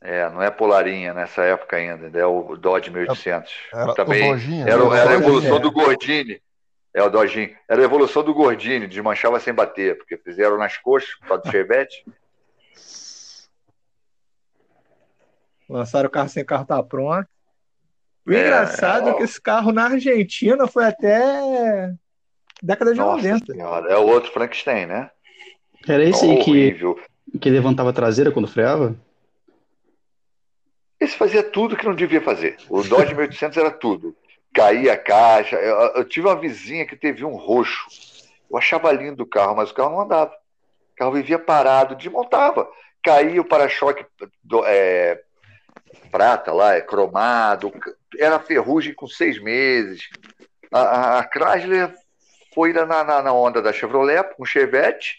É, 0.01 0.29
não 0.31 0.43
é 0.43 0.51
Polarinha 0.51 1.15
nessa 1.15 1.43
época 1.43 1.77
ainda, 1.77 2.19
é 2.19 2.27
o 2.27 2.57
Dodge 2.57 2.91
1800. 2.91 3.53
Era 3.73 3.95
Também 3.95 4.29
o 4.29 4.33
Dojinha. 4.35 4.67
era, 4.69 4.89
né? 4.89 4.99
era 5.01 5.11
a 5.11 5.15
evolução 5.15 5.57
é. 5.57 5.61
do 5.61 5.73
Gordini. 5.73 6.43
É 6.93 7.03
o 7.03 7.09
Dodginho. 7.11 7.57
Era 7.69 7.81
a 7.83 7.85
evolução 7.85 8.23
do 8.23 8.33
Gordini, 8.35 8.87
desmanchava 8.87 9.41
sem 9.41 9.53
bater, 9.53 9.97
porque 9.99 10.17
fizeram 10.17 10.57
nas 10.59 10.77
coxas, 10.77 11.15
por 11.19 11.27
causa 11.29 11.43
do 11.43 11.51
Chevette. 11.51 12.05
Lançaram 15.69 16.09
o 16.09 16.11
carro 16.11 16.29
sem 16.29 16.43
o 16.43 16.47
carro 16.47 16.67
tá 16.67 16.83
pronto. 16.83 17.27
O 18.27 18.33
É, 18.33 18.41
engraçado 18.41 19.09
é, 19.09 19.13
é, 19.13 19.15
que 19.15 19.23
esse 19.23 19.41
carro 19.41 19.73
na 19.73 19.85
Argentina 19.85 20.67
foi 20.67 20.85
até 20.87 21.93
década 22.63 22.93
de 22.93 22.99
Nossa 22.99 23.29
90. 23.29 23.53
senhora, 23.53 23.93
é 23.93 23.97
o 23.99 24.07
outro 24.07 24.33
Frankenstein, 24.33 24.87
né? 24.87 25.11
Era 25.87 26.03
esse 26.03 26.25
aí 26.25 26.43
que, 26.43 26.79
que 27.39 27.51
levantava 27.51 27.91
a 27.91 27.93
traseira 27.93 28.31
quando 28.33 28.49
freava? 28.49 28.97
Esse 30.99 31.17
fazia 31.17 31.43
tudo 31.43 31.77
que 31.77 31.85
não 31.85 31.95
devia 31.95 32.23
fazer. 32.23 32.57
O 32.71 32.83
Dodge 32.83 33.15
1800 33.15 33.59
era 33.59 33.71
tudo. 33.71 34.17
Caía 34.55 34.95
a 34.95 34.97
caixa. 34.97 35.57
Eu, 35.57 35.77
eu 35.97 36.05
tive 36.05 36.27
uma 36.27 36.37
vizinha 36.41 36.87
que 36.87 36.97
teve 36.97 37.25
um 37.25 37.37
roxo. 37.37 37.87
Eu 38.51 38.57
achava 38.57 38.91
lindo 38.93 39.23
o 39.25 39.27
carro, 39.27 39.57
mas 39.57 39.71
o 39.71 39.75
carro 39.75 39.91
não 39.91 40.01
andava. 40.01 40.31
O 40.31 40.97
carro 40.97 41.13
vivia 41.13 41.39
parado, 41.39 41.97
desmontava. 41.97 42.67
Caía 43.03 43.41
o 43.41 43.45
para-choque 43.45 44.07
do- 44.43 44.65
é, 44.65 45.21
prata 46.11 46.53
lá, 46.53 46.75
é 46.75 46.81
cromado. 46.81 47.71
Era 48.19 48.39
ferrugem 48.41 48.95
com 48.95 49.07
seis 49.07 49.41
meses. 49.41 50.09
A, 50.73 51.19
a- 51.21 51.29
Chrysler 51.31 51.95
foi 52.55 52.73
na, 52.73 52.85
na- 52.87 53.23
na 53.23 53.33
onda 53.33 53.61
da 53.63 53.73
Chevrolet 53.73 54.23
com 54.37 54.45
Chevette. 54.45 55.17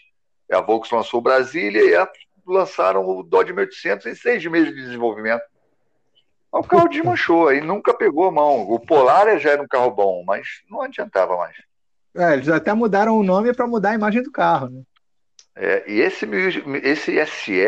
A 0.50 0.60
Volkswagen 0.60 0.98
lançou 1.04 1.20
Brasília 1.20 1.82
e 1.84 1.94
a- 1.96 2.08
lançaram 2.46 3.04
o 3.06 3.22
Dodge 3.22 3.52
1800 3.52 4.06
em 4.06 4.14
seis 4.14 4.44
meses 4.46 4.74
de 4.74 4.80
desenvolvimento. 4.82 5.42
O 6.52 6.62
carro 6.62 6.88
desmanchou 6.88 7.52
e 7.52 7.60
nunca 7.60 7.92
pegou 7.92 8.28
a 8.28 8.32
mão. 8.32 8.62
O 8.70 8.78
Polar 8.78 9.38
já 9.38 9.50
era 9.50 9.62
um 9.62 9.66
carro 9.68 9.90
bom, 9.90 10.24
mas 10.24 10.46
não 10.70 10.80
adiantava 10.80 11.36
mais. 11.36 11.56
É, 12.16 12.32
eles 12.32 12.48
até 12.48 12.72
mudaram 12.72 13.18
o 13.18 13.22
nome 13.22 13.52
para 13.52 13.66
mudar 13.66 13.90
a 13.90 13.94
imagem 13.94 14.22
do 14.22 14.32
carro, 14.32 14.68
né? 14.70 14.82
É, 15.54 15.84
e 15.90 16.00
esse, 16.00 16.24
esse 16.82 17.18
SE, 17.26 17.60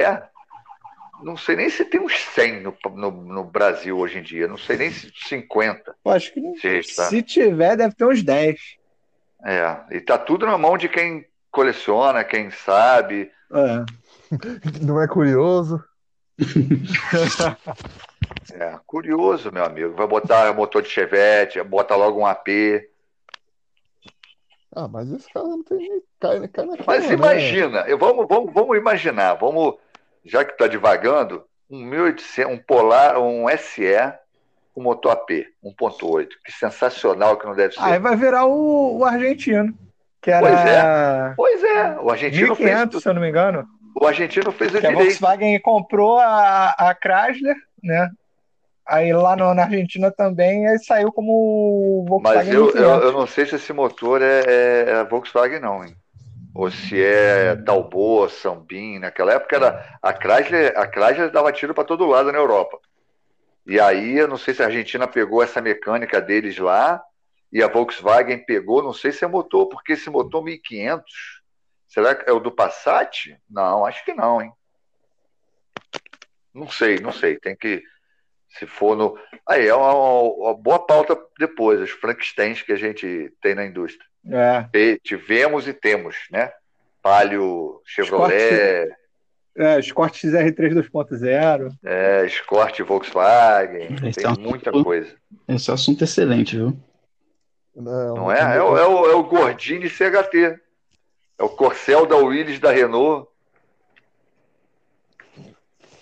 não 1.23 1.37
sei 1.37 1.57
nem 1.57 1.69
se 1.71 1.85
tem 1.85 2.01
uns 2.01 2.17
100 2.19 2.61
no, 2.63 2.77
no, 2.95 3.11
no 3.11 3.45
Brasil 3.45 3.97
hoje 3.99 4.19
em 4.19 4.23
dia. 4.23 4.47
Não 4.49 4.57
sei 4.59 4.77
nem 4.77 4.91
se 4.91 5.11
50. 5.27 5.95
Eu 6.05 6.11
acho 6.13 6.33
que 6.33 6.41
Se 6.59 6.69
está. 6.79 7.05
se 7.05 7.23
tiver, 7.23 7.77
deve 7.77 7.95
ter 7.95 8.05
uns 8.05 8.23
10. 8.23 8.59
É, 9.45 9.97
e 9.97 10.01
tá 10.01 10.19
tudo 10.19 10.47
na 10.47 10.59
mão 10.59 10.77
de 10.77 10.89
quem 10.89 11.25
coleciona, 11.51 12.25
quem 12.25 12.51
sabe. 12.51 13.31
É. 13.53 13.85
Não 14.85 15.01
é 15.01 15.07
curioso? 15.09 15.83
É, 18.53 18.79
curioso, 18.87 19.53
meu 19.53 19.65
amigo. 19.65 19.95
Vai 19.95 20.07
botar 20.07 20.53
motor 20.55 20.83
de 20.83 20.89
Chevette, 20.89 21.63
bota 21.63 21.95
logo 21.95 22.21
um 22.21 22.27
AP. 22.27 22.49
Ah, 24.75 24.89
mas 24.89 25.11
esse 25.13 25.31
cara 25.33 25.47
não 25.47 25.63
tem 25.63 25.79
nem. 25.79 26.03
Cai, 26.21 26.49
cai 26.49 26.65
na 26.67 26.77
Mas 26.87 27.07
cama, 27.07 27.09
né? 27.09 27.15
imagina, 27.15 27.79
eu- 27.87 27.99
vamos, 27.99 28.27
vamos, 28.29 28.53
vamos 28.53 28.77
imaginar, 28.77 29.35
vamos, 29.35 29.77
já 30.29 30.45
que 30.45 30.53
está 30.53 30.67
divagando, 30.67 31.45
um 31.71 31.85
1800, 31.85 32.53
um 32.53 32.59
Polar, 32.59 33.19
um 33.19 33.47
SE 33.59 34.13
com 34.75 34.83
motor 34.83 35.13
AP 35.13 35.31
1.8, 35.65 36.29
que 36.45 36.53
sensacional 36.53 37.37
que 37.37 37.47
não 37.47 37.55
deve 37.55 37.75
ser. 37.75 37.81
Aí 37.83 37.99
vai 37.99 38.15
virar 38.17 38.47
o, 38.47 38.99
o 38.99 39.05
argentino, 39.05 39.75
que 40.23 40.31
Pois 40.39 40.55
era 40.67 41.35
Pois 41.37 41.63
é, 41.65 41.97
o 42.01 42.11
argentino 42.11 42.55
1.500, 42.55 42.91
fez, 42.93 43.03
se 43.03 43.09
eu 43.09 43.15
não 43.15 43.21
me 43.23 43.29
engano. 43.29 43.67
o 44.01 44.07
argentino 44.07 44.53
fez 44.53 44.75
o 44.75 44.79
Que 44.81 44.87
a 44.87 44.91
direito. 44.91 45.05
Volkswagen 45.07 45.61
comprou 45.61 46.19
a, 46.19 46.75
a 46.79 46.95
Chrysler, 46.95 47.57
né? 47.83 48.09
Aí 48.87 49.13
lá 49.13 49.37
no- 49.37 49.53
na 49.53 49.65
Argentina 49.65 50.11
também, 50.11 50.67
aí 50.67 50.79
saiu 50.79 51.13
como 51.13 52.03
Mas 52.23 52.47
Volkswagen 52.47 52.55
eu, 52.55 52.65
1500. 52.67 52.81
eu, 53.03 53.03
eu 53.09 53.13
não 53.13 53.27
sei 53.27 53.45
se 53.47 53.57
esse 53.57 53.73
motor 53.73 54.23
é, 54.23 54.41
é, 54.47 54.85
é 55.01 55.05
Volkswagen 55.05 55.61
não, 55.61 55.85
hein? 55.85 55.95
Ou 56.59 56.73
se 56.73 57.01
é 57.01 57.55
Talbot, 57.55 58.33
Sambin, 58.33 58.99
naquela 58.99 59.33
época 59.33 59.55
era 59.55 59.99
a 60.03 60.13
Chrysler, 60.13 60.77
a 60.77 60.89
Chrysler 60.89 61.31
dava 61.31 61.53
tiro 61.53 61.73
para 61.73 61.85
todo 61.85 62.05
lado 62.05 62.33
na 62.33 62.39
Europa. 62.39 62.81
E 63.65 63.79
aí, 63.79 64.19
eu 64.19 64.27
não 64.27 64.37
sei 64.37 64.53
se 64.53 64.61
a 64.61 64.67
Argentina 64.67 65.07
pegou 65.07 65.41
essa 65.41 65.63
mecânica 65.63 66.21
deles 66.21 66.59
lá 66.59 67.01
e 67.53 67.63
a 67.63 67.69
Volkswagen 67.69 68.45
pegou, 68.45 68.83
não 68.83 68.93
sei 68.93 69.13
se 69.13 69.25
é 69.25 69.29
motor, 69.29 69.69
porque 69.69 69.93
esse 69.93 70.11
motor 70.11 70.43
1500, 70.43 71.05
será 71.87 72.13
que 72.17 72.29
é 72.29 72.33
o 72.33 72.41
do 72.41 72.51
Passat? 72.51 73.39
Não, 73.49 73.87
acho 73.87 74.05
que 74.05 74.13
não, 74.13 74.43
hein? 74.43 74.53
Não 76.53 76.69
sei, 76.69 76.99
não 76.99 77.13
sei, 77.13 77.39
tem 77.39 77.55
que 77.55 77.85
se 78.49 78.67
for 78.67 78.97
no 78.97 79.17
Aí 79.47 79.69
é 79.69 79.75
uma, 79.77 79.93
uma 79.93 80.55
boa 80.55 80.85
pauta 80.85 81.17
depois, 81.39 81.81
os 81.81 81.91
Frankensteins 81.91 82.63
que 82.63 82.73
a 82.73 82.77
gente 82.77 83.33
tem 83.41 83.55
na 83.55 83.65
indústria. 83.65 84.08
É. 84.27 84.99
Tivemos 85.03 85.67
e 85.69 85.73
temos, 85.73 86.17
né? 86.31 86.53
Palio, 87.03 87.81
Chevrolet, 87.85 88.91
É, 89.57 89.79
Escort 89.81 90.15
XR3 90.15 90.73
2.0. 90.75 91.71
é, 91.85 92.25
Escort 92.27 92.79
Volkswagen, 92.83 93.97
Esse 94.09 94.21
tem 94.21 94.31
é 94.31 94.35
muita 94.39 94.71
assunto- 94.71 94.85
coisa. 94.85 95.17
Esse 95.49 95.69
é 95.69 95.73
um 95.73 95.75
assunto 95.75 96.05
excelente, 96.05 96.57
viu? 96.57 96.77
Não, 97.75 98.15
Não 98.15 98.33
é? 98.33 98.57
É, 98.57 98.63
o- 98.63 98.77
é 98.77 98.87
o, 98.87 99.07
é 99.11 99.15
o 99.15 99.23
Gordini 99.25 99.89
CHT. 99.89 100.59
É 101.39 101.43
o 101.43 101.49
Corcel 101.49 102.07
da 102.07 102.17
Willis 102.17 102.59
da 102.61 102.71
Renault. 102.73 103.29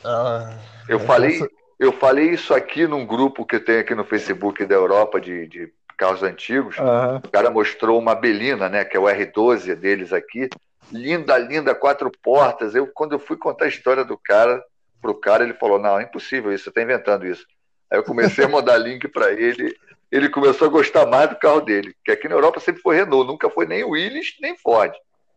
Ah, 0.05 0.59
Eu 0.89 0.99
é, 0.99 1.01
falei, 1.01 1.37
essa- 1.37 1.51
eu 1.79 1.93
falei 1.93 2.31
isso 2.31 2.55
aqui 2.55 2.87
num 2.87 3.05
grupo 3.07 3.45
que 3.45 3.59
tem 3.59 3.79
aqui 3.79 3.95
no 3.95 4.05
Facebook 4.05 4.65
da 4.65 4.75
Europa 4.75 5.21
de, 5.21 5.47
de 5.49 5.73
carros 5.97 6.23
antigos. 6.23 6.79
Aham. 6.79 7.23
O 7.25 7.31
cara 7.31 7.51
mostrou 7.51 7.99
uma 7.99 8.15
Belina, 8.15 8.69
né? 8.69 8.85
Que 8.85 8.97
é 8.97 9.01
o 9.01 9.05
R12 9.05 9.75
deles 9.75 10.13
aqui. 10.13 10.49
Linda, 10.93 11.37
linda, 11.39 11.75
quatro 11.75 12.11
portas. 12.23 12.75
Eu, 12.75 12.87
quando 12.87 13.13
eu 13.13 13.19
fui 13.19 13.37
contar 13.37 13.65
a 13.65 13.69
história 13.69 14.05
do 14.05 14.17
cara 14.17 14.63
pro 15.01 15.15
cara, 15.15 15.45
ele 15.45 15.55
falou: 15.55 15.79
Não, 15.79 15.99
é 15.99 16.05
impossível 16.05 16.53
isso, 16.53 16.65
você 16.65 16.71
tá 16.71 16.83
inventando 16.83 17.27
isso. 17.27 17.45
Aí 17.91 17.99
eu 17.99 18.05
comecei 18.05 18.45
a 18.45 18.49
mandar 18.49 18.77
link 18.79 19.09
para 19.09 19.33
ele. 19.33 19.75
Ele 20.11 20.29
começou 20.29 20.69
a 20.69 20.71
gostar 20.71 21.05
mais 21.07 21.29
do 21.29 21.37
carro 21.37 21.61
dele. 21.61 21.95
Que 22.05 22.13
aqui 22.13 22.29
na 22.29 22.37
Europa 22.37 22.61
sempre 22.61 22.81
foi 22.81 22.97
Renault, 22.97 23.27
nunca 23.27 23.51
foi 23.51 23.67
nem 23.67 23.83
Willys, 23.85 24.37
nem 24.41 24.57
Ford. 24.57 24.93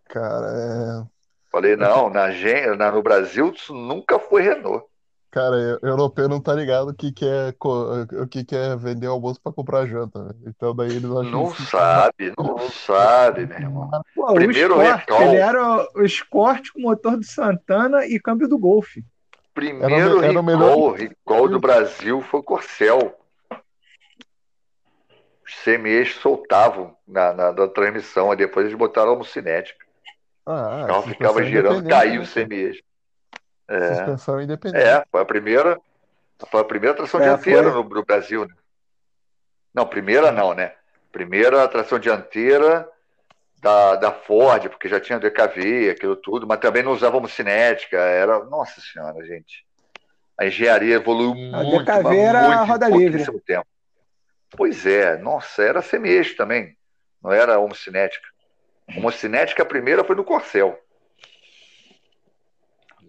Cara, 0.08 0.46
é... 0.48 1.08
Falei, 1.52 1.76
não, 1.76 2.10
na, 2.12 2.28
na- 2.78 2.92
no 2.92 3.02
Brasil 3.02 3.52
isso 3.56 3.74
nunca 3.74 4.20
foi 4.20 4.44
Renault. 4.44 4.86
Cara, 5.32 5.56
eu- 5.58 5.80
europeu 5.84 6.28
não 6.28 6.42
tá 6.42 6.56
ligado 6.56 6.90
o 6.90 6.94
que 6.94 7.12
que 7.12 7.24
é, 7.24 7.52
co- 7.60 8.02
o 8.24 8.28
que 8.28 8.44
que 8.44 8.56
é 8.56 8.76
vender 8.76 9.06
almoço 9.06 9.40
pra 9.40 9.52
comprar 9.54 9.86
janta, 9.86 10.24
velho. 10.24 10.40
Então 10.48 10.76
daí 10.76 10.90
eles 10.90 11.06
acham 11.06 11.24
Não 11.26 11.52
isso- 11.52 11.66
sabe, 11.68 12.34
não 12.36 12.58
sabe, 12.74 13.46
meu 13.46 13.58
irmão. 13.60 13.92
Pô, 14.16 14.34
Primeiro 14.34 14.78
o 14.78 14.82
Escort, 14.82 15.00
recall. 15.02 15.22
ele 15.22 15.36
era 15.38 15.88
o 15.96 16.02
Escort 16.04 16.72
com 16.74 16.82
motor 16.82 17.16
do 17.18 17.24
Santana 17.24 18.06
e 18.08 18.20
câmbio 18.20 18.48
do 18.48 18.58
Golf. 18.58 18.96
Primeiro 19.54 20.24
Era 20.24 20.40
o 20.40 20.44
melhor- 20.44 20.94
recall, 20.94 20.94
recall 20.94 21.48
do 21.48 21.60
Brasil 21.60 22.22
foi 22.24 22.40
o 22.40 22.44
Corcel. 22.44 23.16
Os 25.46 25.54
CMEs 25.64 26.16
soltavam 26.16 26.96
na, 27.08 27.34
na, 27.34 27.52
na 27.52 27.68
transmissão, 27.68 28.32
aí 28.32 28.38
depois 28.38 28.66
eles 28.66 28.78
botaram 28.78 29.10
a 29.12 29.14
homocinética. 29.14 29.86
Ah, 30.46 30.52
O 30.84 30.88
carro 30.88 31.04
suspensão 31.04 31.14
ficava 31.14 31.44
girando, 31.44 31.80
independente, 31.80 31.90
caiu 31.90 32.22
né? 32.22 32.28
CMEs. 32.28 32.78
É, 33.70 33.96
Suspensão 33.96 34.42
independente. 34.42 34.84
é, 34.84 35.04
foi 35.12 35.22
a 35.22 35.26
primeira, 35.26 35.80
foi 36.50 36.62
a 36.62 36.66
primeira 36.66 36.96
tração 36.96 37.20
É, 37.20 37.24
dianteira 37.26 37.72
foi. 37.72 37.84
no, 37.84 37.84
no 37.90 38.06
Brasil. 38.06 38.46
né? 38.48 38.54
Não, 39.74 39.86
primeira 39.86 40.32
não, 40.32 40.54
né? 40.54 40.74
Primeira 41.12 41.68
tração 41.68 42.00
dianteira 42.00 42.88
da, 43.62 43.96
da 43.96 44.12
Ford, 44.12 44.70
porque 44.70 44.88
já 44.90 45.00
tinha 45.00 45.20
DKV, 45.20 45.90
aquilo 45.92 46.16
tudo, 46.16 46.48
mas 46.48 46.60
também 46.60 46.82
não 46.84 46.92
usava 46.92 47.18
homocinética. 47.18 47.98
Era, 47.98 48.44
nossa 48.46 48.82
senhora, 48.82 49.24
gente. 49.26 49.66
A 50.38 50.46
engenharia 50.46 50.96
evoluiu 50.96 51.32
A 51.54 51.64
muito, 51.64 51.86
DKV 51.86 52.04
mas 52.04 52.18
era 52.18 52.42
muito, 52.48 52.64
em 52.64 52.68
roda 52.68 52.88
livre. 52.90 53.42
tempo. 53.46 53.68
Pois 54.58 54.86
é, 54.86 55.18
nossa, 55.18 55.62
era 55.62 55.82
semi-eixo 55.82 56.36
também. 56.36 56.76
Não 57.22 57.32
era 57.32 57.60
homocinética. 57.60 58.26
Homocinética, 58.98 59.62
a 59.62 59.66
primeira 59.66 60.04
foi 60.04 60.16
no 60.16 60.24
Corcel. 60.24 60.80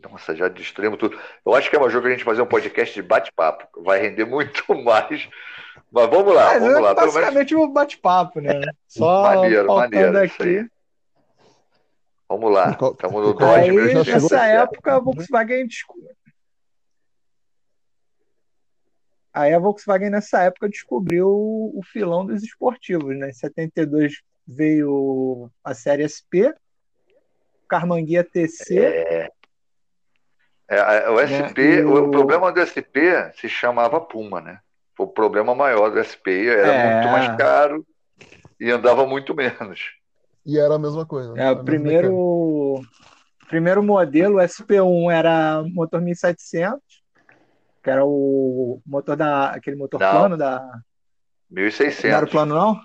Nossa, 0.03 0.35
já 0.35 0.49
destruímos 0.49 0.99
tudo. 0.99 1.19
Eu 1.45 1.55
acho 1.55 1.69
que 1.69 1.77
é 1.77 1.81
um 1.81 1.91
jogo 1.91 2.03
que 2.07 2.13
a 2.13 2.17
gente 2.17 2.25
fazer 2.25 2.41
um 2.43 2.47
podcast 2.47 2.95
de 2.95 3.03
bate-papo. 3.03 3.83
Vai 3.83 4.01
render 4.01 4.25
muito 4.25 4.63
mais. 4.85 5.29
Mas 5.91 6.09
vamos 6.09 6.35
lá, 6.35 6.45
Mas 6.47 6.63
vamos 6.63 6.77
é 6.77 6.81
lá. 6.81 6.95
Pelo 6.95 7.01
menos 7.07 7.15
basicamente 7.15 7.55
um 7.57 7.73
bate-papo, 7.73 8.41
né? 8.41 8.61
Só 8.87 9.23
Maneiro, 9.23 9.67
maneiro, 9.69 10.19
aqui. 10.19 10.67
vamos 12.29 12.53
lá. 12.53 12.71
Estamos 12.71 13.27
no 13.27 13.35
Dodge 13.35 13.45
Aí, 13.61 13.71
1600. 13.73 14.23
nessa 14.23 14.47
época, 14.47 14.95
a 14.95 14.99
Volkswagen 15.01 15.67
desco- 15.67 15.95
Aí 19.33 19.55
a 19.55 19.59
Volkswagen 19.59 20.11
nessa 20.11 20.43
época 20.43 20.69
descobriu 20.69 21.29
o 21.29 21.81
filão 21.85 22.27
dos 22.27 22.43
esportivos, 22.43 23.17
né? 23.17 23.31
Em 23.31 23.33
72 23.33 24.21
veio 24.47 25.49
a 25.63 25.73
série 25.73 26.03
SP, 26.03 26.53
Carmanguia 27.69 28.25
TC, 28.25 28.79
É, 28.79 29.31
é, 30.77 31.11
o 31.11 31.21
SP, 31.21 31.59
Né, 31.59 31.77
e 31.81 31.85
o... 31.85 32.09
o- 32.09 32.11
problema 32.11 32.53
do 32.53 32.61
SP 32.61 33.33
se 33.35 33.49
chamava 33.49 34.01
Puma, 34.01 34.41
né? 34.41 34.61
O 34.99 35.07
problema 35.07 35.55
maior 35.55 35.91
do 35.91 35.99
SP 35.99 36.47
era 36.49 36.73
É. 36.73 36.85
muito 36.91 37.09
mais 37.09 37.29
caro 37.37 37.87
e 38.59 38.71
andava 38.71 39.07
muito 39.07 39.35
menos. 39.35 39.81
E 40.45 40.59
era 40.59 40.75
a 40.75 40.79
mesma 40.79 41.07
coisa. 41.07 41.35
né? 41.35 41.47
É, 41.47 41.51
o 41.51 41.65
primeiro, 41.65 42.81
primeiro 43.49 43.83
modelo, 43.83 44.37
o 44.37 44.41
SP1, 44.41 45.11
era 45.11 45.63
motor 45.75 46.01
1700, 46.01 46.81
que 47.83 47.91
era 47.91 48.05
o 48.05 48.81
motor 48.87 49.17
da, 49.17 49.51
aquele 49.51 49.77
motor 49.77 50.01
Não. 50.01 50.11
plano 50.11 50.37
da. 50.37 50.61
Não 50.61 51.63
era 51.63 52.27
o 52.27 52.29
1600. 52.29 52.31
plano, 52.31 52.55
não? 52.55 52.81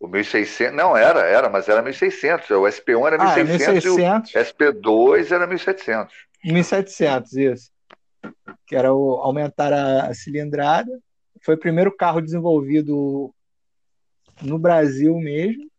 O 0.00 0.08
1600, 0.08 0.74
não 0.74 0.96
era, 0.96 1.20
era, 1.26 1.50
mas 1.50 1.68
era 1.68 1.82
1600. 1.82 2.48
O 2.50 2.62
SP1 2.66 3.06
era 3.06 3.22
Ah, 3.22 3.38
é 3.38 3.44
1600 3.44 3.84
1600, 3.84 4.34
e 4.34 4.38
o 4.38 4.40
SP2 4.40 5.30
era 5.30 5.46
1700. 5.46 6.14
1700, 6.42 7.32
isso. 7.34 7.70
Que 8.66 8.74
era 8.74 8.94
o, 8.94 9.16
aumentar 9.16 9.72
a, 9.74 10.06
a 10.06 10.14
cilindrada. 10.14 10.90
Foi 11.42 11.54
o 11.54 11.58
primeiro 11.60 11.94
carro 11.94 12.22
desenvolvido 12.22 13.32
no 14.40 14.58
Brasil 14.58 15.14
mesmo, 15.18 15.70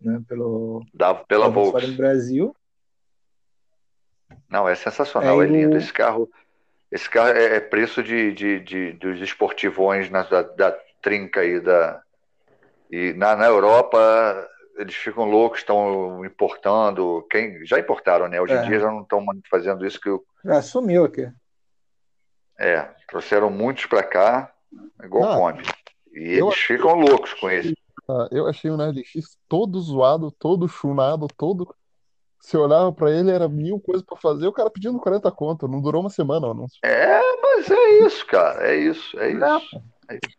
né, 0.00 0.22
pelo 0.26 0.82
Da, 0.94 1.14
pela 1.14 1.48
Volkswagen 1.50 1.90
no 1.90 1.96
Brasil. 1.98 2.56
Não, 4.48 4.66
é 4.68 4.74
sensacional, 4.74 5.42
é 5.42 5.44
Aí 5.44 5.50
lindo. 5.52 5.74
o- 5.76 5.78
Esse 5.78 5.92
carro, 5.92 6.30
esse 6.90 7.08
carro 7.08 7.28
é, 7.28 7.56
é 7.56 7.60
preço 7.60 8.02
de, 8.02 8.32
de, 8.32 8.60
de- 8.60 8.92
dos 8.94 9.20
esportivões 9.20 10.08
na, 10.08 10.22
da, 10.22 10.40
da 10.42 10.72
trinca 11.02 11.40
aí 11.40 11.60
da. 11.60 12.02
E 12.90 13.12
na, 13.14 13.34
na 13.36 13.46
Europa 13.46 14.48
eles 14.78 14.94
ficam 14.94 15.24
loucos, 15.24 15.60
estão 15.60 16.24
importando. 16.24 17.26
Quem 17.30 17.64
já 17.64 17.78
importaram, 17.78 18.28
né? 18.28 18.40
Hoje 18.40 18.52
em 18.54 18.58
É. 18.58 18.62
dia 18.62 18.80
já 18.80 18.90
não 18.90 19.02
estão 19.02 19.24
fazendo 19.50 19.86
isso 19.86 20.00
que 20.00 20.10
o- 20.10 20.22
Já 20.44 20.60
sumiu 20.62 21.04
aqui. 21.04 21.28
é, 22.58 22.82
trouxeram 23.08 23.50
muitos 23.50 23.86
para 23.86 24.02
cá, 24.02 24.52
igual 25.02 25.32
Ah, 25.32 25.36
Kombi. 25.36 25.62
E 26.14 26.34
eu 26.38 26.46
eles 26.46 26.58
ficam 26.58 26.94
loucos 26.94 27.32
com 27.34 27.50
esse. 27.50 27.74
Ah, 28.08 28.28
eu 28.30 28.46
achei 28.46 28.70
o 28.70 28.76
Nerd 28.76 29.02
X 29.04 29.36
todo 29.48 29.80
zoado, 29.80 30.30
todo 30.30 30.68
chunado, 30.68 31.26
todo. 31.36 31.74
Se 32.40 32.56
olhava 32.56 32.92
pra 32.92 33.10
ele, 33.10 33.30
era 33.30 33.48
mil 33.48 33.80
coisas 33.80 34.04
pra 34.04 34.16
fazer. 34.16 34.46
O 34.46 34.52
cara 34.52 34.70
pedindo 34.70 34.98
40 35.00 35.30
conto, 35.32 35.66
não 35.66 35.80
durou 35.82 36.00
uma 36.02 36.10
semana 36.10 36.46
o 36.46 36.50
anúncio. 36.52 36.78
É, 36.84 37.18
mas 37.42 37.70
é 37.70 37.90
isso, 38.06 38.24
cara. 38.26 38.68
É 38.68 38.76
isso, 38.76 39.18
é 39.18 39.30
isso. 39.32 39.76
É 40.08 40.14
isso, 40.14 40.36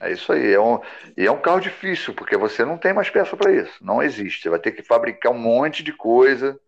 É 0.00 0.12
isso 0.12 0.32
aí. 0.32 0.52
É 0.52 0.60
um, 0.60 0.80
e 1.16 1.26
é 1.26 1.30
um 1.30 1.40
carro 1.40 1.60
difícil, 1.60 2.14
porque 2.14 2.36
você 2.36 2.64
não 2.64 2.78
tem 2.78 2.92
mais 2.92 3.10
peça 3.10 3.36
para 3.36 3.52
isso. 3.52 3.72
Não 3.82 4.02
existe. 4.02 4.42
Você 4.42 4.50
vai 4.50 4.58
ter 4.58 4.72
que 4.72 4.82
fabricar 4.82 5.32
um 5.32 5.38
monte 5.38 5.82
de 5.82 5.92
coisa. 5.92 6.58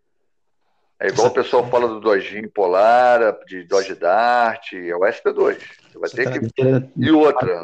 É 0.99 1.07
igual 1.07 1.29
o 1.29 1.33
pessoal 1.33 1.67
fala 1.67 1.87
do 1.87 1.99
Dodge 1.99 2.47
Polar, 2.49 3.35
de 3.47 3.63
Dodge 3.63 3.95
Dart, 3.95 4.73
é 4.73 4.95
o 4.95 4.99
SP2. 4.99 5.57
Você 5.93 5.99
vai 5.99 6.09
ter 6.09 6.39
que. 6.39 6.61
É 6.61 6.89
E 6.95 7.11
outra, 7.11 7.63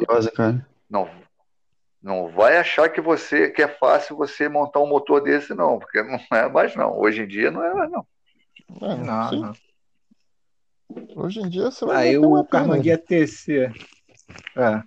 não, 0.90 1.08
não 2.02 2.28
vai 2.28 2.56
achar 2.56 2.88
que 2.88 3.00
você 3.00 3.50
que 3.50 3.62
é 3.62 3.68
fácil 3.68 4.16
você 4.16 4.48
montar 4.48 4.80
um 4.80 4.88
motor 4.88 5.20
desse, 5.20 5.54
não, 5.54 5.78
porque 5.78 6.02
não 6.02 6.18
é 6.32 6.48
mais 6.48 6.74
não. 6.74 6.98
Hoje 6.98 7.22
em 7.22 7.28
dia 7.28 7.50
não 7.50 7.62
é 7.62 7.74
mais 7.74 7.90
não. 7.90 8.06
É, 8.82 8.96
Não, 8.96 9.30
não. 9.32 9.52
Hoje 11.14 11.40
em 11.40 11.48
dia 11.48 11.70
você 11.70 11.84
vai 11.84 12.08
Aí 12.08 12.18
uma 12.18 12.40
o. 12.40 12.44
Carmanguia 12.44 12.98
TC. 12.98 13.70
É. 14.56 14.82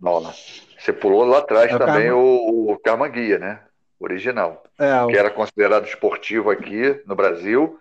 Não, 0.00 0.20
não. 0.20 0.32
Você 0.78 0.92
pulou 0.92 1.24
lá 1.24 1.38
atrás 1.38 1.72
É 1.72 1.76
o 1.76 1.78
também 1.78 2.10
Karma- 2.10 2.16
o, 2.16 2.72
o 2.72 2.78
Karmanguia, 2.78 3.38
né? 3.38 3.64
Original. 3.98 4.62
É, 4.78 5.02
o 5.02 5.08
que 5.08 5.16
era 5.16 5.30
considerado 5.30 5.86
esportivo 5.86 6.50
aqui 6.50 7.02
no 7.06 7.14
Brasil, 7.16 7.80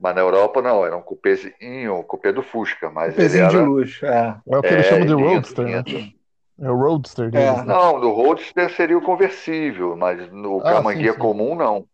mas 0.00 0.14
na 0.14 0.20
Europa 0.20 0.60
não, 0.60 0.84
era 0.84 0.96
um 0.96 1.02
cupêzinho, 1.02 1.98
um 1.98 2.02
cupê 2.02 2.32
do 2.32 2.42
Fusca, 2.42 2.90
mas 2.90 3.18
ele 3.18 3.24
pezinho 3.24 3.46
de 3.48 3.56
era. 3.56 3.64
luxo. 3.66 4.06
É. 4.06 4.40
É 4.48 4.58
o 4.58 4.62
que 4.62 4.74
eles 4.74 4.86
É, 4.86 4.88
chamam 4.88 5.06
de 5.06 5.14
lindo, 5.14 5.20
Roadster, 5.20 5.64
né? 5.68 5.84
lindo. 5.84 6.12
É 6.60 6.70
o 6.70 6.76
Roadster 6.76 7.30
deles, 7.30 7.62
É. 7.62 7.64
né? 7.64 7.74
Não, 7.74 7.98
no 7.98 8.12
Roadster 8.12 8.70
seria 8.74 8.96
o 8.98 9.02
conversível, 9.02 9.96
mas 9.96 10.30
no 10.32 10.60
Ah, 10.64 10.82
sim, 10.84 11.06
sim. 11.08 11.18
comum 11.18 11.54
não. 11.54 11.88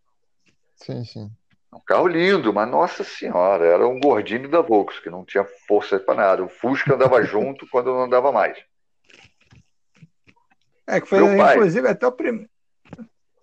Sim, 0.77 1.05
sim. 1.05 1.31
Um 1.73 1.81
carro 1.81 2.07
lindo, 2.07 2.53
mas 2.53 2.69
nossa 2.71 3.03
senhora, 3.05 3.65
era 3.67 3.87
um 3.89 3.99
gordinho 4.01 4.51
da 4.51 4.61
Volks, 4.61 4.99
que 5.01 5.09
não 5.11 5.25
tinha 5.25 5.45
força 5.67 5.99
para 5.99 6.15
nada. 6.15 6.45
O 6.45 6.49
Fusca 6.49 6.95
andava 6.95 7.23
junto 7.25 7.67
quando 7.71 7.87
não 7.87 8.03
andava 8.03 8.31
mais. 8.33 8.59
É, 10.89 11.01
que 11.01 11.07
foi, 11.07 11.21
Meu 11.21 11.37
pai. 11.37 11.57
inclusive, 11.57 11.87
até 11.87 12.07
o 12.07 12.13
primeiro. 12.13 12.49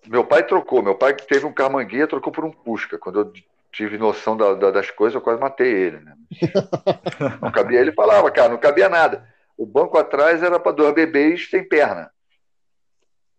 Meu 0.06 0.24
pai 0.24 0.44
trocou, 0.46 0.82
meu 0.82 0.94
pai 0.96 1.14
teve 1.14 1.46
um 1.46 1.52
Camanguia, 1.52 2.06
trocou 2.06 2.32
por 2.32 2.44
um 2.44 2.52
Fusca. 2.52 2.98
Quando 2.98 3.20
eu 3.20 3.32
tive 3.72 3.96
noção 3.98 4.36
da- 4.36 4.54
da- 4.54 4.70
das 4.70 4.90
coisas, 4.90 5.14
eu 5.14 5.20
quase 5.20 5.40
matei 5.40 5.68
ele. 5.72 6.00
Né? 6.00 6.14
Não 7.42 7.50
cabia, 7.52 7.80
ele 7.80 7.92
falava, 7.92 8.30
cara, 8.30 8.48
não 8.48 8.58
cabia 8.58 8.88
nada. 8.88 9.28
O 9.56 9.64
banco 9.66 9.96
atrás 9.98 10.42
era 10.42 10.58
para 10.60 10.72
dois 10.72 10.94
bebês 10.94 11.48
sem 11.50 11.62
perna. 11.66 12.10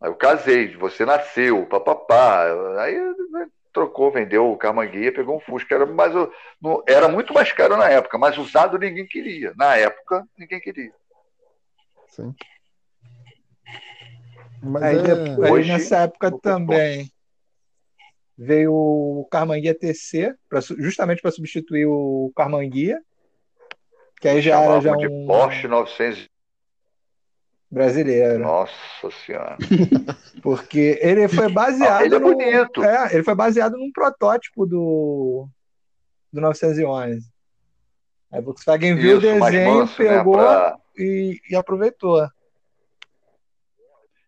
Aí 0.01 0.09
eu 0.09 0.15
casei, 0.15 0.75
você 0.75 1.05
nasceu, 1.05 1.65
papapá. 1.65 2.45
Aí 2.81 2.95
né, 3.31 3.47
trocou, 3.73 4.11
vendeu 4.11 4.51
o 4.51 4.57
Camanguia, 4.57 5.13
pegou 5.13 5.37
um 5.37 5.39
Fusca. 5.39 5.73
Era, 5.75 5.85
mais, 5.85 6.15
o- 6.15 6.31
no- 6.61 6.83
era 6.87 7.07
muito 7.07 7.33
mais 7.33 7.51
caro 7.51 7.75
na 7.77 7.89
época, 7.89 8.17
mas 8.17 8.37
usado 8.37 8.77
ninguém 8.77 9.05
queria. 9.07 9.53
Na 9.57 9.75
época, 9.75 10.25
ninguém 10.37 10.59
queria. 10.59 10.91
Sim. 12.09 12.33
Mas 14.61 14.83
Aí, 14.83 14.97
é- 14.97 15.01
depois, 15.15 15.51
Hoje- 15.51 15.71
nessa 15.71 15.97
época 15.99 16.31
também 16.39 17.11
veio 18.37 18.73
o 18.73 19.27
Carmanguia 19.31 19.73
TC, 19.77 20.35
pra 20.49 20.59
justamente 20.61 21.21
para 21.21 21.31
substituir 21.31 21.85
o 21.85 22.31
Carmanguia, 22.35 22.99
que 24.19 24.27
aí 24.27 24.41
já 24.41 24.59
era 24.61 24.79
já 24.81 24.95
de 24.95 25.07
um 25.07 25.25
Porsche 25.27 25.67
900. 25.67 26.27
brasileiro, 27.69 28.39
Nossa 28.39 29.11
senhora. 29.25 29.57
porque 30.41 30.97
ele 31.01 31.27
foi 31.27 31.49
baseado 31.49 32.01
Ah, 32.01 32.05
ele 32.05 32.15
é 32.15 32.19
no- 32.19 32.27
bonito. 32.33 32.83
é, 32.83 33.13
ele 33.13 33.23
foi 33.23 33.35
baseado 33.35 33.77
num 33.77 33.91
protótipo 33.91 34.65
do 34.65 35.47
do 36.31 36.41
911. 36.41 37.25
Aí 38.31 38.39
a 38.39 38.41
Volkswagen 38.41 38.95
viu 38.95 39.17
Isso, 39.17 39.27
o 39.27 39.39
desenho, 39.39 39.73
manso, 39.79 40.03
né? 40.03 40.17
pegou 40.17 40.33
pra- 40.33 40.77
e, 40.97 41.39
e 41.49 41.55
aproveitou. 41.55 42.27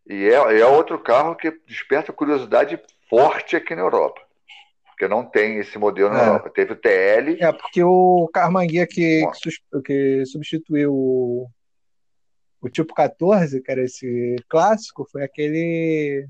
E 0.10 0.26
é, 0.28 0.60
é 0.60 0.66
outro 0.66 0.98
carro 1.00 1.36
que 1.36 1.52
desperta 1.68 2.12
curiosidade 2.12 2.80
forte 3.08 3.56
aqui 3.56 3.76
na 3.76 3.82
Europa. 3.84 4.20
Porque 4.88 5.08
não 5.08 5.24
tem 5.24 5.60
esse 5.60 5.78
modelo 5.78 6.10
na 6.12 6.20
É. 6.20 6.28
Europa. 6.28 6.50
Teve 6.50 6.74
o 6.74 6.76
TL, 6.76 7.38
É, 7.40 7.52
porque 7.54 7.84
o 7.84 8.28
Carmanguia 8.34 8.88
que, 8.88 9.22
que, 9.86 10.26
substituiu 10.26 10.92
o, 10.92 11.48
o 12.60 12.70
tipo 12.70 12.94
14, 12.94 13.62
que 13.62 13.72
era 13.72 13.84
esse 13.84 14.36
clássico, 14.50 15.08
foi 15.10 15.24
aquele 15.24 16.28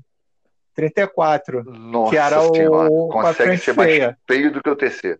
34, 0.74 1.64
nossa 1.64 2.10
que 2.10 2.16
era 2.16 2.40
o 2.42 2.54
senhora, 2.54 2.88
consegue 3.10 3.56
ser 3.58 3.74
mais 3.74 3.90
feia. 3.90 4.18
feio 4.26 4.52
do 4.52 4.62
que 4.62 4.70
o 4.70 4.76
TC. 4.76 5.18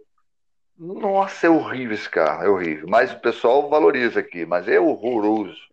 Nossa, 0.78 1.46
é 1.46 1.50
horrível 1.50 1.94
esse 1.94 2.08
carro, 2.08 2.44
é 2.44 2.48
horrível. 2.48 2.86
Mas 2.88 3.12
o 3.12 3.20
pessoal 3.20 3.68
valoriza 3.68 4.20
aqui, 4.20 4.46
mas 4.46 4.68
é 4.68 4.78
horroroso. 4.78 5.69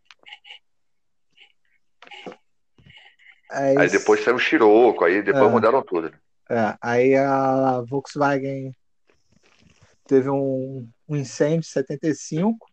Aí, 3.49 3.77
Aí 3.77 3.89
depois 3.89 4.23
saiu 4.23 4.35
o 4.35 4.39
Scirocco, 4.39 5.03
aí 5.05 5.21
depois 5.21 5.45
É. 5.45 5.49
mudaram 5.49 5.81
tudo. 5.81 6.11
é, 6.49 6.77
aí 6.81 7.15
a 7.15 7.81
Volkswagen 7.81 8.73
teve 10.05 10.29
um, 10.29 10.87
um 11.07 11.15
incêndio 11.15 11.59
em 11.59 11.63
75, 11.63 12.65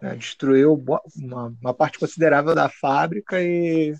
né, 0.00 0.14
destruiu 0.16 0.74
uma, 1.16 1.54
uma 1.60 1.74
parte 1.74 1.98
considerável 1.98 2.54
da 2.54 2.68
fábrica 2.68 3.42
e 3.42 3.94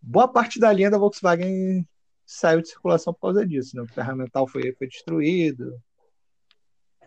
boa 0.00 0.26
parte 0.28 0.58
da 0.58 0.72
linha 0.72 0.90
da 0.90 0.98
Volkswagen 0.98 1.86
saiu 2.26 2.60
de 2.62 2.68
circulação 2.68 3.12
por 3.12 3.20
causa 3.22 3.46
disso. 3.46 3.76
Né? 3.76 3.82
O 3.82 3.88
ferramental 3.88 4.46
foi, 4.46 4.72
foi 4.74 4.86
destruído. 4.86 5.78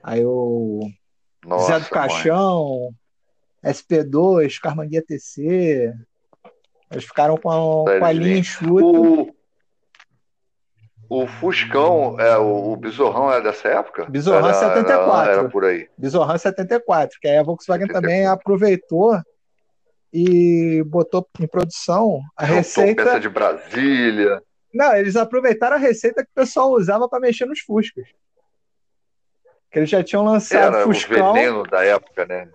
Aí 0.03 0.23
o 0.25 0.89
Nossa, 1.45 1.67
Zé 1.67 1.73
do 1.79 1.81
mãe. 1.81 1.89
Caixão, 1.89 2.95
SP2, 3.63 4.59
Carmanguia 4.59 5.01
TC. 5.01 5.93
Eles 6.93 7.05
ficaram 7.05 7.35
com 7.37 7.49
a, 7.49 7.99
com 7.99 8.05
a 8.05 8.11
linha 8.11 8.37
enxuta. 8.37 8.85
O, 8.85 9.35
o 11.09 11.27
Fuscão, 11.27 12.19
é, 12.19 12.37
o, 12.37 12.71
o 12.71 12.77
Besorrão 12.77 13.31
é 13.31 13.41
dessa 13.41 13.67
época? 13.67 14.05
Besorrão 14.05 14.49
Era- 14.49 14.53
74. 14.53 15.21
Era, 15.31 15.39
era 15.41 15.49
por 15.49 15.65
aí. 15.65 15.89
Besorran 15.97 16.37
74, 16.37 17.19
que 17.19 17.27
aí 17.27 17.37
a 17.37 17.43
Volkswagen 17.43 17.87
74. 17.87 18.01
também 18.01 18.25
aproveitou 18.27 19.19
e 20.13 20.83
botou 20.85 21.27
em 21.39 21.47
produção 21.47 22.19
a 22.37 22.45
Juntou 22.45 22.57
receita. 22.57 23.03
peça 23.03 23.19
de 23.19 23.29
Brasília. 23.29 24.41
Não, 24.73 24.95
eles 24.95 25.15
aproveitaram 25.15 25.75
a 25.75 25.79
receita 25.79 26.23
que 26.23 26.29
o 26.29 26.35
pessoal 26.35 26.71
usava 26.71 27.09
para 27.09 27.19
mexer 27.19 27.45
nos 27.45 27.59
Fuscas. 27.59 28.05
Que 29.71 29.79
eles 29.79 29.89
já 29.89 30.03
tinham 30.03 30.23
lançado 30.23 30.75
Era 30.75 30.87
o 30.87 30.93
Fuscão, 30.93 31.33
veneno 31.33 31.63
da 31.63 31.83
época, 31.83 32.25
né? 32.25 32.47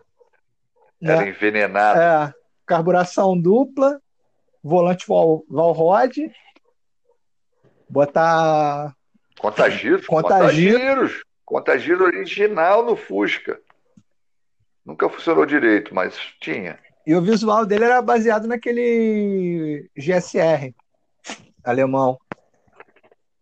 Era 1.03 1.23
né? 1.23 1.29
envenenado. 1.29 2.01
É, 2.01 2.33
carburação 2.67 3.41
dupla, 3.41 4.01
volante 4.63 5.07
Val, 5.07 5.45
Valrod, 5.49 6.31
botar 7.89 8.95
Contagiros. 9.39 10.07
Contagiro. 10.07 10.79
Contagiros. 10.79 11.23
Contagiro 11.45 12.05
original 12.05 12.85
no 12.85 12.97
Fusca. 12.97 13.59
Nunca 14.85 15.09
funcionou 15.09 15.47
direito, 15.47 15.95
mas 15.95 16.17
tinha. 16.41 16.79
E 17.07 17.15
o 17.15 17.23
visual 17.23 17.65
dele 17.65 17.85
era 17.85 18.03
baseado 18.03 18.47
naquele 18.47 19.89
GSR 19.97 20.75
alemão, 21.65 22.19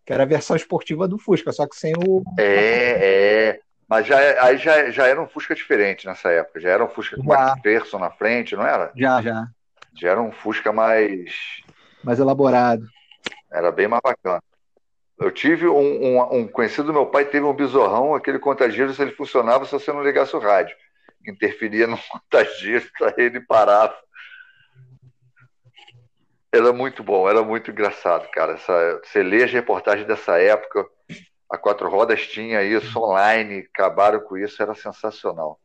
que 0.05 0.12
era 0.12 0.23
a 0.23 0.27
versão 0.27 0.55
esportiva 0.55 1.09
do 1.09 1.19
Fusca, 1.19 1.51
só 1.53 1.67
que 1.67 1.77
sem 1.77 1.95
o. 1.97 2.23
É, 2.39 3.49
é. 3.49 3.61
Mas 3.89 4.07
já, 4.07 4.19
aí 4.45 4.59
já, 4.59 4.91
já 4.91 5.07
era 5.07 5.21
um 5.21 5.29
Fusca 5.29 5.55
diferente 5.55 6.07
nessa 6.07 6.29
época. 6.31 6.61
Já 6.61 6.71
era 6.71 6.85
um 6.85 6.89
Fusca 6.89 7.17
com 7.17 7.33
Já. 7.33 7.51
McPherson 7.51 7.99
na 7.99 8.11
frente, 8.11 8.57
não 8.57 8.67
era? 8.67 8.93
Já, 8.97 9.23
já. 9.23 9.49
Já 9.97 10.11
era 10.11 10.20
um 10.20 10.32
Fusca 10.32 10.72
mais. 10.72 11.62
Mais 12.05 12.18
elaborado. 12.18 12.86
Era 13.51 13.72
bem 13.72 13.88
mais 13.88 14.03
bacana. 14.03 14.42
Eu 15.18 15.30
tive 15.30 15.66
um, 15.66 15.78
um, 15.78 16.34
um 16.40 16.49
conhecido 16.49 16.88
do 16.88 16.92
meu 16.92 17.07
pai, 17.07 17.24
teve 17.24 17.44
um 17.44 17.55
besorrão, 17.55 18.14
aquele 18.14 18.38
contagiros, 18.38 18.99
ele 18.99 19.12
funcionava 19.12 19.64
se 19.64 19.72
você 19.72 19.90
não 19.90 20.03
ligasse 20.03 20.36
o 20.36 20.38
rádio. 20.38 20.76
Interferia 21.26 21.86
no 21.86 21.99
contagiros, 22.09 22.90
aí 23.01 23.24
ele 23.24 23.40
parava. 23.40 23.97
Era 26.53 26.72
muito 26.72 27.03
bom, 27.03 27.28
era 27.28 27.42
muito 27.42 27.70
engraçado, 27.70 28.28
cara. 28.30 28.55
Essa, 28.55 29.01
você 29.03 29.22
lê 29.22 29.42
as 29.42 29.53
reportagens 29.53 30.07
dessa 30.07 30.38
época, 30.38 30.86
a 31.51 31.57
Quatro 31.57 31.88
Rodas 31.88 32.26
tinha 32.26 32.62
isso 32.62 32.99
online, 32.99 33.66
acabaram 33.74 34.20
com 34.20 34.36
isso, 34.36 34.62
era 34.62 34.74
sensacional. 34.74 35.59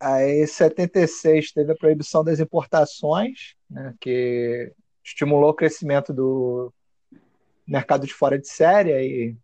Aí, 0.00 0.42
em 0.42 0.46
76, 0.46 1.52
teve 1.52 1.72
a 1.72 1.76
proibição 1.76 2.22
das 2.22 2.38
importações, 2.38 3.54
né, 3.68 3.94
que 4.00 4.72
estimulou 5.04 5.50
o 5.50 5.54
crescimento 5.54 6.12
do 6.12 6.72
mercado 7.66 8.06
de 8.06 8.14
fora 8.14 8.38
de 8.38 8.48
série. 8.48 8.92
E 8.92 9.36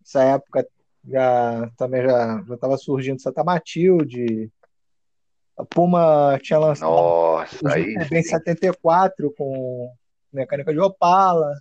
nessa 0.00 0.22
época 0.22 0.66
já 1.08 1.68
também 1.76 2.02
já 2.02 2.44
estava 2.54 2.76
surgindo 2.76 3.20
Santa 3.20 3.42
Matilde. 3.42 4.50
A 5.58 5.64
Puma 5.64 6.38
tinha 6.40 6.58
lançado 6.58 6.90
Nossa, 6.90 7.72
aí 7.72 7.94
em 8.10 8.22
74 8.22 9.32
com 9.36 9.92
mecânica 10.32 10.72
de 10.72 10.80
Opala. 10.80 11.52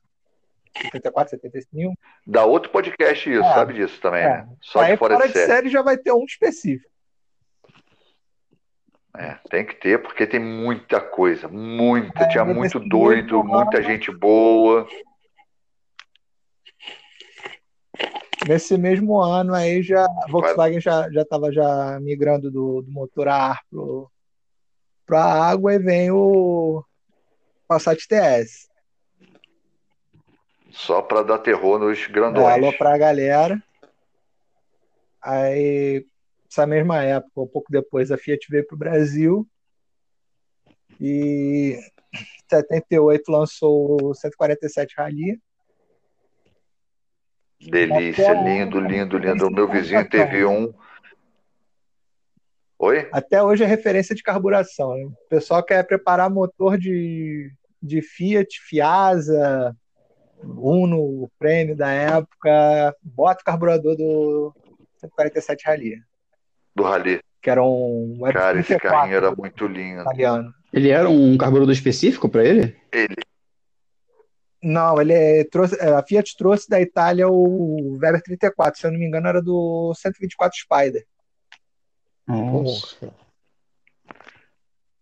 74, 0.84 1.32
75. 1.32 1.94
dá 2.26 2.46
outro 2.46 2.72
podcast 2.72 3.30
isso, 3.30 3.44
É, 3.44 3.54
sabe 3.54 3.74
disso 3.74 4.00
também, 4.00 4.24
é. 4.24 4.28
né? 4.28 4.50
Só 4.62 4.80
Aí 4.80 4.94
de 4.94 4.98
fora, 4.98 5.28
de 5.28 5.34
série. 5.34 5.70
já 5.70 5.82
vai 5.82 5.98
ter 5.98 6.14
um 6.14 6.24
específico. 6.24 6.90
É, 9.18 9.38
tem 9.49 9.66
que 9.66 9.76
ter, 9.76 10.01
porque 10.01 10.26
tem 10.26 10.39
muita 10.39 11.01
coisa, 11.01 11.47
muita. 11.47 12.28
Tinha 12.30 12.45
muito 12.45 12.80
doido, 12.80 13.43
mesmo 13.43 13.55
muita 13.55 13.84
gente 13.84 14.09
boa. 14.12 14.88
Nesse 18.47 18.78
mesmo 18.78 19.20
ano 19.20 19.53
aí 19.53 19.84
já 19.84 20.03
a 20.03 20.28
Volkswagen 20.30 20.82
já 20.82 21.12
já 21.12 21.22
estava 21.22 21.51
já 21.51 21.99
migrando 22.01 22.49
do, 22.49 22.82
do 22.82 22.91
motor 22.91 23.28
a 23.28 23.51
ar 23.51 23.62
para 25.05 25.24
a 25.24 25.49
água 25.49 25.74
e 25.74 25.80
vem 25.80 26.09
o 26.09 26.84
Passat 27.68 28.07
TS. 28.07 28.70
Só 30.72 31.01
para 31.01 31.22
dar 31.22 31.39
terror 31.39 31.78
nos 31.78 31.99
É, 31.99 32.07
grandões. 32.07 32.53
alô 32.53 32.72
pra 32.78 32.97
galera. 32.97 33.62
Aí, 35.22 36.05
essa 36.52 36.68
mesma 36.68 37.02
época, 37.02 37.41
um 37.41 37.47
pouco 37.47 37.72
depois, 37.72 38.12
a 38.12 38.18
Fiat 38.18 38.45
veio 38.49 38.68
para 38.68 38.76
o 38.76 38.78
Brasil. 38.78 39.47
E 40.99 41.78
em 42.14 42.26
78 42.49 43.32
lançou 43.32 43.97
o 44.04 44.14
147 44.14 44.95
Rally. 44.97 45.41
Delícia, 47.62 48.32
Até 48.32 48.43
lindo, 48.43 48.80
lindo, 48.82 49.18
lindo. 49.18 49.47
O 49.47 49.52
meu 49.52 49.70
vizinho 49.70 50.08
teve 50.10 50.43
um. 50.43 50.74
Oi? 52.80 53.08
Até 53.14 53.41
hoje 53.41 53.64
é 53.64 53.68
referência 53.68 54.14
de 54.14 54.24
carburação. 54.24 54.95
né? 54.95 55.06
O 55.06 55.30
pessoal 55.30 55.64
quer 55.64 55.82
preparar 55.86 56.30
motor 56.30 56.78
de, 56.78 57.49
de 57.82 58.02
Fiat, 58.02 58.60
Fiasa, 58.60 59.74
Uno, 60.43 61.32
prêmio 61.39 61.78
da 61.78 61.91
época, 61.91 62.95
bota 63.02 63.41
o 63.41 63.45
carburador 63.45 63.95
do 63.95 64.54
147 64.97 65.66
Rally, 65.66 66.02
Do 66.76 66.84
Rally. 66.84 67.19
que 67.41 67.49
era 67.49 67.63
um 67.63 68.17
Web 68.22 68.34
Cara, 68.38 68.59
esse 68.59 68.67
34 68.67 68.89
carrinho 68.99 69.15
era 69.17 69.36
muito 69.36 69.65
lindo. 69.67 70.01
italiano. 70.01 70.53
Ele 70.72 70.89
era 70.89 71.09
um 71.09 71.38
carburador 71.38 71.74
específico 71.74 72.30
para 72.30 72.43
ele? 72.45 72.76
Ele. 72.93 73.15
Não, 74.63 75.01
ele 75.01 75.11
é- 75.13 75.43
trouxe, 75.45 75.76
é, 75.80 75.91
a 75.93 76.03
Fiat 76.03 76.38
trouxe 76.38 76.69
da 76.69 76.80
Itália 76.80 77.28
o 77.28 77.97
Weber 77.97 78.22
34, 78.22 78.80
se 78.80 78.86
eu 78.86 78.91
não 78.91 78.99
me 78.99 79.05
engano, 79.07 79.28
era 79.28 79.41
do 79.41 79.91
124 79.95 80.57
Spider. 80.59 81.03
Nossa. 82.28 83.11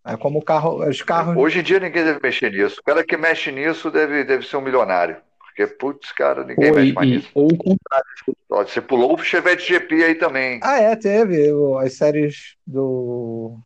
Aí, 0.02 0.16
como 0.16 0.38
o 0.38 0.42
carro, 0.42 0.88
os 0.88 1.02
carros. 1.02 1.36
Hoje 1.36 1.60
em 1.60 1.62
dia 1.62 1.78
ninguém 1.78 2.02
deve 2.04 2.20
mexer 2.22 2.50
nisso. 2.50 2.80
O 2.80 2.82
cara 2.84 3.04
que 3.04 3.16
mexe 3.16 3.52
nisso 3.52 3.90
deve, 3.90 4.24
deve 4.24 4.46
ser 4.46 4.56
um 4.56 4.62
milionário. 4.62 5.18
Porque, 5.60 5.66
putz, 5.66 6.12
cara, 6.12 6.44
ninguém 6.44 6.70
Ou, 6.70 6.74
mexe 6.76 6.92
mais 6.92 7.08
nisso. 7.08 7.30
ou 7.34 7.46
o 7.52 7.56
contrário. 7.56 8.06
Ó, 8.50 8.62
Você 8.64 8.80
pulou 8.80 9.14
o 9.14 9.18
Chevette 9.22 9.66
GP 9.66 10.04
aí 10.04 10.14
também. 10.14 10.60
Ah, 10.62 10.78
é, 10.80 10.96
teve 10.96 11.50
as 11.82 11.94
séries 11.94 12.56
do 12.66 13.58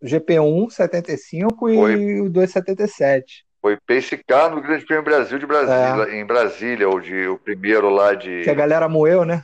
O 0.00 0.06
GP1 0.06 0.70
75 0.70 1.68
e 1.68 1.74
Foi. 1.74 2.20
o 2.20 2.30
277. 2.30 3.44
Foi 3.60 3.76
Pace 3.86 4.16
Car 4.26 4.54
no 4.54 4.62
Grande 4.62 4.86
Prêmio 4.86 5.04
Brasil 5.04 5.38
de 5.38 5.46
Brasília, 5.46 6.14
em 6.14 6.24
Brasília, 6.24 6.88
o, 6.88 7.00
de, 7.00 7.26
o 7.28 7.38
primeiro 7.38 7.90
lá 7.90 8.14
de. 8.14 8.42
Que 8.44 8.50
a 8.50 8.54
galera 8.54 8.88
moeu, 8.88 9.24
né? 9.24 9.42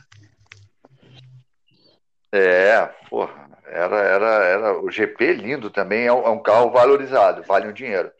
É, 2.31 2.89
porra, 3.09 3.49
era, 3.67 3.97
era, 3.97 4.27
era 4.45 4.81
o 4.81 4.89
GP 4.89 5.25
é 5.25 5.33
lindo 5.33 5.69
também, 5.69 6.07
é 6.07 6.13
um, 6.13 6.25
é 6.25 6.29
um 6.29 6.41
carro 6.41 6.71
valorizado, 6.71 7.43
vale 7.43 7.67
um 7.67 7.73
dinheiro. 7.73 8.11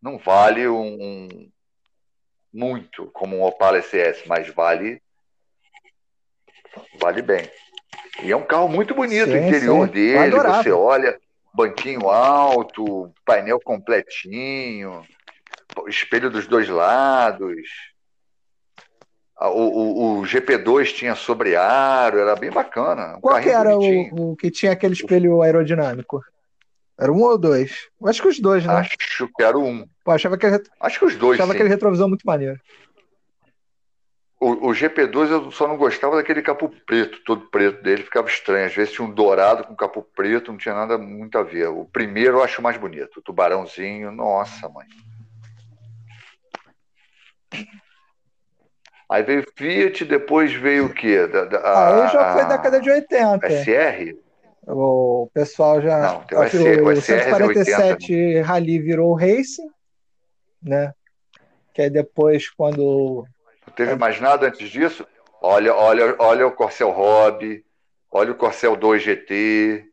Não 0.00 0.18
vale 0.18 0.68
um, 0.68 0.80
um- 1.02 1.50
muito 2.52 3.06
como 3.12 3.36
um 3.36 3.42
Opala 3.42 3.80
SS, 3.80 4.24
mas 4.26 4.48
vale 4.48 5.00
vale 7.00 7.22
bem. 7.22 7.50
E 8.22 8.30
é 8.30 8.36
um 8.36 8.44
carro 8.44 8.68
muito 8.68 8.94
bonito, 8.94 9.26
Sim, 9.26 9.34
o 9.34 9.46
interior 9.46 9.86
sim. 9.86 9.92
dele, 9.92 10.36
você 10.36 10.70
olha, 10.70 11.18
banquinho 11.54 12.08
alto, 12.08 13.12
painel 13.24 13.60
completinho, 13.60 15.02
espelho 15.88 16.30
dos 16.30 16.46
dois 16.46 16.68
lados. 16.68 17.90
O, 19.40 19.46
o, 19.46 20.18
o 20.18 20.22
GP2 20.22 20.92
tinha 20.92 21.14
sobrearo, 21.14 22.18
era 22.18 22.36
bem 22.36 22.50
bacana. 22.50 23.16
Um 23.16 23.20
Qual 23.20 23.40
que 23.40 23.48
era 23.48 23.76
o, 23.76 24.32
o 24.32 24.36
que 24.36 24.50
tinha 24.50 24.72
aquele 24.72 24.92
espelho 24.92 25.40
aerodinâmico? 25.40 26.22
Era 27.00 27.10
um 27.10 27.22
ou 27.22 27.38
dois? 27.38 27.88
Eu 28.00 28.08
acho 28.08 28.20
que 28.20 28.28
os 28.28 28.38
dois, 28.38 28.64
né? 28.66 28.74
Acho 28.74 28.96
que 29.36 29.42
era 29.42 29.58
um. 29.58 29.86
Pô, 30.04 30.10
achava 30.10 30.36
que 30.36 30.44
ele, 30.46 30.62
Acho 30.80 30.98
que 30.98 31.04
os 31.06 31.16
dois, 31.16 31.38
achava 31.38 31.52
sim. 31.52 31.56
aquele 31.58 31.70
retrovisor 31.70 32.08
muito 32.08 32.26
maneiro. 32.26 32.60
O, 34.38 34.68
o 34.68 34.74
GP2 34.74 35.30
eu 35.30 35.50
só 35.50 35.66
não 35.68 35.76
gostava 35.76 36.16
daquele 36.16 36.40
capô 36.42 36.68
preto, 36.86 37.22
todo 37.24 37.46
preto 37.50 37.82
dele, 37.82 38.02
ficava 38.02 38.28
estranho. 38.28 38.66
Às 38.66 38.74
vezes 38.74 38.92
tinha 38.94 39.06
um 39.06 39.10
dourado 39.12 39.64
com 39.64 39.74
capô 39.76 40.02
preto, 40.02 40.50
não 40.50 40.58
tinha 40.58 40.74
nada 40.74 40.96
muito 40.98 41.36
a 41.38 41.42
ver. 41.42 41.68
O 41.68 41.84
primeiro 41.86 42.38
eu 42.38 42.42
acho 42.42 42.60
mais 42.62 42.76
bonito, 42.78 43.18
o 43.18 43.22
tubarãozinho, 43.22 44.10
nossa, 44.12 44.68
mãe. 44.68 44.86
Aí 49.10 49.22
veio 49.22 49.44
Fiat, 49.56 50.04
depois 50.04 50.52
veio 50.52 50.86
o 50.86 50.94
quê? 50.94 51.26
Da, 51.26 51.44
da- 51.44 51.58
Ah, 51.58 51.86
aí 52.04 52.08
já 52.08 52.32
foi 52.32 52.42
a- 52.42 52.46
década 52.46 52.80
de 52.80 52.90
80. 52.90 53.46
SR? 53.46 54.16
O 54.72 55.30
pessoal 55.34 55.80
já. 55.80 55.98
Não, 55.98 56.38
o 56.38 56.42
acho 56.42 56.58
que 56.58 56.74
SR, 56.74 56.82
o 56.82 56.86
o 56.86 56.96
SR 56.96 57.12
é 57.12 57.22
147 57.24 58.40
Rally 58.40 58.78
virou 58.78 59.14
Racing, 59.14 59.68
né? 60.62 60.92
Que 61.74 61.82
aí 61.82 61.90
depois, 61.90 62.48
quando. 62.50 63.24
Não 63.66 63.74
teve 63.74 63.94
mais 63.96 64.20
nada 64.20 64.46
antes 64.46 64.68
disso? 64.68 65.06
Olha, 65.40 65.74
olha, 65.74 66.14
olha 66.18 66.46
o 66.46 66.52
Corcel 66.52 66.90
Hobby, 66.90 67.64
olha 68.10 68.32
o 68.32 68.36
Corcel 68.36 68.76
2 68.76 69.02
GT. 69.02 69.86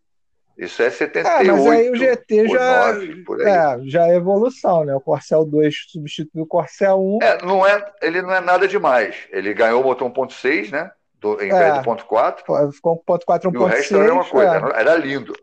Isso 0.58 0.82
é 0.82 0.90
78. 0.90 1.28
Ah, 1.28 1.54
mas 1.54 1.68
aí 1.68 1.92
o 1.92 1.96
GT 1.96 2.48
já. 2.50 2.94
9, 2.94 3.24
por 3.24 3.42
aí. 3.42 3.48
É, 3.48 3.80
já 3.86 4.08
é 4.08 4.16
evolução, 4.16 4.84
né? 4.84 4.96
O 4.96 5.02
Corcel 5.02 5.46
2 5.46 5.74
substituiu 5.90 6.44
o 6.44 6.48
Corcel 6.48 7.00
1. 7.00 7.20
É, 7.22 7.46
não 7.46 7.66
é, 7.66 7.94
ele 8.02 8.24
não 8.24 8.34
é 8.34 8.42
nada 8.42 8.68
demais. 8.68 9.16
Ele 9.32 9.54
ganhou 9.54 9.82
o 9.82 9.84
motor 9.84 10.12
1.6, 10.12 10.72
né? 10.72 10.92
Do, 11.36 11.42
em 11.44 11.52
É. 11.52 11.58
vez 11.60 11.74
do 11.78 11.84
ponto 11.84 12.06
4. 12.06 12.72
Ficou 12.72 12.98
ponto 13.04 13.26
4 13.26 13.52
E 13.54 13.58
o 13.58 13.66
resto 13.66 13.96
era 13.96 14.04
a 14.04 14.08
mesma 14.08 14.24
1.6. 14.24 14.30
coisa. 14.32 14.52
é. 14.52 14.56
Era, 14.58 14.80
era 14.80 14.96
lindo. 14.96 15.34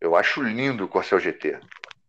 Eu 0.00 0.14
acho 0.16 0.42
lindo 0.42 0.84
o 0.84 0.88
Corcel 0.88 1.18
GT. 1.18 1.58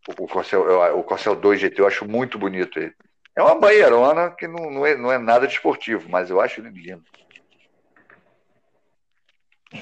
O, 0.08 0.24
o 0.26 0.28
Corcel, 0.28 0.68
eu- 0.70 1.00
o 1.00 1.04
Corcel 1.04 1.36
2 1.36 1.60
GT 1.60 1.82
eu 1.82 1.88
acho 1.88 2.06
muito 2.08 2.38
bonito 2.38 2.78
ele. 2.80 2.94
É 3.36 3.42
uma 3.42 3.56
banheirona 3.56 4.30
que 4.32 4.48
não, 4.48 4.70
não, 4.70 4.86
é, 4.86 4.96
não 4.96 5.12
é 5.12 5.18
nada 5.18 5.48
desportivo, 5.48 6.08
mas 6.10 6.30
eu 6.30 6.40
acho 6.40 6.62
ele 6.62 6.70
lindo. 6.70 7.04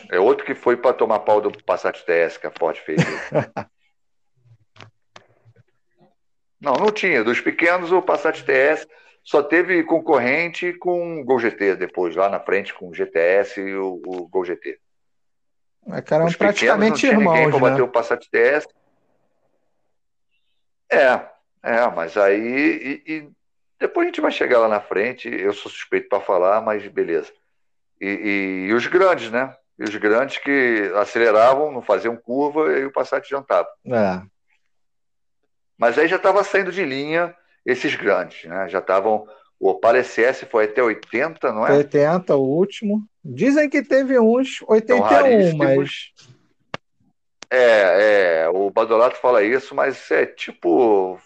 É 0.09 0.17
outro 0.19 0.45
que 0.45 0.55
foi 0.55 0.78
para 0.78 0.93
tomar 0.93 1.19
pau 1.19 1.41
do 1.41 1.51
Passat 1.65 2.01
TS 2.05 2.38
que 2.38 2.47
a 2.47 2.51
Ford 2.51 2.78
fez. 2.78 3.01
não, 6.61 6.74
não 6.74 6.91
tinha. 6.91 7.24
Dos 7.24 7.41
pequenos, 7.41 7.91
o 7.91 8.01
Passat 8.01 8.41
TS 8.43 8.88
só 9.24 9.43
teve 9.43 9.84
concorrente 9.84 10.74
com 10.74 11.22
o 11.22 11.24
Gol 11.24 11.39
GT 11.39 11.76
depois, 11.76 12.15
lá 12.15 12.28
na 12.30 12.39
frente 12.39 12.74
com 12.74 12.89
o 12.89 12.93
GTS 12.93 13.59
e 13.61 13.76
o, 13.76 14.01
o 14.05 14.28
Gol 14.28 14.45
GT. 14.45 14.80
É 15.88 16.01
que 16.01 16.13
eram 16.13 16.26
Os 16.26 16.36
praticamente 16.36 17.07
não 17.11 17.19
ninguém 17.19 17.43
irmãos, 17.43 17.51
para 17.51 17.63
né? 17.65 17.69
bater 17.72 17.82
o 17.82 17.88
Passat 17.88 18.28
TS. 18.30 18.67
É, 20.91 21.26
é, 21.63 21.88
mas 21.95 22.17
aí 22.17 23.01
e, 23.05 23.11
e 23.13 23.30
depois 23.80 24.05
a 24.05 24.09
gente 24.09 24.22
vai 24.22 24.32
chegar 24.32 24.59
lá 24.59 24.67
na 24.67 24.82
frente. 24.82 25.28
Eu 25.30 25.53
sou 25.53 25.72
suspeito 25.72 26.09
para 26.09 26.19
falar, 26.22 26.61
mas 26.61 26.88
beleza. 26.88 27.32
E, 27.99 28.05
e- 28.07 28.65
e 28.69 28.74
os 28.74 28.86
grandes, 28.88 29.32
né? 29.32 29.55
E 29.80 29.84
os 29.84 29.95
grandes 29.95 30.38
que 30.38 30.91
aceleravam, 30.95 31.72
não 31.72 31.82
faziam 31.82 32.15
curva 32.15 32.78
e 32.78 32.86
o 32.86 32.91
Passat 32.91 33.28
jantava. 33.28 33.67
É. 33.86 34.22
Mas 35.78 35.97
aí 35.97 36.07
já 36.07 36.17
estava 36.17 36.43
saindo 36.43 36.72
de 36.72 36.84
linha 36.86 37.36
esses 37.66 37.95
grandes, 37.95 38.45
né? 38.45 38.68
Já 38.70 38.80
estavam. 38.80 39.26
O 39.59 39.70
Opala 39.70 40.03
SS 40.03 40.45
foi 40.49 40.66
até 40.66 40.82
80, 40.82 41.53
não 41.53 41.68
é? 41.68 41.74
80, 41.74 42.36
o 42.36 42.41
último. 42.41 43.05
Dizem 43.24 43.70
que 43.70 43.84
teve 43.84 44.20
uns 44.20 44.64
81, 44.68 45.01
raríssimos. 45.01 45.57
mas. 45.57 45.91
É, 47.53 48.43
é, 48.43 48.49
o 48.49 48.72
Badolato 48.72 49.18
fala 49.18 49.43
isso, 49.43 49.76
mas 49.76 50.09
é 50.09 50.26
tipo. 50.26 51.20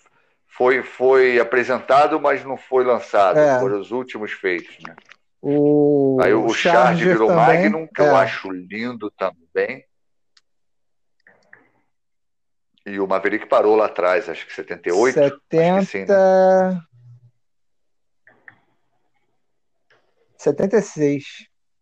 Foi, 0.47 0.81
foi 0.81 1.37
apresentado, 1.39 2.19
mas 2.19 2.43
não 2.43 2.57
foi 2.57 2.83
lançado. 2.85 3.37
É. 3.37 3.59
Foram 3.59 3.79
os 3.79 3.91
últimos 3.91 4.31
feitos, 4.31 4.77
né? 4.85 4.95
O, 5.41 6.17
Aí 6.21 6.33
o 6.33 6.49
Charge 6.49 7.01
Charger 7.03 7.07
virou 7.09 7.27
também, 7.27 7.69
Magnum, 7.69 7.87
que 7.93 8.01
é. 8.01 8.07
eu 8.07 8.15
acho 8.15 8.49
lindo 8.51 9.11
também. 9.11 9.85
E 12.85 12.99
o 12.99 13.07
Maverick 13.07 13.47
parou 13.47 13.75
lá 13.75 13.85
atrás, 13.85 14.29
acho 14.29 14.45
que 14.45 14.53
78. 14.53 15.19
Acho 15.19 15.31
que 15.31 15.57
70. 15.57 15.85
sim, 15.85 16.05
né? 16.05 16.81
76. 20.37 21.23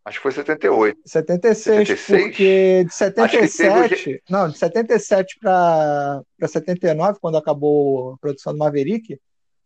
Acho 0.05 0.17
que 0.17 0.23
foi 0.23 0.31
78. 0.31 0.99
76, 1.05 1.87
76? 1.87 2.23
porque 2.23 2.85
de 2.85 2.89
Acho 2.89 3.07
que 3.07 3.13
teve 3.13 3.45
o 3.45 3.49
77, 3.49 4.23
não, 4.29 4.49
de 4.49 4.57
77 4.57 5.39
para 5.39 6.23
79, 6.45 7.19
quando 7.21 7.37
acabou 7.37 8.13
a 8.13 8.17
produção 8.17 8.53
do 8.53 8.59
Maverick, 8.59 9.17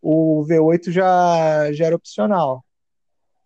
o 0.02 0.46
V8 0.48 0.92
já, 0.92 1.72
já 1.72 1.86
era 1.86 1.96
opcional. 1.96 2.64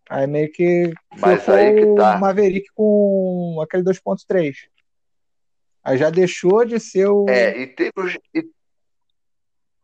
Aí 0.09 0.27
meio 0.27 0.51
que 0.51 0.93
Mas 1.17 1.47
aí 1.47 1.75
que 1.75 1.95
tá. 1.95 2.17
o 2.17 2.19
Maverick 2.19 2.67
com 2.75 3.61
aquele 3.63 3.83
2.3. 3.83 4.53
Aí 5.84 5.97
já 5.97 6.09
deixou 6.09 6.63
de 6.63 6.79
ser 6.79 7.07
o. 7.07 7.25
É, 7.27 7.57
e 7.57 7.67
teve 7.67 7.93
o. 7.97 8.07
E, 8.36 8.49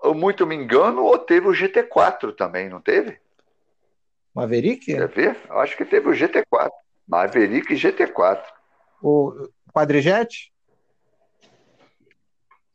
eu 0.03 0.13
muito 0.13 0.45
me 0.45 0.55
engano, 0.55 1.03
ou 1.03 1.17
teve 1.17 1.47
o 1.47 1.51
GT4 1.51 2.35
também, 2.35 2.69
não 2.69 2.79
teve? 2.79 3.19
Maverick? 4.33 4.85
Quer 4.85 5.07
ver? 5.07 5.37
Eu 5.49 5.59
acho 5.59 5.75
que 5.75 5.83
teve 5.83 6.07
o 6.07 6.13
GT4. 6.13 6.69
Maverick 7.07 7.73
e 7.73 7.77
GT4. 7.77 8.43
O 9.01 9.49
Quadrijet? 9.73 10.51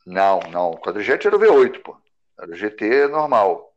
Não, 0.04 0.40
não. 0.50 0.70
O 0.72 0.78
quadrijet 0.78 1.26
era 1.26 1.36
o 1.36 1.38
V8, 1.38 1.80
pô. 1.82 1.96
Era 2.38 2.50
o 2.50 2.56
GT 2.56 3.08
normal. 3.08 3.72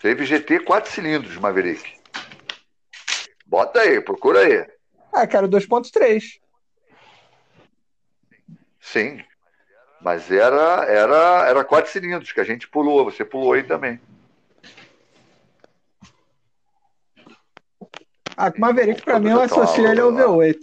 Teve 0.00 0.24
GT 0.24 0.60
4 0.60 0.90
cilindros, 0.90 1.36
Maverick. 1.36 2.00
Bota 3.46 3.80
aí, 3.80 4.00
procura 4.00 4.40
aí. 4.40 4.66
Ah, 5.12 5.22
o 5.22 5.48
2.3. 5.48 6.40
Sim. 8.80 9.22
Mas 10.00 10.30
era, 10.30 10.84
era, 10.86 11.46
era 11.48 11.64
4 11.64 11.90
cilindros 11.90 12.32
que 12.32 12.40
a 12.40 12.44
gente 12.44 12.66
pulou. 12.66 13.04
Você 13.04 13.24
pulou 13.24 13.52
aí 13.52 13.62
também. 13.62 14.00
Ah, 18.36 18.50
que 18.50 18.56
o 18.56 18.60
Maverick, 18.60 19.02
Quando 19.02 19.24
mim, 19.24 19.30
eu 19.30 19.42
associo 19.42 19.86
ele 19.86 20.00
ao 20.00 20.10
lá. 20.10 20.22
V8. 20.22 20.58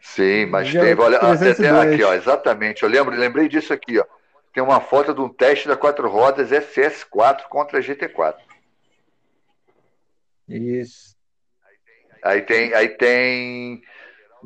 Sim, 0.00 0.46
mas 0.46 0.68
Já 0.68 0.80
teve. 0.80 1.02
Olha, 1.02 1.18
até, 1.18 1.52
302. 1.52 1.92
aqui, 1.92 2.02
ó, 2.02 2.14
exatamente. 2.14 2.82
Eu 2.82 2.88
lembro, 2.88 3.14
lembrei 3.14 3.48
disso 3.48 3.74
aqui, 3.74 3.98
ó. 3.98 4.04
Tem 4.54 4.62
uma 4.62 4.80
foto 4.80 5.12
de 5.12 5.20
um 5.20 5.28
teste 5.28 5.68
da 5.68 5.76
quatro 5.76 6.08
rodas 6.08 6.50
SS4 6.50 7.42
contra 7.50 7.82
GT4. 7.82 8.36
Isso. 10.48 11.14
Aí 12.22 12.40
tem, 12.40 12.72
aí 12.72 12.88
tem 12.88 13.82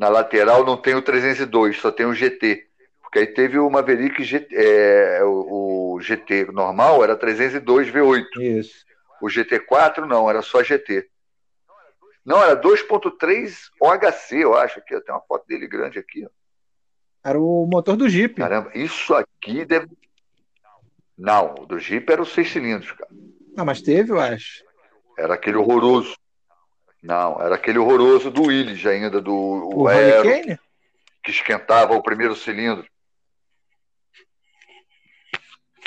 na 0.01 0.09
lateral 0.09 0.65
não 0.65 0.79
tem 0.79 0.95
o 0.95 1.03
302, 1.03 1.77
só 1.77 1.93
tem 1.93 2.07
o 2.07 2.15
GT. 2.15 2.67
Porque 3.03 3.19
aí 3.19 3.27
teve 3.27 3.59
o 3.59 3.69
Maverick 3.69 4.25
GT, 4.25 4.57
é, 4.57 5.23
o, 5.23 5.97
o 5.97 6.01
GT 6.01 6.47
normal 6.53 7.05
era 7.05 7.15
302 7.15 7.89
V8. 7.89 8.25
Isso. 8.39 8.87
O 9.21 9.27
GT4 9.27 10.07
não, 10.09 10.31
era 10.31 10.41
só 10.41 10.63
GT. 10.63 11.07
Não, 12.25 12.43
era 12.43 12.59
2.3 12.59 13.69
OHC, 13.79 14.37
eu 14.37 14.57
acho 14.57 14.81
que 14.81 14.99
tem 15.03 15.15
uma 15.15 15.21
foto 15.21 15.47
dele 15.47 15.67
grande 15.67 15.99
aqui. 15.99 16.25
ó. 16.25 16.31
Era 17.23 17.39
o 17.39 17.67
motor 17.67 17.95
do 17.95 18.09
Jeep. 18.09 18.37
Caramba, 18.37 18.71
isso 18.75 19.13
aqui 19.15 19.67
deve 19.67 19.87
Não, 21.19 21.57
o 21.61 21.67
do 21.67 21.79
Jeep 21.79 22.11
era 22.11 22.23
os 22.23 22.33
seis 22.33 22.51
cilindros, 22.51 22.91
cara. 22.93 23.11
Não, 23.55 23.67
mas 23.67 23.83
teve, 23.83 24.13
eu 24.13 24.21
acho. 24.21 24.65
Era 25.19 25.35
aquele 25.35 25.59
horroroso. 25.59 26.17
Não, 27.03 27.41
era 27.41 27.55
aquele 27.55 27.79
horroroso 27.79 28.31
do 28.31 28.43
Willis 28.43 28.85
ainda, 28.85 29.21
do 29.21 29.35
O 29.35 29.83
o 29.83 29.89
Aero, 29.89 30.59
que 31.23 31.31
esquentava 31.31 31.95
o 31.95 32.03
primeiro 32.03 32.37
cilindro. 32.37 32.87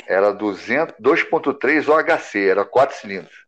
Era 0.06 0.32
2.3 0.34 1.88
OHC, 1.88 2.48
era 2.48 2.64
quatro 2.64 2.96
cilindros. 2.96 3.46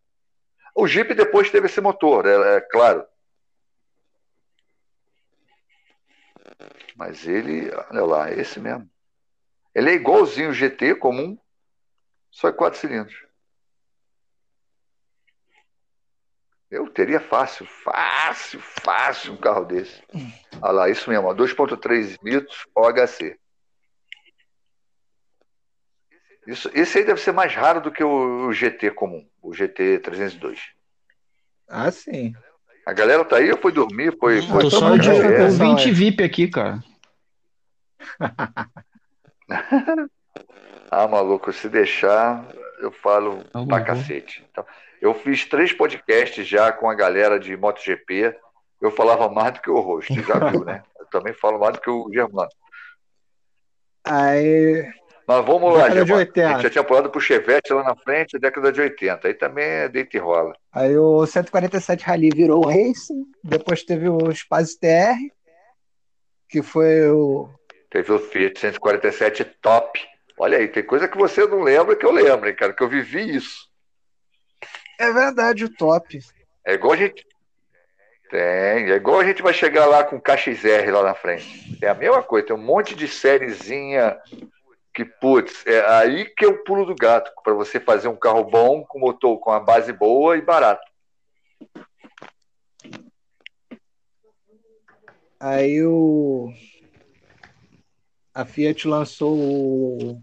O 0.75 0.87
Jeep 0.87 1.13
depois 1.15 1.51
teve 1.51 1.67
esse 1.67 1.81
motor, 1.81 2.27
é, 2.27 2.57
é 2.57 2.61
claro. 2.61 3.05
Mas 6.95 7.27
ele, 7.27 7.71
olha 7.91 8.05
lá, 8.05 8.31
é 8.31 8.41
esse 8.41 8.61
mesmo. 8.61 8.89
Ele 9.75 9.91
é 9.91 9.95
igualzinho 9.95 10.51
o 10.51 10.55
GT 10.55 10.95
comum, 10.95 11.39
só 12.31 12.49
é 12.49 12.53
quatro 12.53 12.79
cilindros. 12.79 13.26
Eu 16.71 16.89
teria 16.89 17.21
fácil, 17.21 17.65
fácil, 17.67 18.61
fácil 18.61 19.33
um 19.33 19.37
carro 19.37 19.65
desse. 19.65 20.03
Olha 20.61 20.73
lá, 20.73 20.89
isso 20.91 21.09
mesmo, 21.09 21.29
2.3 21.29 22.19
litros 22.23 22.67
OHC. 22.75 23.39
Isso, 26.47 26.71
esse 26.75 26.99
aí 26.99 27.05
deve 27.05 27.21
ser 27.21 27.33
mais 27.33 27.55
raro 27.55 27.81
do 27.81 27.91
que 27.91 28.03
o, 28.05 28.47
o 28.47 28.53
GT 28.53 28.91
comum, 28.93 29.27
o 29.43 29.53
GT 29.53 29.99
302. 30.01 30.61
Ah, 31.69 31.91
sim. 31.91 32.35
A 32.85 32.93
galera 32.93 33.25
tá 33.25 33.37
aí 33.39 33.51
ou 33.51 33.59
foi 33.59 33.73
dormir? 33.73 34.17
Foi, 34.19 34.41
foi 34.43 34.63
Tô 34.63 34.71
só 34.71 34.97
de 34.97 35.11
ouvinte 35.11 35.91
VIP 35.91 36.23
aqui, 36.23 36.49
cara. 36.49 36.81
ah, 40.91 41.09
maluco, 41.09 41.53
se 41.53 41.69
deixar, 41.69 42.47
eu 42.79 42.93
falo 42.93 43.43
Tá 43.45 43.65
pra 43.67 43.81
bom. 43.81 43.85
cacete. 43.85 44.47
Então, 44.51 44.65
eu 45.01 45.15
fiz 45.15 45.45
três 45.45 45.73
podcasts 45.73 46.47
já 46.47 46.73
com 46.73 46.89
a 46.89 46.95
galera 46.95 47.39
de 47.39 47.57
MotoGP. 47.57 48.37
Eu 48.81 48.91
falava 48.91 49.29
mais 49.29 49.55
do 49.55 49.61
que 49.61 49.71
o 49.71 49.81
rosto, 49.81 50.15
já 50.15 50.39
viu, 50.51 50.65
né? 50.65 50.83
Eu 50.99 51.07
também 51.07 51.33
falo 51.33 51.59
mais 51.59 51.75
do 51.75 51.81
que 51.81 51.89
o 51.89 52.11
Germano. 52.13 52.49
Aí, 54.05 54.87
Mas 55.27 55.45
vamos 55.45 55.73
lá, 55.77 55.91
Germano. 55.91 56.17
80. 56.19 56.49
A 56.49 56.53
gente 56.53 56.63
já 56.63 56.71
tinha 56.71 56.85
pulado 56.85 57.11
pro 57.11 57.21
Chevette 57.21 57.73
lá 57.73 57.83
na 57.83 57.97
frente, 57.97 58.39
década 58.39 58.71
de 58.71 58.81
80. 58.81 59.27
Aí 59.27 59.35
também 59.35 59.65
é 59.65 59.89
deita 59.89 60.17
e 60.17 60.21
rola. 60.21 60.53
aí 60.73 60.97
o 60.97 61.27
147 61.27 62.05
Rally 62.05 62.31
virou 62.35 62.65
o 62.65 62.69
Racing, 62.69 63.25
depois 63.43 63.83
teve 63.83 64.09
o 64.09 64.33
Space 64.35 64.79
TR, 64.79 65.17
que 66.49 66.63
foi 66.63 67.09
o. 67.11 67.49
Teve 67.91 68.13
o 68.13 68.19
Fiat 68.19 68.59
147 68.61 69.45
Top. 69.63 69.99
Olha 70.39 70.59
aí, 70.59 70.69
tem 70.69 70.83
coisa 70.85 71.09
que 71.09 71.17
você 71.17 71.47
não 71.47 71.63
lembra 71.63 71.97
que 71.97 72.05
eu 72.05 72.13
lembro, 72.13 72.49
hein, 72.49 72.55
cara, 72.55 72.73
que 72.73 72.83
eu 72.83 72.89
vivi 72.89 73.37
isso. 73.37 73.66
É 74.99 75.13
verdade, 75.13 75.65
o 75.65 75.75
top. 75.75 76.21
É 76.65 76.75
igual 76.75 76.93
a 76.93 76.97
gente. 76.97 77.27
Tem, 78.31 78.41
é 78.41 78.97
igual 78.97 79.21
a 79.21 79.25
gente 79.25 79.43
vai 79.43 79.55
chegar 79.55 79.87
lá 79.87 80.03
com 80.03 80.21
KXR 80.21 80.91
lá 80.93 81.03
na 81.03 81.15
frente. 81.15 81.79
É 81.81 81.89
a 81.89 81.95
mesma 81.95 82.23
coisa, 82.23 82.49
tem 82.49 82.57
um 82.57 82.61
monte 82.61 82.95
de 82.95 83.07
sériezinha 83.07 84.19
que, 84.93 85.05
putz, 85.05 85.65
é 85.67 85.81
aí 85.99 86.25
que 86.25 86.45
é 86.45 86.49
o 86.49 86.65
pulo 86.65 86.87
do 86.87 86.95
gato, 86.95 87.31
para 87.45 87.53
você 87.53 87.79
fazer 87.79 88.09
um 88.09 88.17
carro 88.17 88.43
bom, 88.45 88.83
com 88.83 88.99
motor, 88.99 89.39
com 89.39 89.53
a 89.53 89.61
base 89.61 89.93
boa 89.93 90.37
e 90.37 90.43
barato. 90.43 90.83
Aí 95.39 95.85
o. 95.85 96.51
A 98.35 98.45
Fiat 98.45 98.89
lançou 98.89 99.37
o, 99.37 100.23